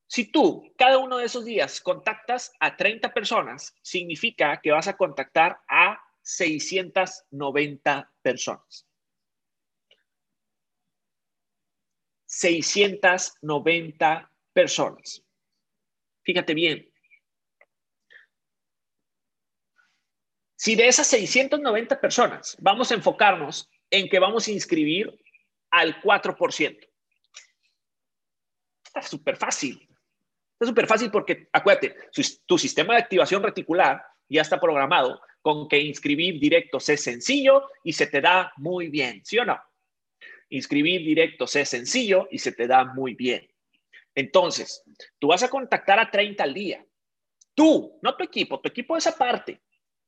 Si 0.08 0.32
tú 0.32 0.74
cada 0.78 0.98
uno 0.98 1.18
de 1.18 1.26
esos 1.26 1.44
días 1.44 1.82
contactas 1.82 2.54
a 2.60 2.78
30 2.78 3.14
personas, 3.14 3.76
significa 3.82 4.62
que 4.62 4.72
vas 4.72 4.88
a 4.88 4.96
contactar 4.96 5.60
a 5.68 6.02
690 6.22 8.14
personas. 8.22 8.88
690 12.26 14.32
personas. 14.54 15.24
Fíjate 16.24 16.54
bien. 16.54 16.90
Si 20.56 20.76
de 20.76 20.88
esas 20.88 21.08
690 21.08 22.02
personas 22.02 22.58
vamos 22.60 22.92
a 22.92 22.96
enfocarnos 22.96 23.70
en 23.90 24.10
que 24.10 24.20
vamos 24.20 24.48
a 24.48 24.52
inscribir 24.52 25.18
al 25.72 26.02
4%. 26.02 26.90
Está 28.84 29.02
súper 29.02 29.38
fácil. 29.38 29.87
Es 30.60 30.68
súper 30.68 30.88
fácil 30.88 31.12
porque, 31.12 31.48
acuérdate, 31.52 31.96
tu 32.46 32.58
sistema 32.58 32.96
de 32.96 33.02
activación 33.02 33.44
reticular 33.44 34.04
ya 34.28 34.42
está 34.42 34.60
programado 34.60 35.22
con 35.42 35.68
que 35.68 35.80
inscribir 35.80 36.40
directos 36.40 36.90
es 36.90 37.02
sencillo 37.02 37.70
y 37.84 37.94
se 37.94 38.08
te 38.08 38.20
da 38.20 38.52
muy 38.58 38.90
bien, 38.90 39.24
¿sí 39.24 39.38
o 39.38 39.46
no? 39.46 39.58
Inscribir 40.50 41.02
directos 41.02 41.56
es 41.56 41.70
sencillo 41.70 42.28
y 42.32 42.40
se 42.40 42.52
te 42.52 42.68
da 42.68 42.86
muy 42.86 43.14
bien. 43.14 43.48
Entonces, 44.16 44.84
tú 45.20 45.28
vas 45.28 45.44
a 45.44 45.50
contactar 45.50 46.00
a 46.00 46.10
30 46.10 46.44
al 46.44 46.54
día. 46.54 46.86
Tú, 47.54 48.00
no 48.02 48.16
tu 48.16 48.24
equipo, 48.24 48.60
tu 48.60 48.70
equipo 48.70 48.98
es 48.98 49.08
aparte. 49.08 49.62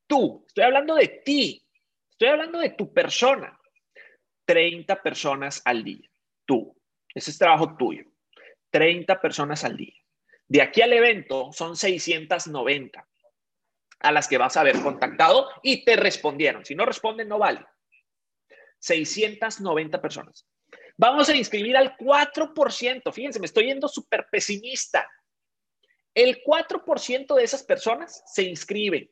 Tú, 0.07 0.43
estoy 0.47 0.63
hablando 0.63 0.95
de 0.95 1.07
ti, 1.23 1.63
estoy 2.11 2.29
hablando 2.29 2.59
de 2.59 2.71
tu 2.71 2.91
persona. 2.91 3.57
30 4.45 5.01
personas 5.03 5.61
al 5.63 5.83
día. 5.83 6.09
Tú, 6.45 6.75
ese 7.13 7.29
es 7.29 7.37
trabajo 7.37 7.77
tuyo. 7.77 8.05
30 8.71 9.21
personas 9.21 9.63
al 9.63 9.77
día. 9.77 9.93
De 10.49 10.63
aquí 10.63 10.81
al 10.81 10.91
evento 10.91 11.51
son 11.53 11.77
690 11.77 13.07
a 13.99 14.11
las 14.11 14.27
que 14.27 14.39
vas 14.39 14.57
a 14.57 14.61
haber 14.61 14.81
contactado 14.81 15.47
y 15.61 15.85
te 15.85 15.95
respondieron. 15.95 16.65
Si 16.65 16.73
no 16.73 16.85
responden, 16.85 17.27
no 17.27 17.37
vale. 17.37 17.63
690 18.79 20.01
personas. 20.01 20.47
Vamos 20.97 21.29
a 21.29 21.35
inscribir 21.35 21.77
al 21.77 21.95
4%. 21.97 23.13
Fíjense, 23.13 23.39
me 23.39 23.45
estoy 23.45 23.67
yendo 23.67 23.87
súper 23.87 24.27
pesimista. 24.31 25.07
El 26.15 26.43
4% 26.43 27.35
de 27.35 27.43
esas 27.43 27.61
personas 27.61 28.23
se 28.25 28.41
inscriben. 28.41 29.09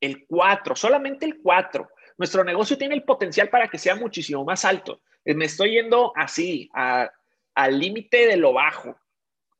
El 0.00 0.24
4, 0.26 0.76
solamente 0.76 1.26
el 1.26 1.42
4. 1.42 1.88
Nuestro 2.16 2.44
negocio 2.44 2.78
tiene 2.78 2.94
el 2.94 3.02
potencial 3.02 3.50
para 3.50 3.68
que 3.68 3.78
sea 3.78 3.96
muchísimo 3.96 4.44
más 4.44 4.64
alto. 4.64 5.02
Me 5.24 5.46
estoy 5.46 5.72
yendo 5.72 6.12
así, 6.14 6.70
al 6.72 7.78
límite 7.78 8.28
de 8.28 8.36
lo 8.36 8.52
bajo 8.52 8.96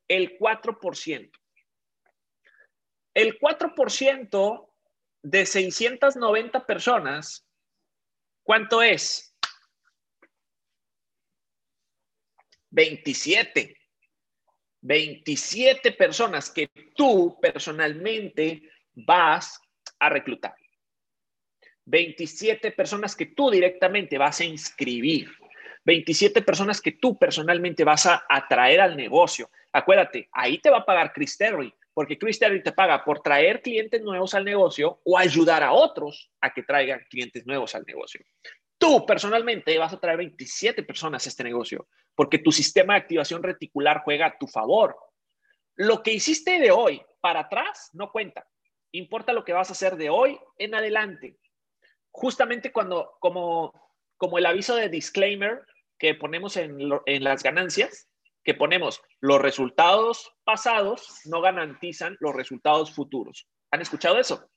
el 0.07 0.37
4%. 0.37 1.31
El 3.13 3.39
4% 3.39 4.69
de 5.23 5.45
690 5.45 6.65
personas, 6.65 7.47
¿cuánto 8.43 8.81
es? 8.81 9.35
27. 12.71 13.77
27 14.81 15.93
personas 15.93 16.51
que 16.51 16.67
tú 16.95 17.39
personalmente 17.41 18.69
vas 18.93 19.59
a 19.97 20.09
reclutar. 20.09 20.53
27 21.85 22.71
personas 22.71 23.15
que 23.15 23.27
tú 23.27 23.49
directamente 23.49 24.17
vas 24.17 24.41
a 24.41 24.45
inscribir. 24.45 25.31
27 25.85 26.41
personas 26.41 26.81
que 26.81 26.93
tú 26.93 27.17
personalmente 27.17 27.83
vas 27.83 28.05
a 28.07 28.25
atraer 28.27 28.81
al 28.81 28.97
negocio. 28.97 29.49
Acuérdate, 29.75 30.29
ahí 30.31 30.57
te 30.59 30.69
va 30.69 30.77
a 30.77 30.85
pagar 30.85 31.11
Chris 31.11 31.37
Terry, 31.37 31.73
porque 31.93 32.17
Chris 32.17 32.39
Terry 32.39 32.63
te 32.63 32.71
paga 32.71 33.03
por 33.03 33.21
traer 33.21 33.61
clientes 33.61 34.01
nuevos 34.01 34.33
al 34.33 34.45
negocio 34.45 35.01
o 35.03 35.17
ayudar 35.17 35.63
a 35.63 35.73
otros 35.73 36.31
a 36.39 36.53
que 36.53 36.63
traigan 36.63 37.05
clientes 37.09 37.45
nuevos 37.45 37.75
al 37.75 37.83
negocio. 37.85 38.21
Tú 38.77 39.05
personalmente 39.05 39.77
vas 39.77 39.91
a 39.91 39.99
traer 39.99 40.19
27 40.19 40.81
personas 40.83 41.25
a 41.25 41.29
este 41.29 41.43
negocio, 41.43 41.89
porque 42.15 42.37
tu 42.37 42.53
sistema 42.53 42.93
de 42.93 43.01
activación 43.01 43.43
reticular 43.43 44.01
juega 44.05 44.27
a 44.27 44.37
tu 44.37 44.47
favor. 44.47 44.95
Lo 45.75 46.01
que 46.03 46.13
hiciste 46.13 46.57
de 46.57 46.71
hoy 46.71 47.01
para 47.19 47.41
atrás 47.41 47.89
no 47.91 48.13
cuenta. 48.13 48.47
Importa 48.93 49.33
lo 49.33 49.43
que 49.43 49.51
vas 49.51 49.67
a 49.67 49.73
hacer 49.73 49.97
de 49.97 50.09
hoy 50.09 50.39
en 50.57 50.73
adelante. 50.73 51.37
Justamente 52.11 52.71
cuando, 52.71 53.17
como, 53.19 53.73
como 54.15 54.37
el 54.37 54.45
aviso 54.45 54.77
de 54.77 54.87
disclaimer 54.87 55.65
que 55.99 56.15
ponemos 56.15 56.55
en, 56.55 56.79
en 57.05 57.23
las 57.25 57.43
ganancias, 57.43 58.07
que 58.45 58.53
ponemos 58.53 59.01
los 59.19 59.41
resultados 59.41 60.31
pasados 60.43 61.21
no 61.25 61.41
garantizan 61.41 62.15
los 62.19 62.33
resultados 62.33 62.93
futuros. 62.93 63.47
¿Han 63.71 63.81
escuchado 63.81 64.19
eso? 64.19 64.49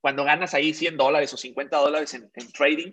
Cuando 0.00 0.22
ganas 0.22 0.54
ahí 0.54 0.72
100 0.72 0.96
dólares 0.96 1.34
o 1.34 1.36
50 1.36 1.76
dólares 1.76 2.14
en, 2.14 2.30
trading, 2.52 2.92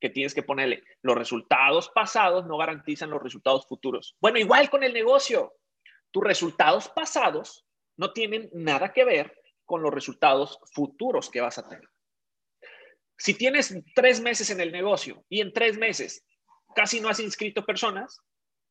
que 0.00 0.08
tienes 0.08 0.34
que 0.34 0.42
ponerle. 0.42 0.82
Los 1.02 1.16
resultados 1.16 1.90
pasados 1.90 2.46
no 2.46 2.56
garantizan 2.56 3.10
los 3.10 3.22
resultados 3.22 3.66
futuros. 3.66 4.16
Bueno, 4.20 4.38
igual 4.38 4.70
con 4.70 4.82
el 4.82 4.94
negocio. 4.94 5.52
Tus 6.10 6.24
resultados 6.24 6.88
pasados 6.88 7.66
no 7.96 8.12
tienen 8.12 8.48
nada 8.54 8.92
que 8.92 9.04
ver 9.04 9.38
con 9.66 9.82
los 9.82 9.92
resultados 9.92 10.58
futuros 10.72 11.30
que 11.30 11.40
vas 11.42 11.58
a 11.58 11.68
tener. 11.68 11.88
Si 13.18 13.34
tienes 13.34 13.74
tres 13.94 14.20
meses 14.20 14.48
en 14.50 14.60
el 14.60 14.72
negocio 14.72 15.24
y 15.28 15.40
en 15.40 15.52
tres 15.52 15.78
meses 15.78 16.24
casi 16.74 17.00
no 17.00 17.08
has 17.08 17.20
inscrito 17.20 17.64
personas, 17.64 18.20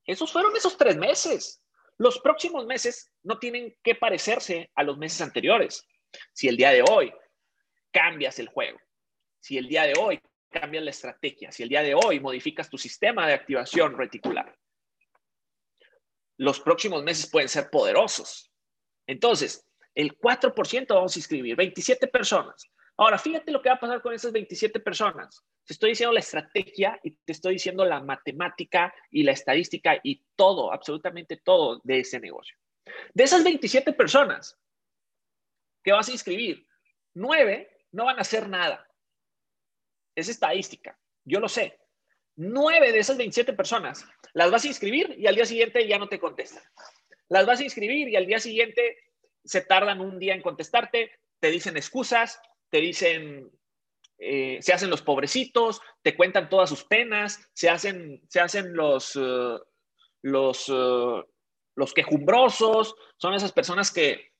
esos 0.06 0.32
fueron 0.32 0.56
esos 0.56 0.78
tres 0.78 0.97
meses. 0.97 1.62
Los 1.97 2.20
próximos 2.20 2.66
meses 2.66 3.12
no 3.24 3.38
tienen 3.38 3.76
que 3.84 3.95
parecerse 3.95 4.72
a 4.76 4.84
los 4.84 4.97
meses 4.97 5.22
anteriores. 5.22 5.88
Si 6.34 6.47
el 6.47 6.58
día 6.58 6.72
de 6.72 6.84
hoy 6.89 7.14
cambias 7.91 8.39
el 8.39 8.47
juego, 8.47 8.80
si 9.39 9.58
el 9.58 9.68
día 9.68 9.84
de 9.84 9.93
hoy 9.99 10.20
cambias 10.49 10.84
la 10.84 10.91
estrategia, 10.91 11.52
si 11.52 11.64
el 11.64 11.70
día 11.70 11.82
de 11.82 11.95
hoy 11.95 12.20
modificas 12.20 12.70
tu 12.70 12.78
sistema 12.78 13.28
de 13.28 13.34
activación 13.34 13.97
reticular, 13.97 14.58
los 16.38 16.60
próximos 16.60 17.04
meses 17.04 17.30
pueden 17.30 17.49
ser 17.49 17.70
poderosos. 17.70 18.52
Entonces, 19.06 19.68
el 19.93 20.18
4% 20.18 20.88
vamos 20.88 21.16
a 21.16 21.20
inscribir, 21.20 21.56
27 21.56 22.08
personas. 22.08 22.66
Ahora, 22.97 23.18
fíjate 23.18 23.52
lo 23.52 23.62
que 23.62 23.70
va 23.70 23.76
a 23.76 23.80
pasar 23.80 24.02
con 24.02 24.14
esas 24.14 24.32
27 24.32 24.80
personas. 24.80 25.43
Te 25.66 25.74
estoy 25.74 25.91
diciendo 25.91 26.14
la 26.14 26.20
estrategia 26.20 26.99
y 27.03 27.12
te 27.12 27.32
estoy 27.32 27.53
diciendo 27.53 27.86
la 27.86 28.01
matemática 28.01 28.93
y 29.09 29.24
la 29.24 29.32
estadística 29.32 29.99
y 30.03 30.24
todo, 30.36 30.74
absolutamente 30.74 31.38
todo 31.38 31.82
de 31.84 31.99
ese 31.99 32.20
negocio. 32.20 32.57
De 33.14 33.24
esas 33.24 33.43
27 33.43 33.93
personas 33.93 34.57
que 35.84 35.91
vas 35.91 36.09
a 36.09 36.12
inscribir, 36.12 36.68
9 37.14 37.86
no 37.91 38.05
van 38.05 38.18
a 38.18 38.22
hacer 38.22 38.49
nada. 38.49 38.88
Es 40.16 40.30
estadística, 40.30 40.99
yo 41.24 41.39
lo 41.39 41.47
sé. 41.47 41.80
9 42.36 42.91
de 42.91 42.99
esas 42.99 43.18
27 43.18 43.53
personas 43.53 44.05
las 44.34 44.49
vas 44.49 44.64
a 44.64 44.68
inscribir 44.68 45.16
y 45.18 45.28
al 45.28 45.36
día 45.36 45.45
siguiente 45.45 45.88
ya 45.88 45.99
no 45.99 46.07
te 46.07 46.20
contestan. 46.20 46.64
Las 47.30 47.45
vas 47.45 47.59
a 47.59 47.64
inscribir 47.64 48.09
y 48.09 48.16
al 48.16 48.26
día 48.26 48.39
siguiente 48.39 48.97
se 49.43 49.62
tardan 49.62 50.01
un 50.01 50.20
día 50.20 50.34
en 50.34 50.41
contestarte, 50.41 51.12
te 51.39 51.49
dicen 51.49 51.78
excusas, 51.78 52.41
te 52.70 52.80
dicen, 52.80 53.51
eh, 54.24 54.59
se 54.61 54.72
hacen 54.72 54.91
los 54.91 55.01
pobrecitos, 55.01 55.82
te 56.03 56.15
cuentan 56.15 56.47
todas 56.47 56.69
sus 56.69 56.84
penas, 56.84 57.49
se 57.53 57.72
hacen, 57.72 58.22
se 58.30 58.39
hacen 58.39 58.76
los, 58.76 59.15
eh, 59.15 59.57
eh, 60.22 61.24
los 61.76 61.93
quejumbrosos, 61.95 62.95
son 63.17 63.34
esas 63.34 63.51
personas 63.51 63.91
que 63.91 64.32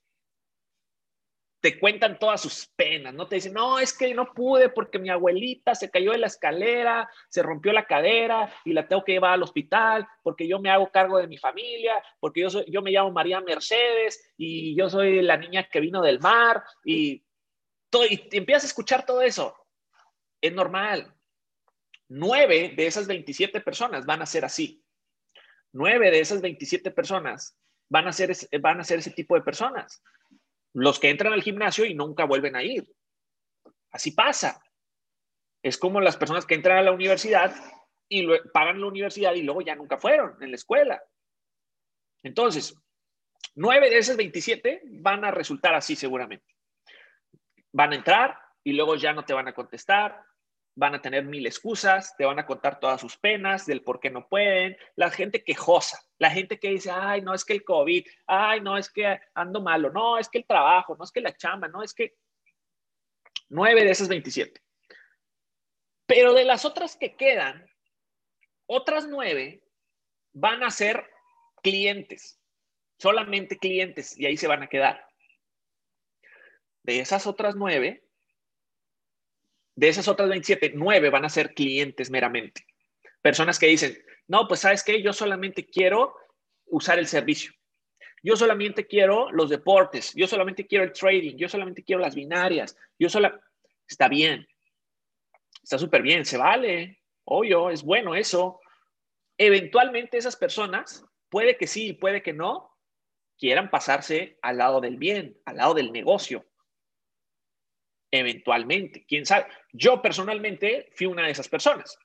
te 1.62 1.80
cuentan 1.80 2.20
todas 2.20 2.42
sus 2.42 2.68
penas, 2.76 3.16
¿no? 3.16 3.28
Te 3.28 3.36
dicen, 3.36 3.54
no, 3.54 3.80
es 3.80 3.98
que 3.98 4.14
no 4.14 4.32
pude 4.36 4.70
porque 4.70 5.00
mi 5.00 5.10
abuelita 5.10 5.74
se 5.74 5.90
cayó 5.90 6.12
de 6.12 6.20
la 6.20 6.28
escalera, 6.28 7.10
se 7.30 7.42
rompió 7.42 7.74
la 7.74 7.88
cadera 7.88 8.54
y 8.64 8.74
la 8.74 8.88
tengo 8.88 9.04
que 9.04 9.14
llevar 9.14 9.34
al 9.34 9.44
hospital, 9.44 10.08
porque 10.22 10.48
yo 10.48 10.60
me 10.60 10.70
hago 10.70 10.92
cargo 10.92 11.18
de 11.18 11.28
mi 11.28 11.38
familia, 11.38 12.04
porque 12.20 12.42
yo, 12.42 12.64
yo 12.68 12.84
me 12.84 12.92
llamo 12.92 13.10
María 13.10 13.42
Mercedes 13.42 14.32
y 14.38 14.76
yo 14.76 14.92
soy 14.92 15.24
la 15.24 15.38
niña 15.38 15.68
que 15.68 15.80
vino 15.80 16.04
del 16.04 16.20
mar 16.20 16.64
y, 16.86 17.24
todo, 17.90 18.06
y 18.06 18.30
empiezas 18.32 18.66
a 18.66 18.68
escuchar 18.68 19.08
todo 19.08 19.24
eso. 19.24 19.56
Es 20.42 20.54
normal. 20.54 21.14
Nueve 22.10 22.74
de 22.76 22.88
esas 22.88 23.08
27 23.08 23.62
personas 23.62 24.06
van 24.06 24.22
a 24.22 24.26
ser 24.26 24.44
así. 24.44 24.84
Nueve 25.72 26.12
de 26.12 26.20
esas 26.20 26.42
27 26.42 26.92
personas 26.92 27.58
van 27.90 28.08
a 28.08 28.12
ser, 28.12 28.36
van 28.60 28.82
a 28.82 28.84
ser 28.84 29.00
ese 29.00 29.12
tipo 29.12 29.36
de 29.36 29.42
personas 29.42 30.04
los 30.74 31.00
que 31.00 31.10
entran 31.10 31.34
al 31.34 31.44
gimnasio 31.44 31.86
y 31.86 31.94
nunca 31.94 32.26
vuelven 32.26 32.56
a 32.56 32.64
ir. 32.64 32.88
Así 33.92 34.12
pasa. 34.12 34.62
Es 35.62 35.78
como 35.78 36.02
las 36.02 36.18
personas 36.18 36.46
que 36.46 36.56
entran 36.56 36.78
a 36.78 36.82
la 36.82 36.92
universidad 36.92 37.54
y 38.10 38.28
pagan 38.54 38.82
la 38.82 38.88
universidad 38.88 39.34
y 39.34 39.44
luego 39.44 39.62
ya 39.62 39.76
nunca 39.76 39.98
fueron 39.98 40.42
en 40.42 40.50
la 40.50 40.56
escuela. 40.56 41.02
Entonces, 42.24 42.76
nueve 43.56 43.90
de 43.90 43.98
esas 43.98 44.18
27 44.18 44.82
van 44.86 45.26
a 45.26 45.32
resultar 45.32 45.74
así 45.74 45.96
seguramente. 45.96 46.56
Van 47.72 47.92
a 47.92 47.96
entrar 47.96 48.38
y 48.64 48.74
luego 48.74 48.96
ya 48.96 49.14
no 49.14 49.24
te 49.24 49.34
van 49.34 49.48
a 49.48 49.54
contestar, 49.54 50.24
van 50.76 50.96
a 50.96 51.02
tener 51.02 51.26
mil 51.26 51.46
excusas, 51.46 52.16
te 52.18 52.26
van 52.26 52.40
a 52.40 52.46
contar 52.46 52.80
todas 52.80 53.02
sus 53.02 53.18
penas 53.18 53.66
del 53.66 53.82
por 53.82 54.00
qué 54.00 54.10
no 54.10 54.28
pueden, 54.28 54.78
la 54.96 55.10
gente 55.10 55.44
quejosa, 55.44 56.00
la 56.18 56.32
gente 56.32 56.60
que 56.60 56.70
dice, 56.70 56.92
ay, 56.92 57.22
no 57.22 57.34
es 57.34 57.44
que 57.44 57.54
el 57.54 57.64
COVID, 57.64 58.06
ay, 58.28 58.62
no 58.62 58.78
es 58.78 58.90
que 58.90 59.20
ando 59.34 59.62
malo, 59.62 59.92
no, 59.92 60.18
es 60.18 60.30
que 60.30 60.40
el 60.40 60.46
trabajo, 60.46 60.96
no 60.98 61.04
es 61.04 61.12
que 61.12 61.22
la 61.22 61.36
chamba, 61.36 61.68
no 61.68 61.84
es 61.84 61.94
que 61.94 62.16
nueve 63.50 63.84
de 63.84 63.92
esas 63.92 64.08
27. 64.08 64.62
Pero 66.06 66.34
de 66.34 66.46
las 66.46 66.66
otras 66.66 66.96
que 66.96 67.16
quedan, 67.16 67.66
otras 68.66 69.08
nueve 69.08 69.64
van 70.34 70.64
a 70.64 70.72
ser 70.72 71.10
clientes, 71.62 72.40
solamente 72.98 73.58
clientes, 73.58 74.18
y 74.18 74.26
ahí 74.26 74.38
se 74.38 74.48
van 74.48 74.64
a 74.64 74.68
quedar. 74.68 75.06
De 76.84 77.00
esas 77.00 77.28
otras 77.28 77.56
nueve, 77.56 78.04
de 79.82 79.90
esas 79.90 80.08
otras 80.08 80.30
27, 80.30 80.74
9 80.76 81.10
van 81.10 81.26
a 81.26 81.30
ser 81.30 81.56
clientes 81.56 82.12
meramente. 82.12 82.68
Personas 83.20 83.58
que 83.58 83.66
dicen, 83.66 83.98
no, 84.28 84.48
pues 84.48 84.60
sabes 84.60 84.84
qué, 84.84 85.02
yo 85.02 85.12
solamente 85.12 85.66
quiero 85.66 86.14
usar 86.68 87.00
el 87.00 87.08
servicio. 87.08 87.52
Yo 88.22 88.36
solamente 88.36 88.86
quiero 88.86 89.32
los 89.32 89.50
deportes, 89.50 90.14
yo 90.14 90.28
solamente 90.28 90.68
quiero 90.68 90.84
el 90.84 90.94
trading, 90.94 91.36
yo 91.36 91.50
solamente 91.50 91.84
quiero 91.84 92.00
las 92.00 92.14
binarias, 92.14 92.78
yo 93.00 93.10
solo... 93.10 93.42
Está 93.88 94.08
bien, 94.08 94.48
está 95.64 95.80
súper 95.80 96.04
bien, 96.04 96.26
se 96.26 96.38
vale, 96.38 97.02
obvio, 97.24 97.72
es 97.72 97.82
bueno 97.82 98.14
eso. 98.14 98.62
Eventualmente 99.36 100.20
esas 100.20 100.36
personas, 100.36 101.04
puede 101.28 101.58
que 101.58 101.66
sí, 101.66 101.94
puede 101.94 102.22
que 102.22 102.34
no, 102.34 102.78
quieran 103.36 103.72
pasarse 103.72 104.38
al 104.44 104.60
lado 104.60 104.80
del 104.80 104.98
bien, 104.98 105.42
al 105.44 105.58
lado 105.58 105.74
del 105.74 105.92
negocio, 105.92 106.46
eventualmente, 108.12 109.06
quién 109.08 109.26
sabe. 109.26 109.48
Yo 109.72 110.02
personalmente 110.02 110.92
fui 110.96 111.08
una 111.08 111.26
de 111.26 111.32
esas 111.32 111.48
personas. 111.48 111.98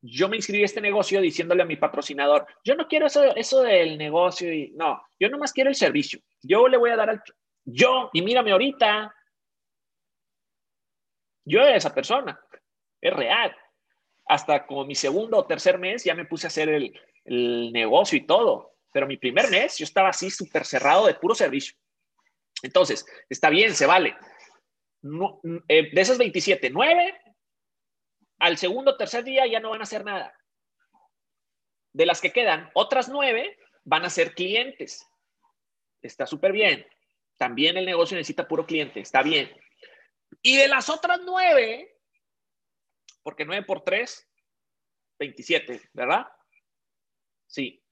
Yo 0.00 0.28
me 0.28 0.36
inscribí 0.36 0.62
a 0.62 0.66
este 0.66 0.80
negocio 0.80 1.20
diciéndole 1.20 1.62
a 1.62 1.66
mi 1.66 1.76
patrocinador, 1.76 2.46
yo 2.64 2.74
no 2.74 2.88
quiero 2.88 3.06
eso, 3.06 3.34
eso 3.36 3.62
del 3.62 3.98
negocio 3.98 4.52
y 4.52 4.70
no, 4.72 5.02
yo 5.18 5.28
nomás 5.28 5.52
quiero 5.52 5.70
el 5.70 5.76
servicio. 5.76 6.20
Yo 6.42 6.68
le 6.68 6.76
voy 6.76 6.90
a 6.90 6.96
dar 6.96 7.10
al... 7.10 7.22
Yo, 7.64 8.10
y 8.12 8.22
mírame 8.22 8.52
ahorita, 8.52 9.12
yo 11.44 11.60
era 11.60 11.76
esa 11.76 11.94
persona, 11.94 12.40
es 13.00 13.12
real. 13.12 13.54
Hasta 14.26 14.66
como 14.66 14.84
mi 14.84 14.94
segundo 14.94 15.38
o 15.38 15.46
tercer 15.46 15.78
mes 15.78 16.04
ya 16.04 16.14
me 16.14 16.24
puse 16.24 16.46
a 16.46 16.48
hacer 16.48 16.68
el, 16.68 17.00
el 17.24 17.72
negocio 17.72 18.16
y 18.16 18.26
todo, 18.26 18.76
pero 18.92 19.06
mi 19.06 19.16
primer 19.16 19.50
mes 19.50 19.78
yo 19.78 19.84
estaba 19.84 20.10
así 20.10 20.30
súper 20.30 20.64
cerrado 20.64 21.06
de 21.06 21.14
puro 21.14 21.34
servicio. 21.34 21.76
Entonces, 22.62 23.04
está 23.28 23.50
bien, 23.50 23.74
se 23.74 23.86
vale 23.86 24.16
eh, 25.02 25.90
de 25.92 26.00
esas 26.00 26.18
27, 26.18 26.70
9 26.70 27.20
al 28.38 28.58
segundo 28.58 28.92
o 28.92 28.96
tercer 28.96 29.24
día 29.24 29.46
ya 29.46 29.60
no 29.60 29.70
van 29.70 29.80
a 29.80 29.84
hacer 29.84 30.04
nada. 30.04 30.34
De 31.92 32.06
las 32.06 32.20
que 32.20 32.32
quedan, 32.32 32.70
otras 32.74 33.08
9 33.08 33.58
van 33.84 34.04
a 34.04 34.10
ser 34.10 34.34
clientes. 34.34 35.06
Está 36.02 36.26
súper 36.26 36.52
bien. 36.52 36.86
También 37.38 37.76
el 37.76 37.86
negocio 37.86 38.16
necesita 38.16 38.46
puro 38.46 38.66
cliente. 38.66 39.00
Está 39.00 39.22
bien. 39.22 39.50
Y 40.42 40.56
de 40.56 40.68
las 40.68 40.90
otras 40.90 41.20
9, 41.24 41.96
porque 43.22 43.44
9 43.44 43.64
por 43.64 43.82
3, 43.82 44.28
27, 45.18 45.90
¿verdad? 45.92 46.26
Sí. 47.46 47.82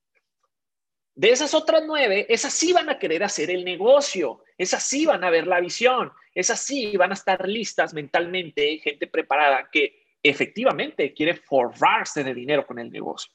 De 1.16 1.30
esas 1.30 1.54
otras 1.54 1.84
nueve, 1.86 2.26
esas 2.28 2.52
sí 2.52 2.72
van 2.72 2.90
a 2.90 2.98
querer 2.98 3.22
hacer 3.22 3.50
el 3.50 3.64
negocio, 3.64 4.42
esas 4.58 4.82
sí 4.82 5.06
van 5.06 5.22
a 5.22 5.30
ver 5.30 5.46
la 5.46 5.60
visión, 5.60 6.12
esas 6.34 6.60
sí 6.60 6.96
van 6.96 7.12
a 7.12 7.14
estar 7.14 7.48
listas 7.48 7.94
mentalmente, 7.94 8.78
gente 8.78 9.06
preparada 9.06 9.68
que 9.70 10.04
efectivamente 10.20 11.14
quiere 11.14 11.34
forrarse 11.34 12.24
de 12.24 12.34
dinero 12.34 12.66
con 12.66 12.80
el 12.80 12.90
negocio. 12.90 13.32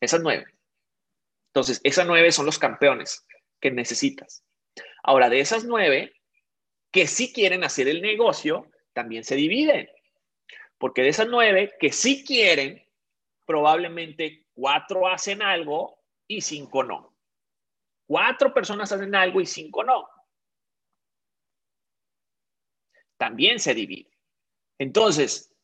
Esas 0.00 0.20
nueve. 0.20 0.44
Entonces, 1.48 1.80
esas 1.82 2.06
nueve 2.06 2.30
son 2.30 2.44
los 2.44 2.58
campeones 2.58 3.24
que 3.58 3.70
necesitas. 3.70 4.44
Ahora, 5.02 5.30
de 5.30 5.40
esas 5.40 5.64
nueve 5.64 6.12
que 6.90 7.06
sí 7.06 7.32
quieren 7.32 7.64
hacer 7.64 7.88
el 7.88 8.02
negocio, 8.02 8.70
también 8.92 9.24
se 9.24 9.36
dividen. 9.36 9.88
Porque 10.76 11.02
de 11.02 11.08
esas 11.08 11.28
nueve 11.28 11.72
que 11.80 11.90
sí 11.90 12.22
quieren, 12.24 12.86
probablemente 13.46 14.44
cuatro 14.52 15.08
hacen 15.08 15.40
algo 15.40 15.98
y 16.26 16.42
cinco 16.42 16.84
no. 16.84 17.13
Cuatro 18.06 18.52
personas 18.52 18.92
hacen 18.92 19.14
algo 19.14 19.40
y 19.40 19.46
cinco 19.46 19.82
no. 19.82 20.06
También 23.16 23.58
se 23.58 23.74
divide. 23.74 24.10
Entonces, 24.78 25.54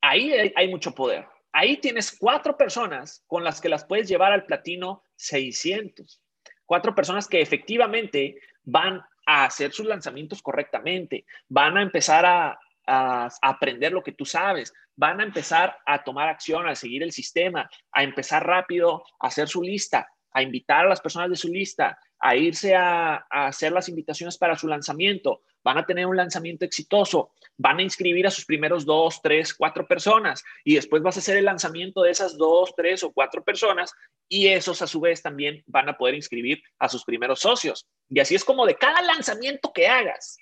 ahí 0.00 0.32
hay, 0.54 0.68
mucho 0.68 0.94
poder. 0.94 1.26
Ahí 1.52 1.76
tienes 1.78 2.16
cuatro 2.16 2.56
personas 2.56 3.24
con 3.26 3.44
las 3.44 3.60
que 3.60 3.68
las 3.68 3.84
puedes 3.84 4.08
llevar 4.08 4.32
al 4.32 4.46
platino 4.46 5.02
600. 5.16 6.22
Cuatro 6.64 6.94
personas 6.94 7.28
que 7.28 7.40
efectivamente 7.40 8.40
van 8.62 9.02
a 9.26 9.44
hacer 9.44 9.72
sus 9.72 9.86
lanzamientos 9.86 10.42
correctamente, 10.42 11.26
van 11.48 11.76
a 11.76 11.82
empezar 11.82 12.24
a, 12.24 12.58
a, 12.86 13.28
aprender 13.42 13.92
lo 13.92 14.02
que 14.02 14.12
tú 14.12 14.24
sabes, 14.24 14.72
van 14.96 15.20
a 15.20 15.24
empezar 15.24 15.76
a 15.86 16.02
tomar 16.02 16.28
acción, 16.28 16.66
a 16.68 16.74
seguir 16.74 17.02
el 17.02 17.12
sistema, 17.12 17.68
a 17.92 18.02
empezar 18.02 18.46
rápido 18.46 19.04
a 19.20 19.28
hacer 19.28 19.48
su 19.48 19.62
lista, 19.62 20.08
a 20.34 20.42
invitar 20.42 20.84
a 20.84 20.88
las 20.88 21.00
personas 21.00 21.30
de 21.30 21.36
su 21.36 21.48
lista, 21.48 21.98
a 22.18 22.36
irse 22.36 22.74
a, 22.74 23.24
hacer 23.30 23.72
las 23.72 23.88
invitaciones 23.88 24.36
para 24.36 24.58
su 24.58 24.66
lanzamiento, 24.66 25.42
van 25.62 25.78
a 25.78 25.86
tener 25.86 26.06
un 26.06 26.16
lanzamiento 26.16 26.64
exitoso, 26.64 27.30
van 27.56 27.78
a 27.78 27.82
inscribir 27.82 28.26
a 28.26 28.30
sus 28.30 28.44
primeros 28.44 28.84
dos, 28.84 29.22
tres, 29.22 29.54
cuatro 29.54 29.86
personas 29.86 30.42
y 30.64 30.74
después 30.74 31.02
vas 31.02 31.16
a 31.16 31.20
hacer 31.20 31.36
el 31.36 31.44
lanzamiento 31.44 32.02
de 32.02 32.10
esas 32.10 32.36
dos, 32.36 32.74
tres 32.76 33.02
o 33.04 33.12
cuatro 33.12 33.44
personas 33.44 33.94
y 34.28 34.48
esos 34.48 34.82
a 34.82 34.86
su 34.86 35.00
vez 35.00 35.22
también 35.22 35.62
van 35.66 35.88
a 35.88 35.96
poder 35.96 36.14
inscribir 36.14 36.62
a 36.78 36.88
sus 36.88 37.04
primeros 37.04 37.40
socios. 37.40 37.86
Y 38.10 38.20
así 38.20 38.34
es 38.34 38.44
como 38.44 38.66
de 38.66 38.74
cada 38.74 39.00
lanzamiento 39.02 39.72
que 39.72 39.86
hagas, 39.86 40.36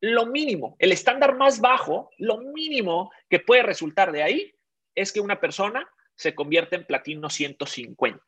lo 0.00 0.26
mínimo, 0.26 0.76
el 0.78 0.92
estándar 0.92 1.36
más 1.36 1.60
bajo, 1.60 2.10
lo 2.16 2.38
mínimo 2.38 3.12
que 3.28 3.38
puede 3.38 3.62
resultar 3.62 4.12
de 4.12 4.22
ahí 4.22 4.54
es 4.94 5.12
que 5.12 5.20
una 5.20 5.38
persona 5.38 5.86
se 6.16 6.34
convierta 6.34 6.76
en 6.76 6.86
platino 6.86 7.28
150. 7.28 8.24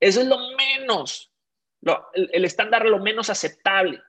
Eso 0.00 0.22
es 0.22 0.26
lo 0.26 0.38
menos, 0.56 1.30
el, 2.14 2.44
estándar 2.44 2.86
lo 2.86 2.98
menos 2.98 3.28
aceptable. 3.30 4.02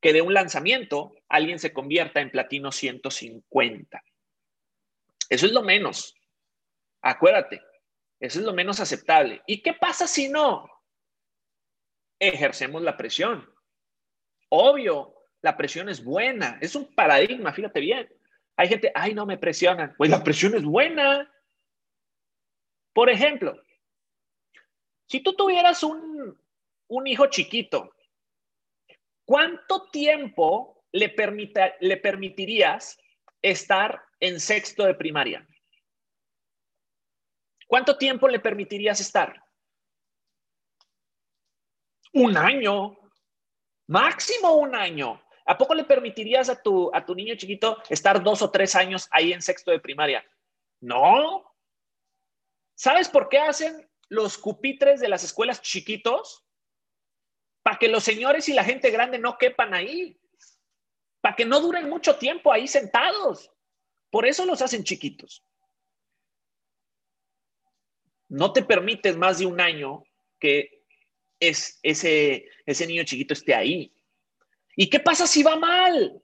Que 0.00 0.12
de 0.12 0.20
un 0.20 0.34
lanzamiento 0.34 1.14
alguien 1.28 1.58
se 1.58 1.72
convierta 1.72 2.20
en 2.20 2.30
platino 2.30 2.72
150. 2.72 4.02
Eso 5.30 5.46
es 5.46 5.52
lo 5.52 5.62
menos. 5.62 6.14
Acuérdate, 7.00 7.62
eso 8.20 8.40
es 8.40 8.44
lo 8.44 8.52
menos 8.52 8.80
aceptable. 8.80 9.42
¿Y 9.46 9.62
qué 9.62 9.72
pasa 9.72 10.06
si 10.06 10.28
no? 10.28 10.68
Ejercemos 12.18 12.82
la 12.82 12.96
presión. 12.96 13.48
Obvio, 14.50 15.14
la 15.40 15.56
presión 15.56 15.88
es 15.88 16.02
buena, 16.02 16.58
es 16.60 16.74
un 16.74 16.94
paradigma, 16.94 17.52
fíjate 17.52 17.80
bien. 17.80 18.08
Hay 18.56 18.68
gente, 18.68 18.92
ay, 18.94 19.14
no 19.14 19.26
me 19.26 19.38
presionan. 19.38 19.94
Pues 19.96 20.10
la 20.10 20.22
presión 20.22 20.54
es 20.54 20.62
buena. 20.62 21.30
Por 22.92 23.10
ejemplo, 23.10 23.63
si 25.06 25.20
tú 25.20 25.34
tuvieras 25.34 25.82
un, 25.82 26.38
un 26.88 27.06
hijo 27.06 27.26
chiquito, 27.26 27.94
¿cuánto 29.24 29.88
tiempo 29.90 30.84
le, 30.92 31.08
permita, 31.08 31.74
le 31.80 31.96
permitirías 31.96 32.98
estar 33.42 34.02
en 34.20 34.40
sexto 34.40 34.84
de 34.84 34.94
primaria? 34.94 35.46
¿Cuánto 37.66 37.96
tiempo 37.96 38.28
le 38.28 38.40
permitirías 38.40 39.00
estar? 39.00 39.42
Un 42.12 42.36
año, 42.36 42.96
máximo 43.88 44.54
un 44.54 44.74
año. 44.74 45.20
¿A 45.46 45.58
poco 45.58 45.74
le 45.74 45.84
permitirías 45.84 46.48
a 46.48 46.62
tu, 46.62 46.90
a 46.94 47.04
tu 47.04 47.14
niño 47.14 47.34
chiquito 47.34 47.82
estar 47.90 48.22
dos 48.22 48.40
o 48.40 48.50
tres 48.50 48.74
años 48.74 49.08
ahí 49.10 49.32
en 49.32 49.42
sexto 49.42 49.70
de 49.70 49.80
primaria? 49.80 50.24
No. 50.80 51.44
¿Sabes 52.74 53.08
por 53.08 53.28
qué 53.28 53.38
hacen 53.38 53.88
los 54.14 54.38
cupitres 54.38 55.00
de 55.00 55.08
las 55.08 55.24
escuelas 55.24 55.60
chiquitos? 55.60 56.46
Para 57.62 57.78
que 57.78 57.88
los 57.88 58.04
señores 58.04 58.48
y 58.48 58.52
la 58.52 58.64
gente 58.64 58.90
grande 58.90 59.18
no 59.18 59.36
quepan 59.38 59.74
ahí. 59.74 60.18
Para 61.20 61.36
que 61.36 61.44
no 61.44 61.60
duren 61.60 61.88
mucho 61.88 62.16
tiempo 62.16 62.52
ahí 62.52 62.68
sentados. 62.68 63.50
Por 64.10 64.26
eso 64.26 64.46
los 64.46 64.62
hacen 64.62 64.84
chiquitos. 64.84 65.44
No 68.28 68.52
te 68.52 68.62
permites 68.62 69.16
más 69.16 69.38
de 69.38 69.46
un 69.46 69.60
año 69.60 70.04
que 70.38 70.84
es, 71.40 71.78
ese, 71.82 72.48
ese 72.66 72.86
niño 72.86 73.04
chiquito 73.04 73.34
esté 73.34 73.54
ahí. 73.54 73.92
¿Y 74.76 74.88
qué 74.88 75.00
pasa 75.00 75.26
si 75.26 75.42
va 75.42 75.56
mal? 75.56 76.22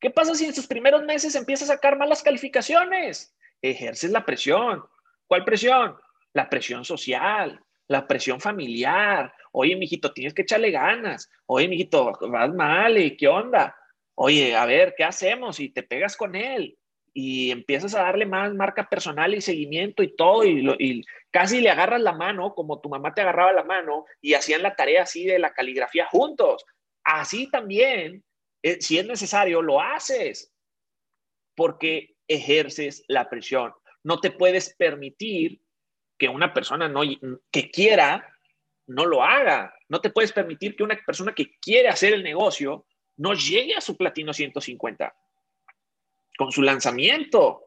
¿Qué 0.00 0.10
pasa 0.10 0.34
si 0.34 0.44
en 0.46 0.54
sus 0.54 0.66
primeros 0.66 1.02
meses 1.02 1.34
empieza 1.34 1.64
a 1.64 1.68
sacar 1.68 1.98
malas 1.98 2.22
calificaciones? 2.22 3.34
Ejerces 3.60 4.10
la 4.10 4.24
presión. 4.24 4.84
¿Cuál 5.26 5.44
presión? 5.44 5.96
La 6.32 6.48
presión 6.48 6.84
social, 6.84 7.60
la 7.88 8.06
presión 8.06 8.40
familiar. 8.40 9.32
Oye, 9.52 9.76
mijito, 9.76 10.12
tienes 10.12 10.34
que 10.34 10.42
echarle 10.42 10.70
ganas. 10.70 11.30
Oye, 11.46 11.68
mijito, 11.68 12.12
vas 12.20 12.54
mal, 12.54 12.98
¿y 12.98 13.16
qué 13.16 13.28
onda? 13.28 13.76
Oye, 14.14 14.54
a 14.54 14.66
ver, 14.66 14.94
¿qué 14.96 15.04
hacemos? 15.04 15.60
Y 15.60 15.70
te 15.70 15.82
pegas 15.82 16.16
con 16.16 16.34
él 16.34 16.78
y 17.14 17.50
empiezas 17.50 17.94
a 17.94 18.02
darle 18.02 18.26
más 18.26 18.54
marca 18.54 18.88
personal 18.88 19.34
y 19.34 19.40
seguimiento 19.40 20.04
y 20.04 20.14
todo, 20.14 20.44
y, 20.44 20.64
y, 20.78 21.02
casi 21.32 21.60
le 21.60 21.70
agarras 21.70 22.00
la 22.00 22.12
mano 22.12 22.54
como 22.54 22.80
tu 22.80 22.88
mamá 22.88 23.12
te 23.12 23.22
agarraba 23.22 23.52
la 23.52 23.64
mano 23.64 24.04
y 24.20 24.34
hacían 24.34 24.62
la 24.62 24.76
tarea 24.76 25.02
así 25.02 25.26
de 25.26 25.38
la 25.38 25.52
caligrafía 25.52 26.06
juntos. 26.06 26.64
Así 27.02 27.50
también, 27.50 28.22
eh, 28.62 28.80
si 28.80 28.98
es 28.98 29.06
necesario, 29.06 29.62
lo 29.62 29.80
haces 29.80 30.52
porque 31.56 32.14
ejerces 32.28 33.02
la 33.08 33.28
presión. 33.28 33.72
No 34.04 34.20
te 34.20 34.30
puedes 34.30 34.74
permitir 34.76 35.60
que 36.18 36.28
una 36.28 36.52
persona 36.52 36.88
no, 36.88 37.02
que 37.50 37.70
quiera 37.70 38.34
no 38.88 39.06
lo 39.06 39.22
haga. 39.22 39.74
No 39.88 40.00
te 40.00 40.10
puedes 40.10 40.32
permitir 40.32 40.74
que 40.74 40.82
una 40.82 40.96
persona 40.96 41.32
que 41.32 41.58
quiere 41.60 41.88
hacer 41.88 42.12
el 42.12 42.24
negocio 42.24 42.86
no 43.16 43.34
llegue 43.34 43.76
a 43.76 43.80
su 43.80 43.96
platino 43.96 44.32
150 44.32 45.14
con 46.36 46.52
su 46.52 46.62
lanzamiento. 46.62 47.64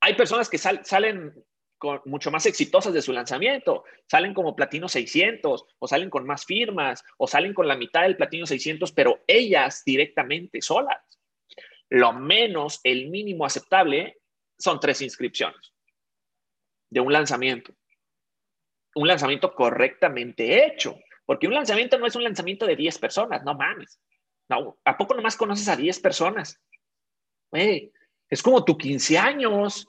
Hay 0.00 0.14
personas 0.14 0.48
que 0.48 0.58
salen 0.58 1.44
mucho 2.04 2.30
más 2.30 2.46
exitosas 2.46 2.92
de 2.92 3.02
su 3.02 3.12
lanzamiento. 3.12 3.84
Salen 4.06 4.34
como 4.34 4.56
platino 4.56 4.88
600 4.88 5.64
o 5.78 5.88
salen 5.88 6.10
con 6.10 6.26
más 6.26 6.44
firmas 6.44 7.02
o 7.18 7.26
salen 7.26 7.54
con 7.54 7.66
la 7.68 7.76
mitad 7.76 8.02
del 8.02 8.16
platino 8.16 8.46
600, 8.46 8.92
pero 8.92 9.20
ellas 9.26 9.82
directamente 9.84 10.60
solas. 10.60 11.02
Lo 11.88 12.12
menos, 12.12 12.80
el 12.84 13.08
mínimo 13.08 13.44
aceptable 13.44 14.18
son 14.58 14.78
tres 14.78 15.00
inscripciones 15.02 15.72
de 16.90 17.00
un 17.00 17.12
lanzamiento. 17.12 17.72
Un 18.94 19.06
lanzamiento 19.08 19.54
correctamente 19.54 20.66
hecho, 20.66 20.98
porque 21.24 21.46
un 21.46 21.54
lanzamiento 21.54 21.98
no 21.98 22.06
es 22.06 22.16
un 22.16 22.24
lanzamiento 22.24 22.66
de 22.66 22.76
10 22.76 22.98
personas, 22.98 23.44
no 23.44 23.54
mames. 23.54 24.00
No, 24.48 24.78
¿A 24.84 24.98
poco 24.98 25.14
nomás 25.14 25.36
conoces 25.36 25.68
a 25.68 25.76
10 25.76 26.00
personas? 26.00 26.60
es 27.52 28.42
como 28.42 28.64
tu 28.64 28.76
15 28.76 29.18
años. 29.18 29.86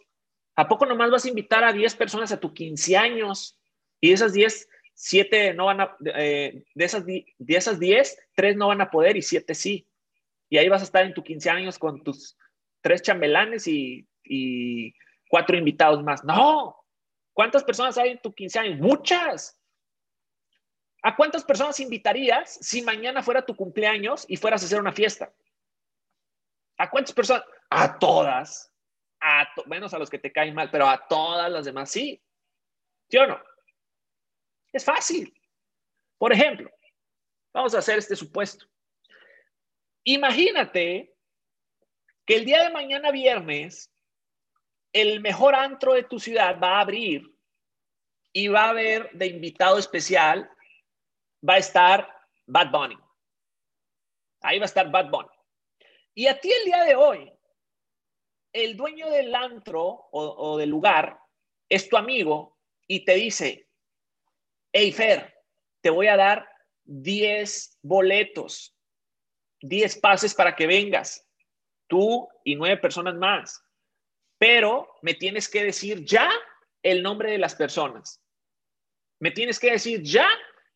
¿A 0.56 0.68
poco 0.68 0.86
nomás 0.86 1.10
vas 1.10 1.26
a 1.26 1.30
invitar 1.30 1.64
a 1.64 1.74
10 1.74 1.96
personas 1.96 2.32
a 2.32 2.40
tu 2.40 2.54
15 2.54 2.98
años? 2.98 3.60
Y 4.00 4.12
esas 4.12 4.34
10, 4.34 4.68
7 4.94 5.54
no 5.54 5.66
van 5.66 5.82
a, 5.82 5.96
eh, 6.16 6.64
de, 6.76 6.86
esas, 6.86 7.06
de 7.06 7.26
esas 7.48 7.80
10, 7.80 8.18
3 8.36 8.56
no 8.56 8.68
van 8.68 8.82
a 8.82 8.92
poder 8.92 9.18
y 9.18 9.22
7 9.22 9.56
sí. 9.56 9.88
Y 10.50 10.58
ahí 10.58 10.70
vas 10.70 10.82
a 10.82 10.86
estar 10.86 11.06
en 11.06 11.14
tu 11.14 11.24
15 11.24 11.50
años 11.50 11.80
con 11.80 12.04
tus 12.04 12.38
3 12.82 13.02
chambelanes 13.02 13.68
y, 13.68 14.08
y 14.24 14.94
4 15.30 15.58
invitados 15.58 16.04
más. 16.04 16.24
No. 16.24 16.81
¿Cuántas 17.34 17.64
personas 17.64 17.98
hay 17.98 18.12
en 18.12 18.22
tu 18.22 18.34
15 18.34 18.60
años? 18.60 18.80
Muchas. 18.80 19.58
¿A 21.04 21.16
cuántas 21.16 21.44
personas 21.44 21.80
invitarías 21.80 22.60
si 22.62 22.82
mañana 22.82 23.24
fuera 23.24 23.46
tu 23.46 23.56
cumpleaños 23.56 24.26
y 24.28 24.38
fueras 24.38 24.62
a 24.62 24.66
hacer 24.66 24.80
una 24.80 24.92
fiesta? 24.92 25.34
¿A 26.78 26.90
cuántas 26.90 27.14
personas? 27.14 27.44
A 27.70 27.98
todas 27.98 28.72
a 29.22 29.48
menos 29.68 29.94
a 29.94 30.00
los 30.00 30.10
que 30.10 30.20
te 30.20 30.32
caen 30.32 30.56
mal, 30.56 30.70
pero 30.72 30.88
a 30.88 31.08
todas 31.08 31.50
las 31.50 31.66
demás 31.66 31.92
sí. 31.92 32.22
¿Sí 33.08 33.18
o 33.18 33.28
no? 33.28 33.42
Es 34.74 34.84
fácil. 34.84 35.32
Por 36.18 36.34
ejemplo, 36.34 36.72
vamos 37.54 37.76
a 37.76 37.80
hacer 37.80 38.00
este 38.00 38.16
supuesto. 38.16 38.66
Imagínate 40.04 41.16
que 42.26 42.36
el 42.36 42.46
día 42.46 42.64
de 42.64 42.72
mañana 42.72 43.12
viernes 43.12 43.91
el 44.94 45.22
mejor 45.22 45.56
antro 45.56 45.94
de 45.94 46.04
tu 46.04 46.20
ciudad 46.20 46.60
va 46.62 46.78
a 46.78 46.82
abrir 46.82 47.24
y 48.34 48.48
va 48.48 48.66
a 48.66 48.70
haber 48.70 49.12
de 49.12 49.28
invitado 49.28 49.78
especial, 49.78 50.50
va 51.48 51.56
a 51.56 51.60
estar 51.60 52.08
Bad 52.46 52.72
Bunny. 52.72 52.98
Ahí 54.42 54.60
va 54.60 54.66
a 54.66 54.68
estar 54.68 54.90
Bad 54.90 55.10
Bunny. 55.10 55.30
Y 56.14 56.28
a 56.28 56.40
ti 56.40 56.52
el 56.52 56.66
día 56.66 56.84
de 56.84 56.96
hoy 56.96 57.32
el 58.54 58.76
dueño 58.76 59.10
del 59.10 59.34
antro 59.34 60.08
o, 60.12 60.58
del 60.58 60.70
lugar 60.70 61.20
es 61.70 61.88
tu 61.88 61.98
amigo 61.98 62.58
y 62.88 63.06
te 63.06 63.16
dice, 63.16 63.70
hey 64.74 64.92
Fer, 64.92 65.34
te 65.82 65.90
voy 65.90 66.08
a 66.08 66.18
dar 66.18 66.48
10 66.84 67.80
boletos, 67.82 68.76
10 69.62 70.00
pases 70.00 70.36
para 70.36 70.56
que 70.56 70.68
vengas, 70.68 71.26
tú 71.88 72.28
y 72.44 72.56
nueve 72.56 72.78
personas 72.78 73.16
más, 73.16 73.64
pero 74.42 74.98
me 75.04 75.14
tienes 75.14 75.48
que 75.48 75.64
decir 75.64 76.04
ya 76.04 76.28
el 76.82 77.04
nombre 77.04 77.30
de 77.30 77.38
las 77.38 77.54
personas. 77.54 78.20
Me 79.20 79.30
tienes 79.30 79.60
que 79.60 79.70
decir 79.70 80.02
ya 80.02 80.28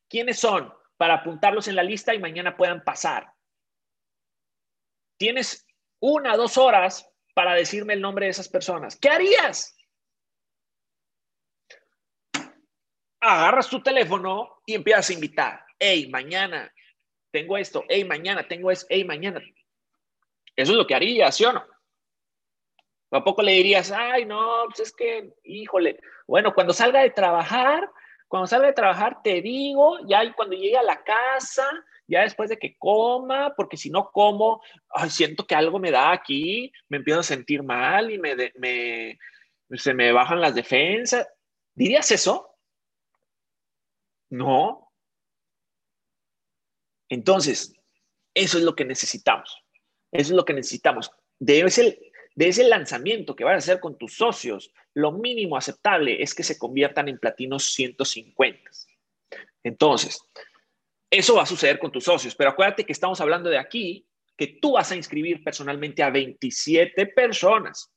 quiénes 0.08 0.38
son 0.38 0.72
para 0.98 1.16
apuntarlos 1.16 1.68
en 1.68 1.76
la 1.76 1.82
lista 1.82 2.14
y 2.14 2.20
mañana 2.20 2.56
puedan 2.56 2.84
pasar. 2.84 3.34
Tienes 5.18 5.66
una, 6.00 6.38
dos 6.38 6.60
horas 6.60 7.10
para 7.34 7.56
decirme 7.56 7.94
el 7.94 8.02
nombre 8.02 8.28
de 8.28 8.34
esas 8.34 8.48
personas. 8.48 8.98
¿Qué 8.98 9.10
harías? 9.10 9.76
Agarras 13.20 13.68
tu 13.68 13.82
teléfono 13.82 14.62
y 14.68 14.76
empiezas 14.76 15.10
a 15.10 15.14
invitar. 15.14 15.66
Hey, 15.80 16.08
mañana 16.08 16.72
tengo 17.32 17.58
esto. 17.58 17.84
Hey, 17.90 18.04
mañana 18.04 18.48
tengo 18.48 18.70
esto. 18.70 18.86
Hey, 18.92 19.04
mañana. 19.04 19.42
Eso 20.56 20.72
es 20.72 20.78
lo 20.78 20.86
que 20.86 20.94
haría, 20.94 21.32
¿sí 21.32 21.46
o 21.46 21.52
no? 21.52 21.75
¿A 23.18 23.24
poco 23.24 23.42
le 23.42 23.54
dirías, 23.54 23.92
ay, 23.92 24.26
no, 24.26 24.66
pues 24.66 24.90
es 24.90 24.94
que, 24.94 25.34
híjole, 25.44 26.00
bueno, 26.28 26.54
cuando 26.54 26.74
salga 26.74 27.02
de 27.02 27.12
trabajar, 27.12 27.90
cuando 28.28 28.48
salga 28.48 28.68
de 28.68 28.74
trabajar 28.74 29.22
te 29.24 29.42
digo, 29.42 30.00
ya 30.08 30.34
cuando 30.34 30.56
llegue 30.56 30.78
a 30.78 30.84
la 30.84 31.04
casa, 31.04 31.66
ya 32.08 32.22
después 32.22 32.50
de 32.50 32.58
que 32.58 32.78
coma, 32.78 33.54
porque 33.56 33.78
si 33.78 33.90
no 33.90 34.12
como, 34.12 34.62
siento 35.10 35.46
que 35.46 35.56
algo 35.56 35.80
me 35.80 35.92
da 35.92 36.12
aquí, 36.12 36.72
me 36.90 36.98
empiezo 36.98 37.22
a 37.22 37.24
sentir 37.24 37.64
mal 37.64 38.12
y 38.12 38.20
me, 38.20 39.18
se 39.72 39.94
me 39.94 40.12
bajan 40.12 40.42
las 40.42 40.56
defensas. 40.56 41.28
¿Dirías 41.74 42.12
eso? 42.12 42.56
No. 44.30 44.92
Entonces, 47.10 47.74
eso 48.34 48.58
es 48.58 48.64
lo 48.64 48.76
que 48.76 48.86
necesitamos. 48.86 49.64
Eso 50.12 50.32
es 50.34 50.36
lo 50.36 50.46
que 50.46 50.54
necesitamos. 50.54 51.12
De 51.40 51.62
ese, 51.62 52.05
de 52.36 52.50
ese 52.50 52.66
lanzamiento 52.66 53.36
que 53.36 53.46
vas 53.46 53.54
a 53.54 53.58
hacer 53.58 53.80
con 53.80 53.98
tus 53.98 54.18
socios, 54.18 54.72
lo 54.94 55.14
mínimo 55.14 55.56
aceptable 55.56 56.22
es 56.22 56.34
que 56.34 56.44
se 56.44 56.58
conviertan 56.60 57.08
en 57.08 57.18
platinos 57.18 57.74
150. 57.74 58.70
Entonces, 59.64 60.20
eso 61.10 61.36
va 61.36 61.44
a 61.44 61.48
suceder 61.48 61.80
con 61.80 61.92
tus 61.92 62.04
socios, 62.04 62.36
pero 62.36 62.50
acuérdate 62.50 62.86
que 62.86 62.92
estamos 62.92 63.22
hablando 63.22 63.50
de 63.50 63.58
aquí 63.58 64.06
que 64.38 64.48
tú 64.62 64.74
vas 64.74 64.92
a 64.92 64.98
inscribir 64.98 65.44
personalmente 65.44 66.04
a 66.04 66.10
27 66.10 67.06
personas, 67.08 67.94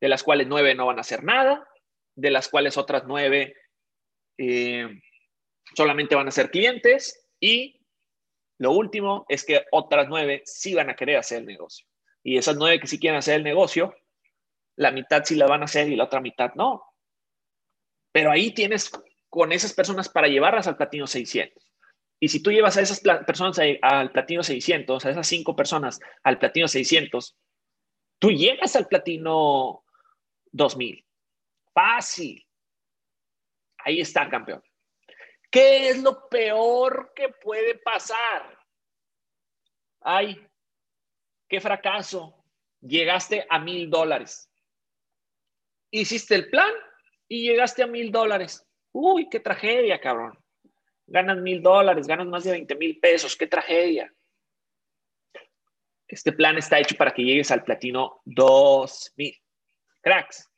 de 0.00 0.08
las 0.08 0.22
cuales 0.22 0.46
9 0.46 0.74
no 0.74 0.86
van 0.86 0.96
a 0.96 1.02
hacer 1.02 1.22
nada, 1.22 1.68
de 2.14 2.30
las 2.30 2.48
cuales 2.48 2.78
otras 2.78 3.04
9 3.06 3.54
eh, 4.38 4.88
solamente 5.74 6.14
van 6.14 6.28
a 6.28 6.30
ser 6.32 6.50
clientes 6.50 7.28
y 7.38 7.78
lo 8.58 8.72
último 8.72 9.26
es 9.28 9.44
que 9.44 9.64
otras 9.70 10.08
9 10.08 10.42
sí 10.46 10.74
van 10.74 10.88
a 10.88 10.96
querer 10.96 11.18
hacer 11.18 11.40
el 11.40 11.46
negocio. 11.46 11.86
Y 12.22 12.36
esas 12.36 12.56
9 12.56 12.80
que 12.80 12.86
sí 12.86 12.98
quieren 12.98 13.18
hacer 13.18 13.36
el 13.36 13.44
negocio, 13.44 13.94
la 14.76 14.90
mitad 14.90 15.24
sí 15.24 15.36
la 15.36 15.46
van 15.46 15.62
a 15.62 15.64
hacer 15.64 15.88
y 15.88 15.96
la 15.96 16.04
otra 16.04 16.20
mitad 16.20 16.54
no. 16.54 16.84
Pero 18.12 18.30
ahí 18.30 18.52
tienes 18.52 18.90
con 19.28 19.52
esas 19.52 19.72
personas 19.72 20.08
para 20.08 20.28
llevarlas 20.28 20.66
al 20.66 20.76
platino 20.76 21.06
600. 21.06 21.70
Y 22.18 22.28
si 22.28 22.42
tú 22.42 22.50
llevas 22.50 22.76
a 22.76 22.82
esas 22.82 23.00
personas 23.00 23.58
al 23.80 24.10
platino 24.10 24.42
600, 24.42 25.06
a 25.06 25.10
esas 25.10 25.26
cinco 25.26 25.56
personas 25.56 26.00
al 26.22 26.38
platino 26.38 26.68
600, 26.68 27.36
tú 28.18 28.30
llegas 28.30 28.76
al 28.76 28.88
platino 28.88 29.84
2000. 30.52 31.06
Fácil. 31.72 32.46
Ahí 33.78 34.00
está, 34.00 34.28
campeón. 34.28 34.62
¿Qué 35.50 35.88
es 35.88 36.02
lo 36.02 36.28
peor 36.28 37.12
que 37.14 37.30
puede 37.30 37.76
pasar? 37.76 38.58
Ay, 40.00 40.46
qué 41.50 41.60
fracaso. 41.60 42.42
Llegaste 42.80 43.46
a 43.50 43.58
mil 43.58 43.90
dólares. 43.90 44.50
Hiciste 45.90 46.34
el 46.34 46.48
plan 46.48 46.72
y 47.28 47.42
llegaste 47.42 47.82
a 47.82 47.86
mil 47.86 48.10
dólares. 48.10 48.66
Uy, 48.92 49.28
qué 49.28 49.40
tragedia, 49.40 50.00
cabrón 50.00 50.40
ganas 51.10 51.38
mil 51.38 51.60
dólares, 51.60 52.06
ganas 52.06 52.26
más 52.26 52.44
de 52.44 52.52
20 52.52 52.74
mil 52.76 52.98
pesos, 52.98 53.36
qué 53.36 53.46
tragedia. 53.46 54.12
Este 56.06 56.32
plan 56.32 56.56
está 56.56 56.78
hecho 56.78 56.96
para 56.96 57.12
que 57.12 57.22
llegues 57.22 57.50
al 57.50 57.64
platino 57.64 58.20
2000. 58.24 59.36
Cracks, 60.00 60.48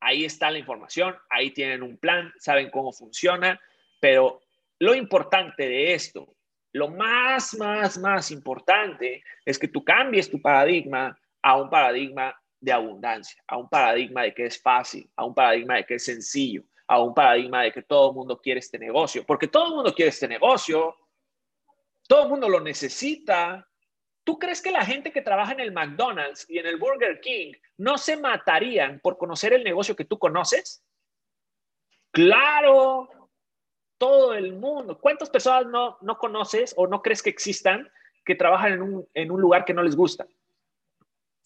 ahí 0.00 0.24
está 0.24 0.50
la 0.50 0.58
información, 0.58 1.14
ahí 1.28 1.50
tienen 1.50 1.82
un 1.82 1.98
plan, 1.98 2.32
saben 2.38 2.70
cómo 2.70 2.92
funciona, 2.92 3.60
pero 4.00 4.40
lo 4.78 4.94
importante 4.94 5.68
de 5.68 5.92
esto, 5.92 6.34
lo 6.72 6.88
más, 6.88 7.54
más, 7.54 7.98
más 7.98 8.30
importante 8.30 9.22
es 9.44 9.58
que 9.58 9.68
tú 9.68 9.84
cambies 9.84 10.30
tu 10.30 10.40
paradigma 10.40 11.18
a 11.42 11.60
un 11.60 11.68
paradigma 11.68 12.34
de 12.60 12.72
abundancia, 12.72 13.42
a 13.46 13.58
un 13.58 13.68
paradigma 13.68 14.22
de 14.22 14.32
que 14.32 14.46
es 14.46 14.60
fácil, 14.60 15.10
a 15.16 15.24
un 15.24 15.34
paradigma 15.34 15.76
de 15.76 15.84
que 15.84 15.94
es 15.96 16.04
sencillo, 16.04 16.62
a 16.86 17.02
un 17.02 17.12
paradigma 17.12 17.62
de 17.62 17.72
que 17.72 17.82
todo 17.82 18.10
el 18.10 18.14
mundo 18.14 18.40
quiere 18.40 18.60
este 18.60 18.78
negocio, 18.78 19.24
porque 19.26 19.48
todo 19.48 19.68
el 19.68 19.74
mundo 19.74 19.92
quiere 19.94 20.10
este 20.10 20.28
negocio, 20.28 20.96
todo 22.08 22.24
el 22.24 22.28
mundo 22.28 22.48
lo 22.48 22.60
necesita. 22.60 23.68
¿Tú 24.24 24.38
crees 24.38 24.62
que 24.62 24.70
la 24.70 24.84
gente 24.84 25.12
que 25.12 25.22
trabaja 25.22 25.52
en 25.52 25.60
el 25.60 25.72
McDonald's 25.72 26.48
y 26.48 26.58
en 26.58 26.66
el 26.66 26.76
Burger 26.76 27.20
King 27.20 27.52
no 27.76 27.98
se 27.98 28.16
matarían 28.16 29.00
por 29.00 29.18
conocer 29.18 29.52
el 29.52 29.64
negocio 29.64 29.96
que 29.96 30.04
tú 30.04 30.18
conoces? 30.18 30.84
Claro, 32.12 33.21
todo 34.02 34.34
el 34.34 34.54
mundo. 34.54 34.98
¿Cuántas 34.98 35.30
personas 35.30 35.66
no, 35.66 35.96
no 36.00 36.18
conoces 36.18 36.74
o 36.76 36.88
no 36.88 37.02
crees 37.02 37.22
que 37.22 37.30
existan 37.30 37.88
que 38.24 38.34
trabajan 38.34 38.72
en 38.72 38.82
un, 38.82 39.08
en 39.14 39.30
un 39.30 39.40
lugar 39.40 39.64
que 39.64 39.72
no 39.72 39.80
les 39.84 39.94
gusta 39.94 40.26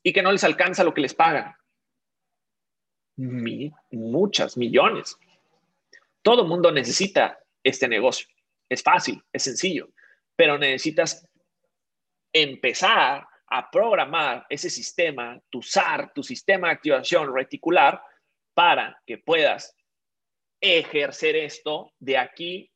y 0.03 0.11
que 0.11 0.23
no 0.23 0.33
les 0.33 0.43
alcanza 0.43 0.83
lo 0.83 0.95
que 0.95 1.03
les 1.03 1.13
pagan? 1.13 1.55
muchas, 3.91 4.57
millones. 4.57 5.19
Todo 6.23 6.43
el 6.43 6.49
mundo 6.49 6.73
necesita 6.73 7.39
este 7.63 7.89
negocio. 7.89 8.27
Es 8.71 8.83
fácil, 8.83 9.23
es 9.35 9.43
sencillo, 9.43 9.91
pero 10.35 10.57
necesitas 10.57 11.29
empezar 12.33 13.27
a 13.49 13.71
programar 13.71 14.47
ese 14.49 14.71
sistema, 14.71 15.39
tu 15.51 15.61
SAR, 15.61 16.11
tu 16.15 16.23
sistema 16.23 16.69
de 16.69 16.75
activación 16.75 17.35
reticular, 17.35 18.03
para 18.55 18.99
que 19.07 19.19
puedas 19.19 19.76
ejercer 20.61 21.37
esto 21.37 21.93
de 21.99 22.19
aquí 22.19 22.71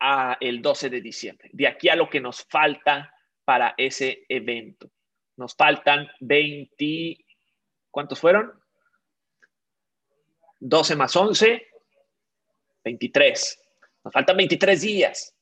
a 0.00 0.36
el 0.40 0.60
12 0.60 0.90
de 0.90 1.00
diciembre, 1.00 1.50
de 1.52 1.66
aquí 1.66 1.88
a 1.88 1.96
lo 1.96 2.08
que 2.10 2.20
nos 2.20 2.44
falta 2.44 3.12
para 3.44 3.74
ese 3.76 4.24
evento. 4.28 4.90
Nos 5.36 5.54
faltan 5.54 6.08
20, 6.20 7.24
¿cuántos 7.90 8.20
fueron? 8.20 8.52
12 10.60 10.96
más 10.96 11.14
11, 11.14 11.66
23. 12.84 13.62
Nos 14.04 14.12
faltan 14.12 14.36
23 14.36 14.80
días. 14.80 15.34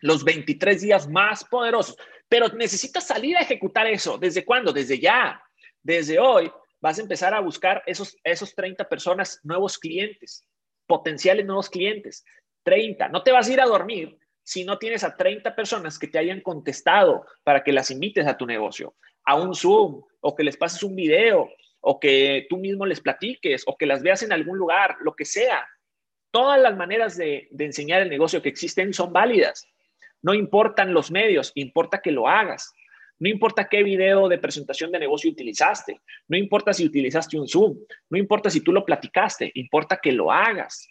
Los 0.00 0.24
23 0.24 0.80
días 0.82 1.08
más 1.08 1.44
poderosos. 1.44 1.96
Pero 2.28 2.48
necesitas 2.48 3.06
salir 3.06 3.36
a 3.36 3.40
ejecutar 3.40 3.86
eso. 3.86 4.18
¿Desde 4.18 4.44
cuándo? 4.44 4.72
Desde 4.72 4.98
ya. 4.98 5.42
Desde 5.82 6.18
hoy 6.18 6.50
vas 6.80 6.98
a 6.98 7.02
empezar 7.02 7.32
a 7.32 7.40
buscar 7.40 7.82
esos, 7.86 8.16
esos 8.24 8.54
30 8.54 8.88
personas, 8.88 9.40
nuevos 9.42 9.78
clientes, 9.78 10.44
potenciales 10.86 11.46
nuevos 11.46 11.70
clientes. 11.70 12.24
30. 12.62 13.08
No 13.08 13.22
te 13.22 13.32
vas 13.32 13.48
a 13.48 13.52
ir 13.52 13.60
a 13.60 13.66
dormir 13.66 14.18
si 14.42 14.64
no 14.64 14.78
tienes 14.78 15.04
a 15.04 15.16
30 15.16 15.54
personas 15.54 15.98
que 15.98 16.08
te 16.08 16.18
hayan 16.18 16.40
contestado 16.40 17.26
para 17.42 17.62
que 17.62 17.72
las 17.72 17.90
invites 17.90 18.26
a 18.26 18.36
tu 18.36 18.46
negocio, 18.46 18.94
a 19.24 19.36
un 19.36 19.54
Zoom 19.54 20.02
o 20.20 20.34
que 20.34 20.44
les 20.44 20.56
pases 20.56 20.82
un 20.82 20.94
video 20.94 21.50
o 21.80 22.00
que 22.00 22.46
tú 22.48 22.56
mismo 22.58 22.86
les 22.86 23.00
platiques 23.00 23.62
o 23.66 23.76
que 23.76 23.86
las 23.86 24.02
veas 24.02 24.22
en 24.22 24.32
algún 24.32 24.58
lugar, 24.58 24.96
lo 25.00 25.14
que 25.14 25.24
sea. 25.24 25.66
Todas 26.30 26.60
las 26.60 26.76
maneras 26.76 27.16
de, 27.16 27.48
enseñar 27.58 28.02
el 28.02 28.10
negocio 28.10 28.42
que 28.42 28.48
existen 28.48 28.92
son 28.92 29.12
válidas. 29.12 29.66
No 30.22 30.34
importan 30.34 30.94
los 30.94 31.10
medios, 31.10 31.52
importa 31.54 32.00
que 32.00 32.10
lo 32.10 32.26
hagas. 32.26 32.72
No 33.18 33.28
importa 33.28 33.68
qué 33.68 33.82
video 33.82 34.28
de 34.28 34.38
presentación 34.38 34.90
de 34.90 34.98
negocio 34.98 35.30
utilizaste, 35.30 36.00
no 36.28 36.36
importa 36.36 36.72
si 36.72 36.84
utilizaste 36.84 37.38
un 37.38 37.48
Zoom, 37.48 37.78
no 38.10 38.18
importa 38.18 38.50
si 38.50 38.60
tú 38.60 38.72
lo 38.72 38.84
platicaste, 38.84 39.50
importa 39.54 39.98
que 40.02 40.12
lo 40.12 40.32
hagas. 40.32 40.88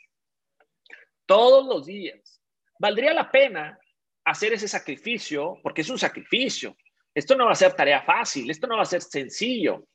Todos 1.26 1.66
los 1.66 1.86
días. 1.86 2.42
Valdría 2.80 3.14
la 3.14 3.30
pena 3.30 3.78
hacer 4.26 4.54
ese 4.54 4.68
sacrificio 4.68 5.60
porque 5.62 5.82
es 5.82 5.90
un 5.90 6.00
sacrificio. 6.00 6.76
Esto 7.14 7.36
no 7.36 7.46
va 7.46 7.52
a 7.52 7.56
ser 7.56 7.74
tarea 7.74 8.02
fácil, 8.02 8.50
esto 8.50 8.68
no 8.68 8.78
va 8.78 8.84
a 8.84 8.86
ser 8.86 9.02
sencillo. 9.02 9.88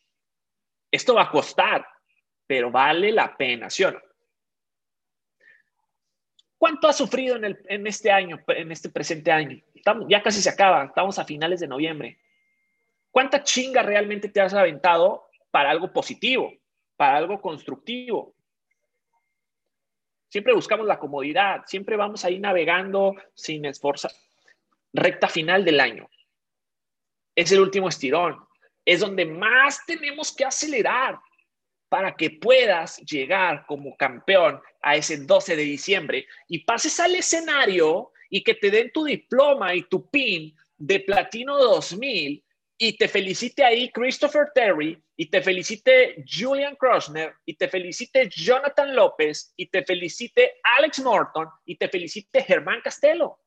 Esto 0.91 1.15
va 1.15 1.25
a 1.25 1.31
costar, 1.31 1.87
pero 2.47 2.71
vale 2.71 3.13
la 3.13 3.37
pena, 3.37 3.69
¿sí 3.69 3.85
o 3.85 3.91
no? 3.91 4.01
¿Cuánto 6.57 6.89
has 6.89 6.97
sufrido 6.97 7.37
en, 7.37 7.87
este 7.87 8.11
año, 8.11 8.41
en 8.49 8.73
este 8.73 8.89
presente 8.89 9.31
año? 9.31 9.63
Ya 10.09 10.23
casi 10.23 10.43
se 10.43 10.51
acaba, 10.51 10.85
estamos 10.85 11.19
a 11.19 11.25
finales 11.25 11.61
de 11.61 11.69
noviembre. 11.69 12.19
¿Cuánta 13.11 13.43
chinga 13.43 13.83
realmente 13.83 14.29
te 14.29 14.41
has 14.41 14.55
aventado 14.55 15.29
para 15.51 15.71
algo 15.71 15.93
positivo, 15.93 16.53
para 16.97 17.17
algo 17.17 17.41
constructivo? 17.41 18.35
Siempre 20.29 20.53
buscamos 20.53 20.87
la 20.87 20.99
comodidad, 20.99 21.63
siempre 21.67 21.97
vamos 21.97 22.25
ahí 22.25 22.39
navegando 22.39 23.15
sin 23.35 23.65
esfuerzo. 23.65 24.09
Recta 24.93 25.29
final 25.29 25.65
del 25.65 25.81
año. 25.81 26.09
Es 27.35 27.51
el 27.53 27.61
último 27.61 27.89
estirón. 27.89 28.47
Es 28.85 29.01
donde 29.01 29.25
más 29.25 29.85
tenemos 29.87 30.35
que 30.35 30.45
acelerar 30.45 31.19
para 31.89 32.15
que 32.15 32.31
puedas 32.31 32.99
llegar 32.99 33.65
como 33.67 33.97
campeón 33.97 34.61
a 34.83 34.97
ese 34.97 35.19
12 35.19 35.57
de 35.57 35.63
diciembre 35.63 36.27
y 36.47 36.65
pases 36.65 37.01
al 37.01 37.15
escenario 37.15 38.13
y 38.29 38.43
que 38.43 38.55
te 38.55 38.71
den 38.71 38.91
tu 38.93 39.05
diploma 39.05 39.75
y 39.75 39.83
tu 39.83 40.09
pin 40.11 40.55
de 40.77 41.01
platino 41.01 41.59
2000 41.59 42.45
y 42.81 42.97
te 42.97 43.09
felicite 43.09 43.65
ahí 43.65 43.91
Christopher 43.91 44.51
Terry 44.55 45.03
y 45.17 45.27
te 45.27 45.43
felicite 45.43 46.25
Julian 46.25 46.77
Krosner 46.77 47.35
y 47.45 47.55
te 47.55 47.69
felicite 47.69 48.29
Jonathan 48.29 48.95
López 48.95 49.53
y 49.57 49.67
te 49.67 49.85
felicite 49.85 50.55
Alex 50.63 51.01
Morton 51.01 51.49
y 51.65 51.77
te 51.77 51.89
felicite 51.89 52.45
Germán 52.45 52.81
Castelo. 52.81 53.41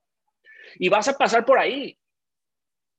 Y 0.75 0.89
vas 0.89 1.07
a 1.07 1.17
pasar 1.17 1.45
por 1.45 1.57
ahí. 1.57 1.97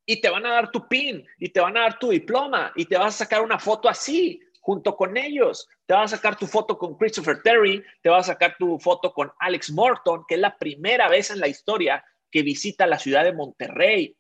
y 0.05 0.20
te 0.20 0.28
van 0.28 0.45
a 0.45 0.55
dar 0.55 0.70
tu 0.72 0.89
PIN 0.89 1.24
y 1.39 1.49
te 1.51 1.61
van 1.61 1.76
a 1.76 1.83
dar 1.83 1.99
tu 1.99 2.11
diploma 2.11 2.72
y 2.74 2.87
te 2.87 2.99
vas 2.99 3.14
a 3.14 3.18
sacar 3.24 3.41
una 3.41 3.59
foto 3.59 3.89
así 3.89 4.41
junto 4.63 4.97
con 4.97 5.17
ellos. 5.17 5.69
Te 5.87 5.93
vas 5.93 6.13
a 6.13 6.17
sacar 6.17 6.39
tu 6.39 6.47
foto 6.47 6.79
con 6.79 6.97
Christopher 6.97 7.43
Terry, 7.43 7.85
te 8.01 8.09
vas 8.09 8.29
a 8.29 8.33
sacar 8.33 8.57
tu 8.59 8.79
foto 8.79 9.13
con 9.13 9.31
Alex 9.41 9.71
Morton, 9.73 10.25
que 10.27 10.37
es 10.37 10.41
la 10.41 10.57
primera 10.57 11.09
vez 11.09 11.31
en 11.31 11.41
la 11.41 11.49
historia 11.49 12.03
que 12.31 12.43
visita 12.43 12.87
la 12.87 12.99
ciudad 12.99 13.25
de 13.25 13.33
Monterrey. 13.33 14.17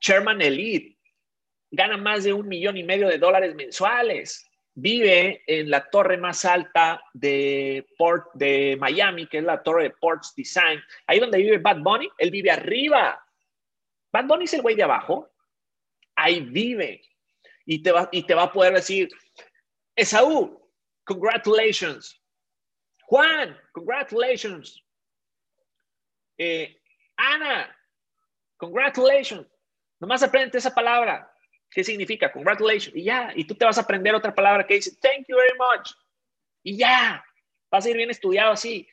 Sherman 0.00 0.40
Elite 0.40 0.96
gana 1.70 1.96
más 1.96 2.24
de 2.24 2.32
un 2.32 2.48
millón 2.48 2.76
y 2.76 2.84
medio 2.84 3.08
de 3.08 3.18
dólares 3.18 3.54
mensuales. 3.54 4.46
Vive 4.74 5.42
en 5.46 5.68
la 5.68 5.90
torre 5.90 6.16
más 6.16 6.44
alta 6.44 7.02
de, 7.12 7.84
Port, 7.98 8.28
de 8.34 8.76
Miami, 8.80 9.26
que 9.26 9.38
es 9.38 9.44
la 9.44 9.62
torre 9.62 9.82
de 9.82 9.90
Ports 9.90 10.32
Design. 10.36 10.80
Ahí 11.08 11.18
donde 11.18 11.38
vive 11.38 11.58
Bad 11.58 11.80
Bunny, 11.80 12.08
él 12.18 12.30
vive 12.30 12.52
arriba. 12.52 13.20
Bad 14.12 14.26
Bunny 14.26 14.44
es 14.44 14.54
el 14.54 14.62
güey 14.62 14.76
de 14.76 14.84
abajo. 14.84 15.28
Ahí 16.14 16.40
vive. 16.40 17.02
Y 17.66 17.82
te, 17.82 17.92
va, 17.92 18.08
y 18.10 18.22
te 18.22 18.34
va 18.34 18.44
a 18.44 18.52
poder 18.52 18.74
decir, 18.74 19.08
Esaú, 20.00 20.58
congratulations. 21.04 22.18
Juan, 23.06 23.54
congratulations. 23.74 24.82
Eh, 26.38 26.74
Ana, 27.18 27.68
congratulations. 28.56 29.46
Nomás 30.00 30.22
aprende 30.22 30.56
esa 30.56 30.74
palabra. 30.74 31.30
¿Qué 31.70 31.84
significa? 31.84 32.32
Congratulations. 32.32 32.96
Y 32.96 33.04
ya. 33.04 33.32
Y 33.36 33.44
tú 33.44 33.54
te 33.54 33.66
vas 33.66 33.76
a 33.76 33.82
aprender 33.82 34.14
otra 34.14 34.34
palabra 34.34 34.66
que 34.66 34.74
dice 34.74 34.96
thank 35.02 35.26
you 35.28 35.36
very 35.36 35.56
much. 35.58 35.92
Y 36.64 36.78
ya. 36.78 37.22
Vas 37.70 37.84
a 37.84 37.90
ir 37.90 37.96
bien 37.96 38.10
estudiado 38.10 38.52
así. 38.52 38.88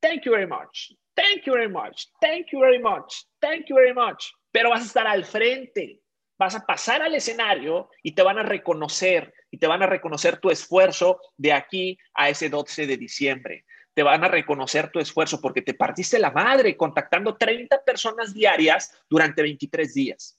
Thank 0.00 0.24
you 0.24 0.32
very 0.32 0.46
much. 0.46 0.94
Thank 1.14 1.46
you 1.46 1.54
very 1.54 1.68
much. 1.68 2.12
Thank 2.20 2.48
you 2.52 2.60
very 2.60 2.78
much. 2.78 3.26
Thank 3.40 3.70
you 3.70 3.76
very 3.76 3.94
much. 3.94 4.34
Pero 4.52 4.68
vas 4.68 4.82
a 4.82 4.84
estar 4.84 5.06
al 5.06 5.24
frente. 5.24 6.02
Vas 6.38 6.54
a 6.54 6.66
pasar 6.66 7.02
al 7.02 7.14
escenario 7.14 7.90
y 8.02 8.12
te 8.12 8.22
van 8.22 8.38
a 8.38 8.42
reconocer 8.42 9.32
y 9.50 9.58
te 9.58 9.66
van 9.66 9.82
a 9.82 9.86
reconocer 9.86 10.38
tu 10.38 10.50
esfuerzo 10.50 11.20
de 11.36 11.52
aquí 11.52 11.98
a 12.14 12.28
ese 12.28 12.50
12 12.50 12.86
de 12.86 12.96
diciembre. 12.96 13.64
Te 13.94 14.02
van 14.02 14.22
a 14.24 14.28
reconocer 14.28 14.90
tu 14.90 14.98
esfuerzo 14.98 15.40
porque 15.40 15.62
te 15.62 15.72
partiste 15.72 16.18
la 16.18 16.30
madre 16.30 16.76
contactando 16.76 17.36
30 17.36 17.82
personas 17.84 18.34
diarias 18.34 19.02
durante 19.08 19.40
23 19.40 19.94
días. 19.94 20.38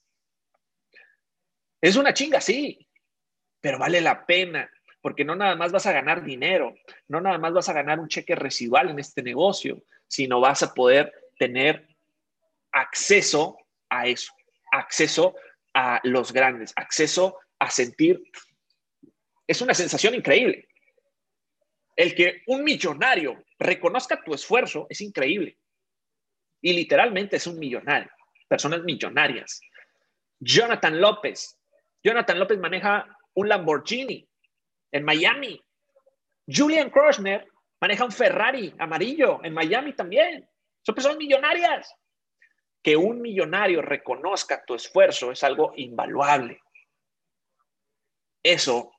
Es 1.80 1.96
una 1.96 2.14
chinga, 2.14 2.40
sí, 2.40 2.88
pero 3.60 3.78
vale 3.78 4.00
la 4.00 4.24
pena 4.24 4.70
porque 5.00 5.24
no 5.24 5.34
nada 5.36 5.54
más 5.56 5.72
vas 5.72 5.86
a 5.86 5.92
ganar 5.92 6.22
dinero, 6.22 6.74
no 7.06 7.20
nada 7.20 7.38
más 7.38 7.52
vas 7.52 7.68
a 7.68 7.72
ganar 7.72 8.00
un 8.00 8.08
cheque 8.08 8.34
residual 8.34 8.90
en 8.90 8.98
este 8.98 9.22
negocio, 9.22 9.82
sino 10.06 10.40
vas 10.40 10.62
a 10.62 10.74
poder 10.74 11.12
tener 11.38 11.88
acceso 12.72 13.58
a 13.88 14.06
eso, 14.06 14.32
acceso 14.72 15.34
a 15.80 16.00
los 16.02 16.32
grandes, 16.32 16.72
acceso 16.74 17.38
a 17.60 17.70
sentir 17.70 18.20
es 19.46 19.62
una 19.62 19.74
sensación 19.74 20.16
increíble. 20.16 20.66
El 21.94 22.16
que 22.16 22.42
un 22.48 22.64
millonario 22.64 23.44
reconozca 23.60 24.20
tu 24.24 24.34
esfuerzo 24.34 24.88
es 24.90 25.00
increíble. 25.00 25.56
Y 26.60 26.72
literalmente 26.72 27.36
es 27.36 27.46
un 27.46 27.60
millonario, 27.60 28.10
personas 28.48 28.82
millonarias. 28.82 29.60
Jonathan 30.40 31.00
López. 31.00 31.56
Jonathan 32.02 32.40
López 32.40 32.58
maneja 32.58 33.06
un 33.34 33.48
Lamborghini 33.48 34.28
en 34.90 35.04
Miami. 35.04 35.62
Julian 36.44 36.90
Kroshner 36.90 37.46
maneja 37.80 38.04
un 38.04 38.12
Ferrari 38.12 38.74
amarillo 38.80 39.44
en 39.44 39.54
Miami 39.54 39.92
también. 39.92 40.48
Son 40.82 40.94
personas 40.94 41.18
millonarias. 41.18 41.94
Que 42.82 42.96
un 42.96 43.20
millonario 43.20 43.82
reconozca 43.82 44.64
tu 44.64 44.74
esfuerzo 44.74 45.32
es 45.32 45.42
algo 45.44 45.72
invaluable. 45.76 46.60
Eso 48.42 48.92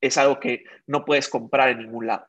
es 0.00 0.16
algo 0.16 0.40
que 0.40 0.64
no 0.86 1.04
puedes 1.04 1.28
comprar 1.28 1.70
en 1.70 1.78
ningún 1.78 2.06
lado. 2.06 2.26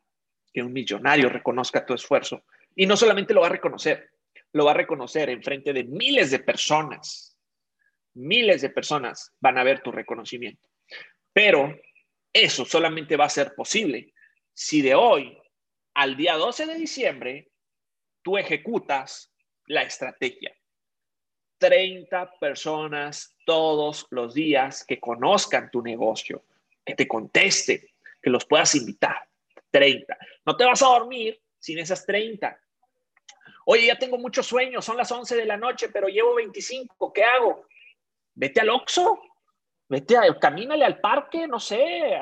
Que 0.54 0.62
un 0.62 0.74
millonario 0.74 1.30
reconozca 1.30 1.86
tu 1.86 1.94
esfuerzo. 1.94 2.44
Y 2.76 2.86
no 2.86 2.98
solamente 2.98 3.34
lo 3.34 3.42
va 3.42 3.48
a 3.48 3.52
reconocer, 3.52 4.12
lo 4.54 4.66
va 4.66 4.72
a 4.72 4.76
reconocer 4.76 5.30
en 5.30 5.44
frente 5.44 5.74
de 5.74 5.84
miles 5.84 6.32
de 6.32 6.40
personas. 6.40 7.38
Miles 8.14 8.62
de 8.62 8.70
personas 8.70 9.34
van 9.40 9.58
a 9.58 9.64
ver 9.64 9.82
tu 9.82 9.92
reconocimiento. 9.92 10.68
Pero 11.32 11.74
eso 12.34 12.66
solamente 12.66 13.16
va 13.16 13.26
a 13.26 13.30
ser 13.30 13.54
posible 13.56 14.14
si 14.54 14.82
de 14.82 14.96
hoy 14.96 15.38
al 15.94 16.16
día 16.16 16.36
12 16.36 16.66
de 16.66 16.76
diciembre 16.76 17.52
tú 18.22 18.38
ejecutas 18.38 19.34
la 19.66 19.84
estrategia. 19.84 20.56
30 21.62 22.40
personas 22.40 23.38
todos 23.46 24.08
los 24.10 24.34
días 24.34 24.84
que 24.84 25.00
conozcan 25.00 25.70
tu 25.70 25.84
negocio, 25.84 26.44
que 26.84 26.96
te 26.96 27.08
conteste, 27.08 27.94
que 28.20 28.32
los 28.32 28.46
puedas 28.46 28.74
invitar. 28.74 29.28
30. 29.70 30.18
No 30.44 30.58
te 30.58 30.66
vas 30.66 30.82
a 30.82 30.88
dormir 30.88 31.40
sin 31.60 31.78
esas 31.78 32.04
30. 32.08 32.60
Oye, 33.66 33.86
ya 33.86 34.00
tengo 34.00 34.18
mucho 34.18 34.42
sueño, 34.42 34.82
son 34.82 34.98
las 34.98 35.12
11 35.12 35.36
de 35.36 35.46
la 35.46 35.56
noche, 35.56 35.90
pero 35.90 36.08
llevo 36.08 36.34
25, 36.34 37.14
¿qué 37.14 37.24
hago? 37.24 37.68
Vete 38.34 38.62
al 38.62 38.70
Oxxo, 38.72 39.22
vete 39.88 40.18
a, 40.18 40.40
camínale 40.40 40.84
al 40.84 41.00
parque, 41.00 41.48
no 41.48 41.60
sé. 41.60 42.20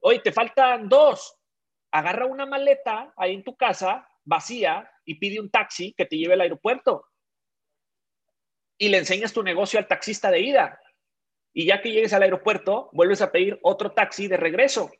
oye, 0.00 0.18
te 0.18 0.32
faltan 0.32 0.86
dos. 0.86 1.34
Agarra 1.92 2.26
una 2.26 2.44
maleta 2.44 3.14
ahí 3.16 3.34
en 3.34 3.42
tu 3.42 3.56
casa, 3.56 4.06
vacía, 4.22 4.88
y 5.06 5.14
pide 5.14 5.40
un 5.40 5.50
taxi 5.50 5.94
que 5.94 6.04
te 6.04 6.18
lleve 6.18 6.34
al 6.34 6.42
aeropuerto. 6.42 7.06
Y 8.80 8.88
le 8.88 8.96
enseñas 8.96 9.34
tu 9.34 9.42
negocio 9.42 9.78
al 9.78 9.86
taxista 9.86 10.30
de 10.30 10.40
ida. 10.40 10.80
Y 11.52 11.66
ya 11.66 11.82
que 11.82 11.92
llegues 11.92 12.14
al 12.14 12.22
aeropuerto, 12.22 12.88
vuelves 12.92 13.20
a 13.20 13.30
pedir 13.30 13.58
otro 13.62 13.90
taxi 13.90 14.26
de 14.26 14.38
regreso. 14.38 14.90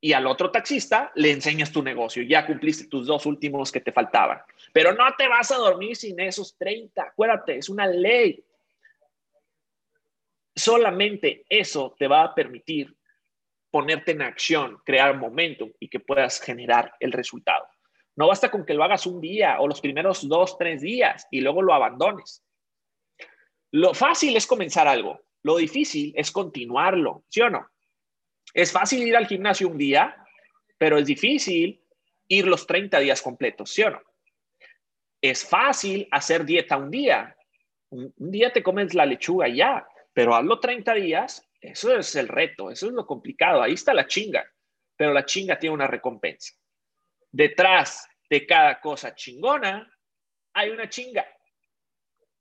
Y 0.00 0.12
al 0.12 0.28
otro 0.28 0.52
taxista 0.52 1.10
le 1.16 1.32
enseñas 1.32 1.72
tu 1.72 1.82
negocio. 1.82 2.22
Ya 2.22 2.46
cumpliste 2.46 2.86
tus 2.86 3.08
dos 3.08 3.26
últimos 3.26 3.72
que 3.72 3.80
te 3.80 3.90
faltaban. 3.90 4.40
Pero 4.72 4.92
no 4.92 5.04
te 5.18 5.26
vas 5.26 5.50
a 5.50 5.56
dormir 5.56 5.96
sin 5.96 6.20
esos 6.20 6.56
30. 6.56 7.02
Acuérdate, 7.02 7.56
es 7.56 7.68
una 7.68 7.88
ley. 7.88 8.44
Solamente 10.54 11.44
eso 11.48 11.96
te 11.98 12.06
va 12.06 12.22
a 12.22 12.34
permitir 12.36 12.96
ponerte 13.72 14.12
en 14.12 14.22
acción, 14.22 14.78
crear 14.84 15.16
momentum 15.16 15.72
y 15.80 15.88
que 15.88 15.98
puedas 15.98 16.40
generar 16.40 16.94
el 17.00 17.10
resultado. 17.10 17.66
No 18.14 18.28
basta 18.28 18.48
con 18.48 18.64
que 18.64 18.74
lo 18.74 18.84
hagas 18.84 19.06
un 19.06 19.20
día 19.20 19.60
o 19.60 19.66
los 19.66 19.80
primeros 19.80 20.28
dos, 20.28 20.56
tres 20.56 20.82
días 20.82 21.26
y 21.32 21.40
luego 21.40 21.62
lo 21.62 21.74
abandones. 21.74 22.44
Lo 23.70 23.94
fácil 23.94 24.36
es 24.36 24.46
comenzar 24.46 24.88
algo. 24.88 25.20
Lo 25.42 25.56
difícil 25.56 26.12
es 26.16 26.30
continuarlo, 26.30 27.24
¿sí 27.28 27.40
o 27.40 27.50
no? 27.50 27.68
Es 28.54 28.72
fácil 28.72 29.06
ir 29.06 29.16
al 29.16 29.26
gimnasio 29.26 29.68
un 29.68 29.78
día, 29.78 30.16
pero 30.78 30.98
es 30.98 31.06
difícil 31.06 31.82
ir 32.28 32.46
los 32.46 32.66
30 32.66 32.98
días 33.00 33.22
completos, 33.22 33.70
¿sí 33.70 33.82
o 33.82 33.90
no? 33.90 34.02
Es 35.20 35.44
fácil 35.44 36.08
hacer 36.10 36.44
dieta 36.44 36.76
un 36.76 36.90
día. 36.90 37.36
Un, 37.90 38.12
día 38.16 38.52
te 38.52 38.62
comes 38.62 38.94
la 38.94 39.06
lechuga 39.06 39.48
ya, 39.48 39.86
pero 40.12 40.34
hazlo 40.34 40.60
30 40.60 40.94
días, 40.94 41.48
eso 41.60 41.96
es 41.96 42.14
el 42.16 42.28
reto, 42.28 42.70
eso 42.70 42.86
es 42.86 42.92
lo 42.92 43.06
complicado, 43.06 43.62
ahí 43.62 43.72
está 43.74 43.94
la 43.94 44.06
chinga, 44.06 44.46
pero 44.96 45.12
la 45.12 45.24
chinga 45.24 45.58
tiene 45.58 45.74
una 45.74 45.86
recompensa. 45.86 46.54
Detrás 47.30 48.08
de 48.28 48.46
cada 48.46 48.80
cosa 48.80 49.14
chingona 49.14 49.90
hay 50.52 50.70
una 50.70 50.88
chinga. 50.88 51.26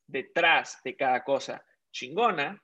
Detrás 0.07 0.81
de 0.83 0.95
cada 0.95 1.23
cosa 1.23 1.63
chingona 1.91 2.61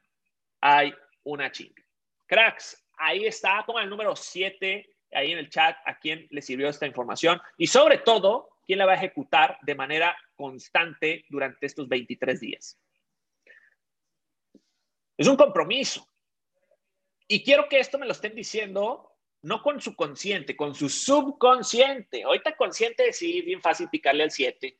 hay 0.62 0.94
una 1.24 1.52
chinga. 1.52 1.84
Cracks, 2.26 2.86
ahí 2.98 3.26
está, 3.26 3.64
con 3.66 3.82
el 3.82 3.89
número 3.89 4.16
7 4.16 4.89
ahí 5.12 5.32
en 5.32 5.38
el 5.38 5.50
chat 5.50 5.78
a 5.86 6.00
quién 6.00 6.28
le 6.32 6.41
sirvió 6.41 6.70
esta 6.70 6.88
información 6.88 7.39
y 7.58 7.68
sobre 7.68 8.00
todo, 8.00 8.50
quién 8.66 8.80
la 8.80 8.86
va 8.86 8.94
a 8.94 8.96
ejecutar 8.96 9.58
de 9.62 9.76
manera 9.76 10.18
constante 10.36 11.26
durante 11.30 11.66
estos 11.66 11.88
23 11.88 12.39
días. 12.39 12.80
Es 15.18 15.28
un 15.28 15.36
compromiso. 15.36 16.10
Y 17.28 17.44
quiero 17.44 17.68
que 17.70 17.80
esto 17.80 17.98
me 17.98 18.06
lo 18.06 18.12
estén 18.14 18.36
diciendo 18.36 19.10
no 19.41 19.62
con 19.62 19.82
su 19.82 19.96
consciente, 19.96 20.56
con 20.56 20.74
su 20.74 20.89
subconsciente. 20.89 22.24
Ahorita 22.24 22.56
consciente, 22.56 23.12
sí, 23.12 23.41
bien 23.41 23.62
fácil 23.62 23.89
picarle 23.89 24.24
al 24.24 24.32
7. 24.32 24.80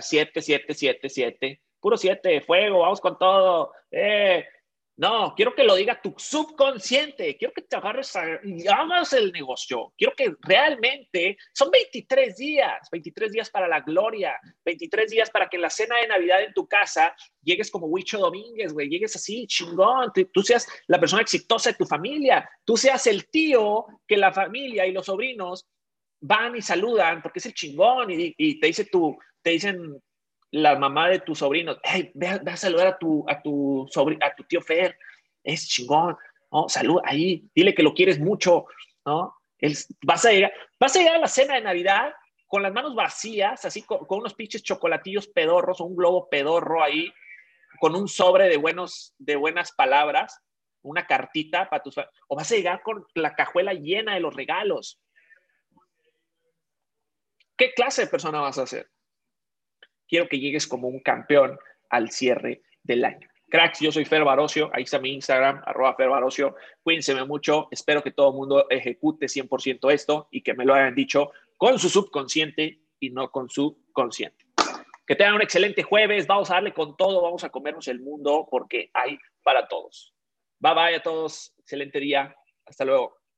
7, 0.00 0.42
7, 0.42 0.74
7, 0.74 1.08
7. 1.08 1.62
Puro 1.84 1.98
7, 1.98 2.40
fuego, 2.40 2.78
vamos 2.78 2.98
con 2.98 3.18
todo. 3.18 3.74
Eh, 3.90 4.42
no, 4.96 5.34
quiero 5.36 5.54
que 5.54 5.64
lo 5.64 5.74
diga 5.74 6.00
tu 6.00 6.14
subconsciente. 6.16 7.36
Quiero 7.36 7.52
que 7.52 7.60
te 7.60 7.76
agarres 7.76 8.10
y 8.42 8.66
hagas 8.66 9.12
el 9.12 9.30
negocio. 9.32 9.92
Quiero 9.98 10.14
que 10.16 10.34
realmente 10.40 11.36
son 11.52 11.70
23 11.70 12.38
días, 12.38 12.88
23 12.90 13.32
días 13.32 13.50
para 13.50 13.68
la 13.68 13.80
gloria, 13.80 14.40
23 14.64 15.10
días 15.10 15.28
para 15.28 15.46
que 15.50 15.56
en 15.56 15.62
la 15.62 15.68
cena 15.68 15.98
de 16.00 16.08
Navidad 16.08 16.42
en 16.42 16.54
tu 16.54 16.66
casa 16.66 17.14
llegues 17.42 17.70
como 17.70 17.88
Huicho 17.88 18.18
Domínguez, 18.18 18.72
güey, 18.72 18.88
llegues 18.88 19.14
así, 19.16 19.46
chingón, 19.46 20.10
tú, 20.32 20.42
seas 20.42 20.66
la 20.86 20.98
persona 20.98 21.20
exitosa 21.20 21.72
de 21.72 21.76
tu 21.76 21.84
familia, 21.84 22.48
tú 22.64 22.78
seas 22.78 23.06
el 23.08 23.28
tío 23.28 23.84
que 24.08 24.16
la 24.16 24.32
familia 24.32 24.86
y 24.86 24.92
los 24.92 25.04
sobrinos 25.04 25.68
van 26.18 26.56
y 26.56 26.62
saludan 26.62 27.20
porque 27.20 27.40
es 27.40 27.46
el 27.46 27.52
chingón 27.52 28.10
y, 28.10 28.58
te 28.58 28.68
dice 28.68 28.86
tú, 28.86 29.18
te 29.42 29.50
dicen 29.50 30.00
la 30.54 30.78
mamá 30.78 31.08
de 31.08 31.18
tu 31.18 31.34
sobrino, 31.34 31.76
hey, 31.82 32.12
ve, 32.14 32.28
a 32.28 32.56
saludar 32.56 32.86
a 32.86 32.98
tu, 32.98 33.24
a 33.28 33.42
tu, 33.42 33.88
a 34.20 34.34
tu 34.36 34.44
tío 34.44 34.60
Fer, 34.60 34.96
es 35.42 35.68
chingón, 35.68 36.16
¿no? 36.52 36.68
Salud 36.68 37.00
ahí, 37.04 37.50
dile 37.56 37.74
que 37.74 37.82
lo 37.82 37.92
quieres 37.92 38.20
mucho, 38.20 38.66
¿no? 39.04 39.34
vas, 40.02 40.24
a 40.24 40.30
llegar, 40.30 40.52
vas 40.78 40.94
a 40.94 40.98
llegar 41.00 41.16
a 41.16 41.18
la 41.18 41.26
cena 41.26 41.54
de 41.54 41.62
Navidad 41.62 42.14
con 42.46 42.62
las 42.62 42.72
manos 42.72 42.94
vacías, 42.94 43.64
así 43.64 43.82
con, 43.82 44.06
unos 44.08 44.34
pinches 44.34 44.62
chocolatillos 44.62 45.26
pedorros 45.26 45.80
o 45.80 45.84
un 45.86 45.96
globo 45.96 46.28
pedorro 46.28 46.84
ahí, 46.84 47.12
con 47.80 47.96
un 47.96 48.06
sobre 48.06 48.48
de, 48.48 48.56
buenos, 48.56 49.12
de 49.18 49.34
buenas 49.34 49.72
palabras, 49.72 50.40
una 50.82 51.04
cartita 51.04 51.68
para 51.68 51.82
tus... 51.82 51.96
O 52.28 52.36
vas 52.36 52.52
a 52.52 52.54
llegar 52.54 52.80
con 52.82 53.04
la 53.14 53.34
cajuela 53.34 53.72
llena 53.72 54.14
de 54.14 54.20
los 54.20 54.36
regalos. 54.36 55.00
¿Qué 57.56 57.72
clase 57.72 58.02
de 58.02 58.08
persona 58.08 58.40
vas 58.40 58.58
a 58.58 58.66
ser? 58.68 58.88
Quiero 60.14 60.28
que 60.28 60.38
llegues 60.38 60.68
como 60.68 60.86
un 60.86 61.00
campeón 61.00 61.58
al 61.90 62.12
cierre 62.12 62.62
del 62.84 63.04
año. 63.04 63.28
Cracks, 63.48 63.80
yo 63.80 63.90
soy 63.90 64.04
Fer 64.04 64.22
Barocio, 64.22 64.70
ahí 64.72 64.84
está 64.84 65.00
mi 65.00 65.12
Instagram, 65.12 65.60
arroba 65.66 65.96
Fer 65.96 66.08
Barocio. 66.08 66.54
Cuídense 66.84 67.16
mucho, 67.24 67.66
espero 67.72 68.00
que 68.00 68.12
todo 68.12 68.30
el 68.30 68.36
mundo 68.36 68.66
ejecute 68.70 69.26
100% 69.26 69.92
esto 69.92 70.28
y 70.30 70.42
que 70.42 70.54
me 70.54 70.64
lo 70.64 70.72
hayan 70.72 70.94
dicho 70.94 71.32
con 71.56 71.80
su 71.80 71.88
subconsciente 71.88 72.78
y 73.00 73.10
no 73.10 73.32
con 73.32 73.50
su 73.50 73.76
consciente. 73.92 74.46
Que 75.04 75.16
tengan 75.16 75.34
un 75.34 75.42
excelente 75.42 75.82
jueves, 75.82 76.28
vamos 76.28 76.48
a 76.52 76.54
darle 76.54 76.72
con 76.72 76.96
todo, 76.96 77.20
vamos 77.20 77.42
a 77.42 77.48
comernos 77.48 77.88
el 77.88 77.98
mundo 77.98 78.46
porque 78.48 78.92
hay 78.94 79.18
para 79.42 79.66
todos. 79.66 80.14
Bye 80.60 80.74
bye 80.74 80.94
a 80.94 81.02
todos, 81.02 81.52
excelente 81.58 81.98
día, 81.98 82.36
hasta 82.66 82.84
luego. 82.84 83.23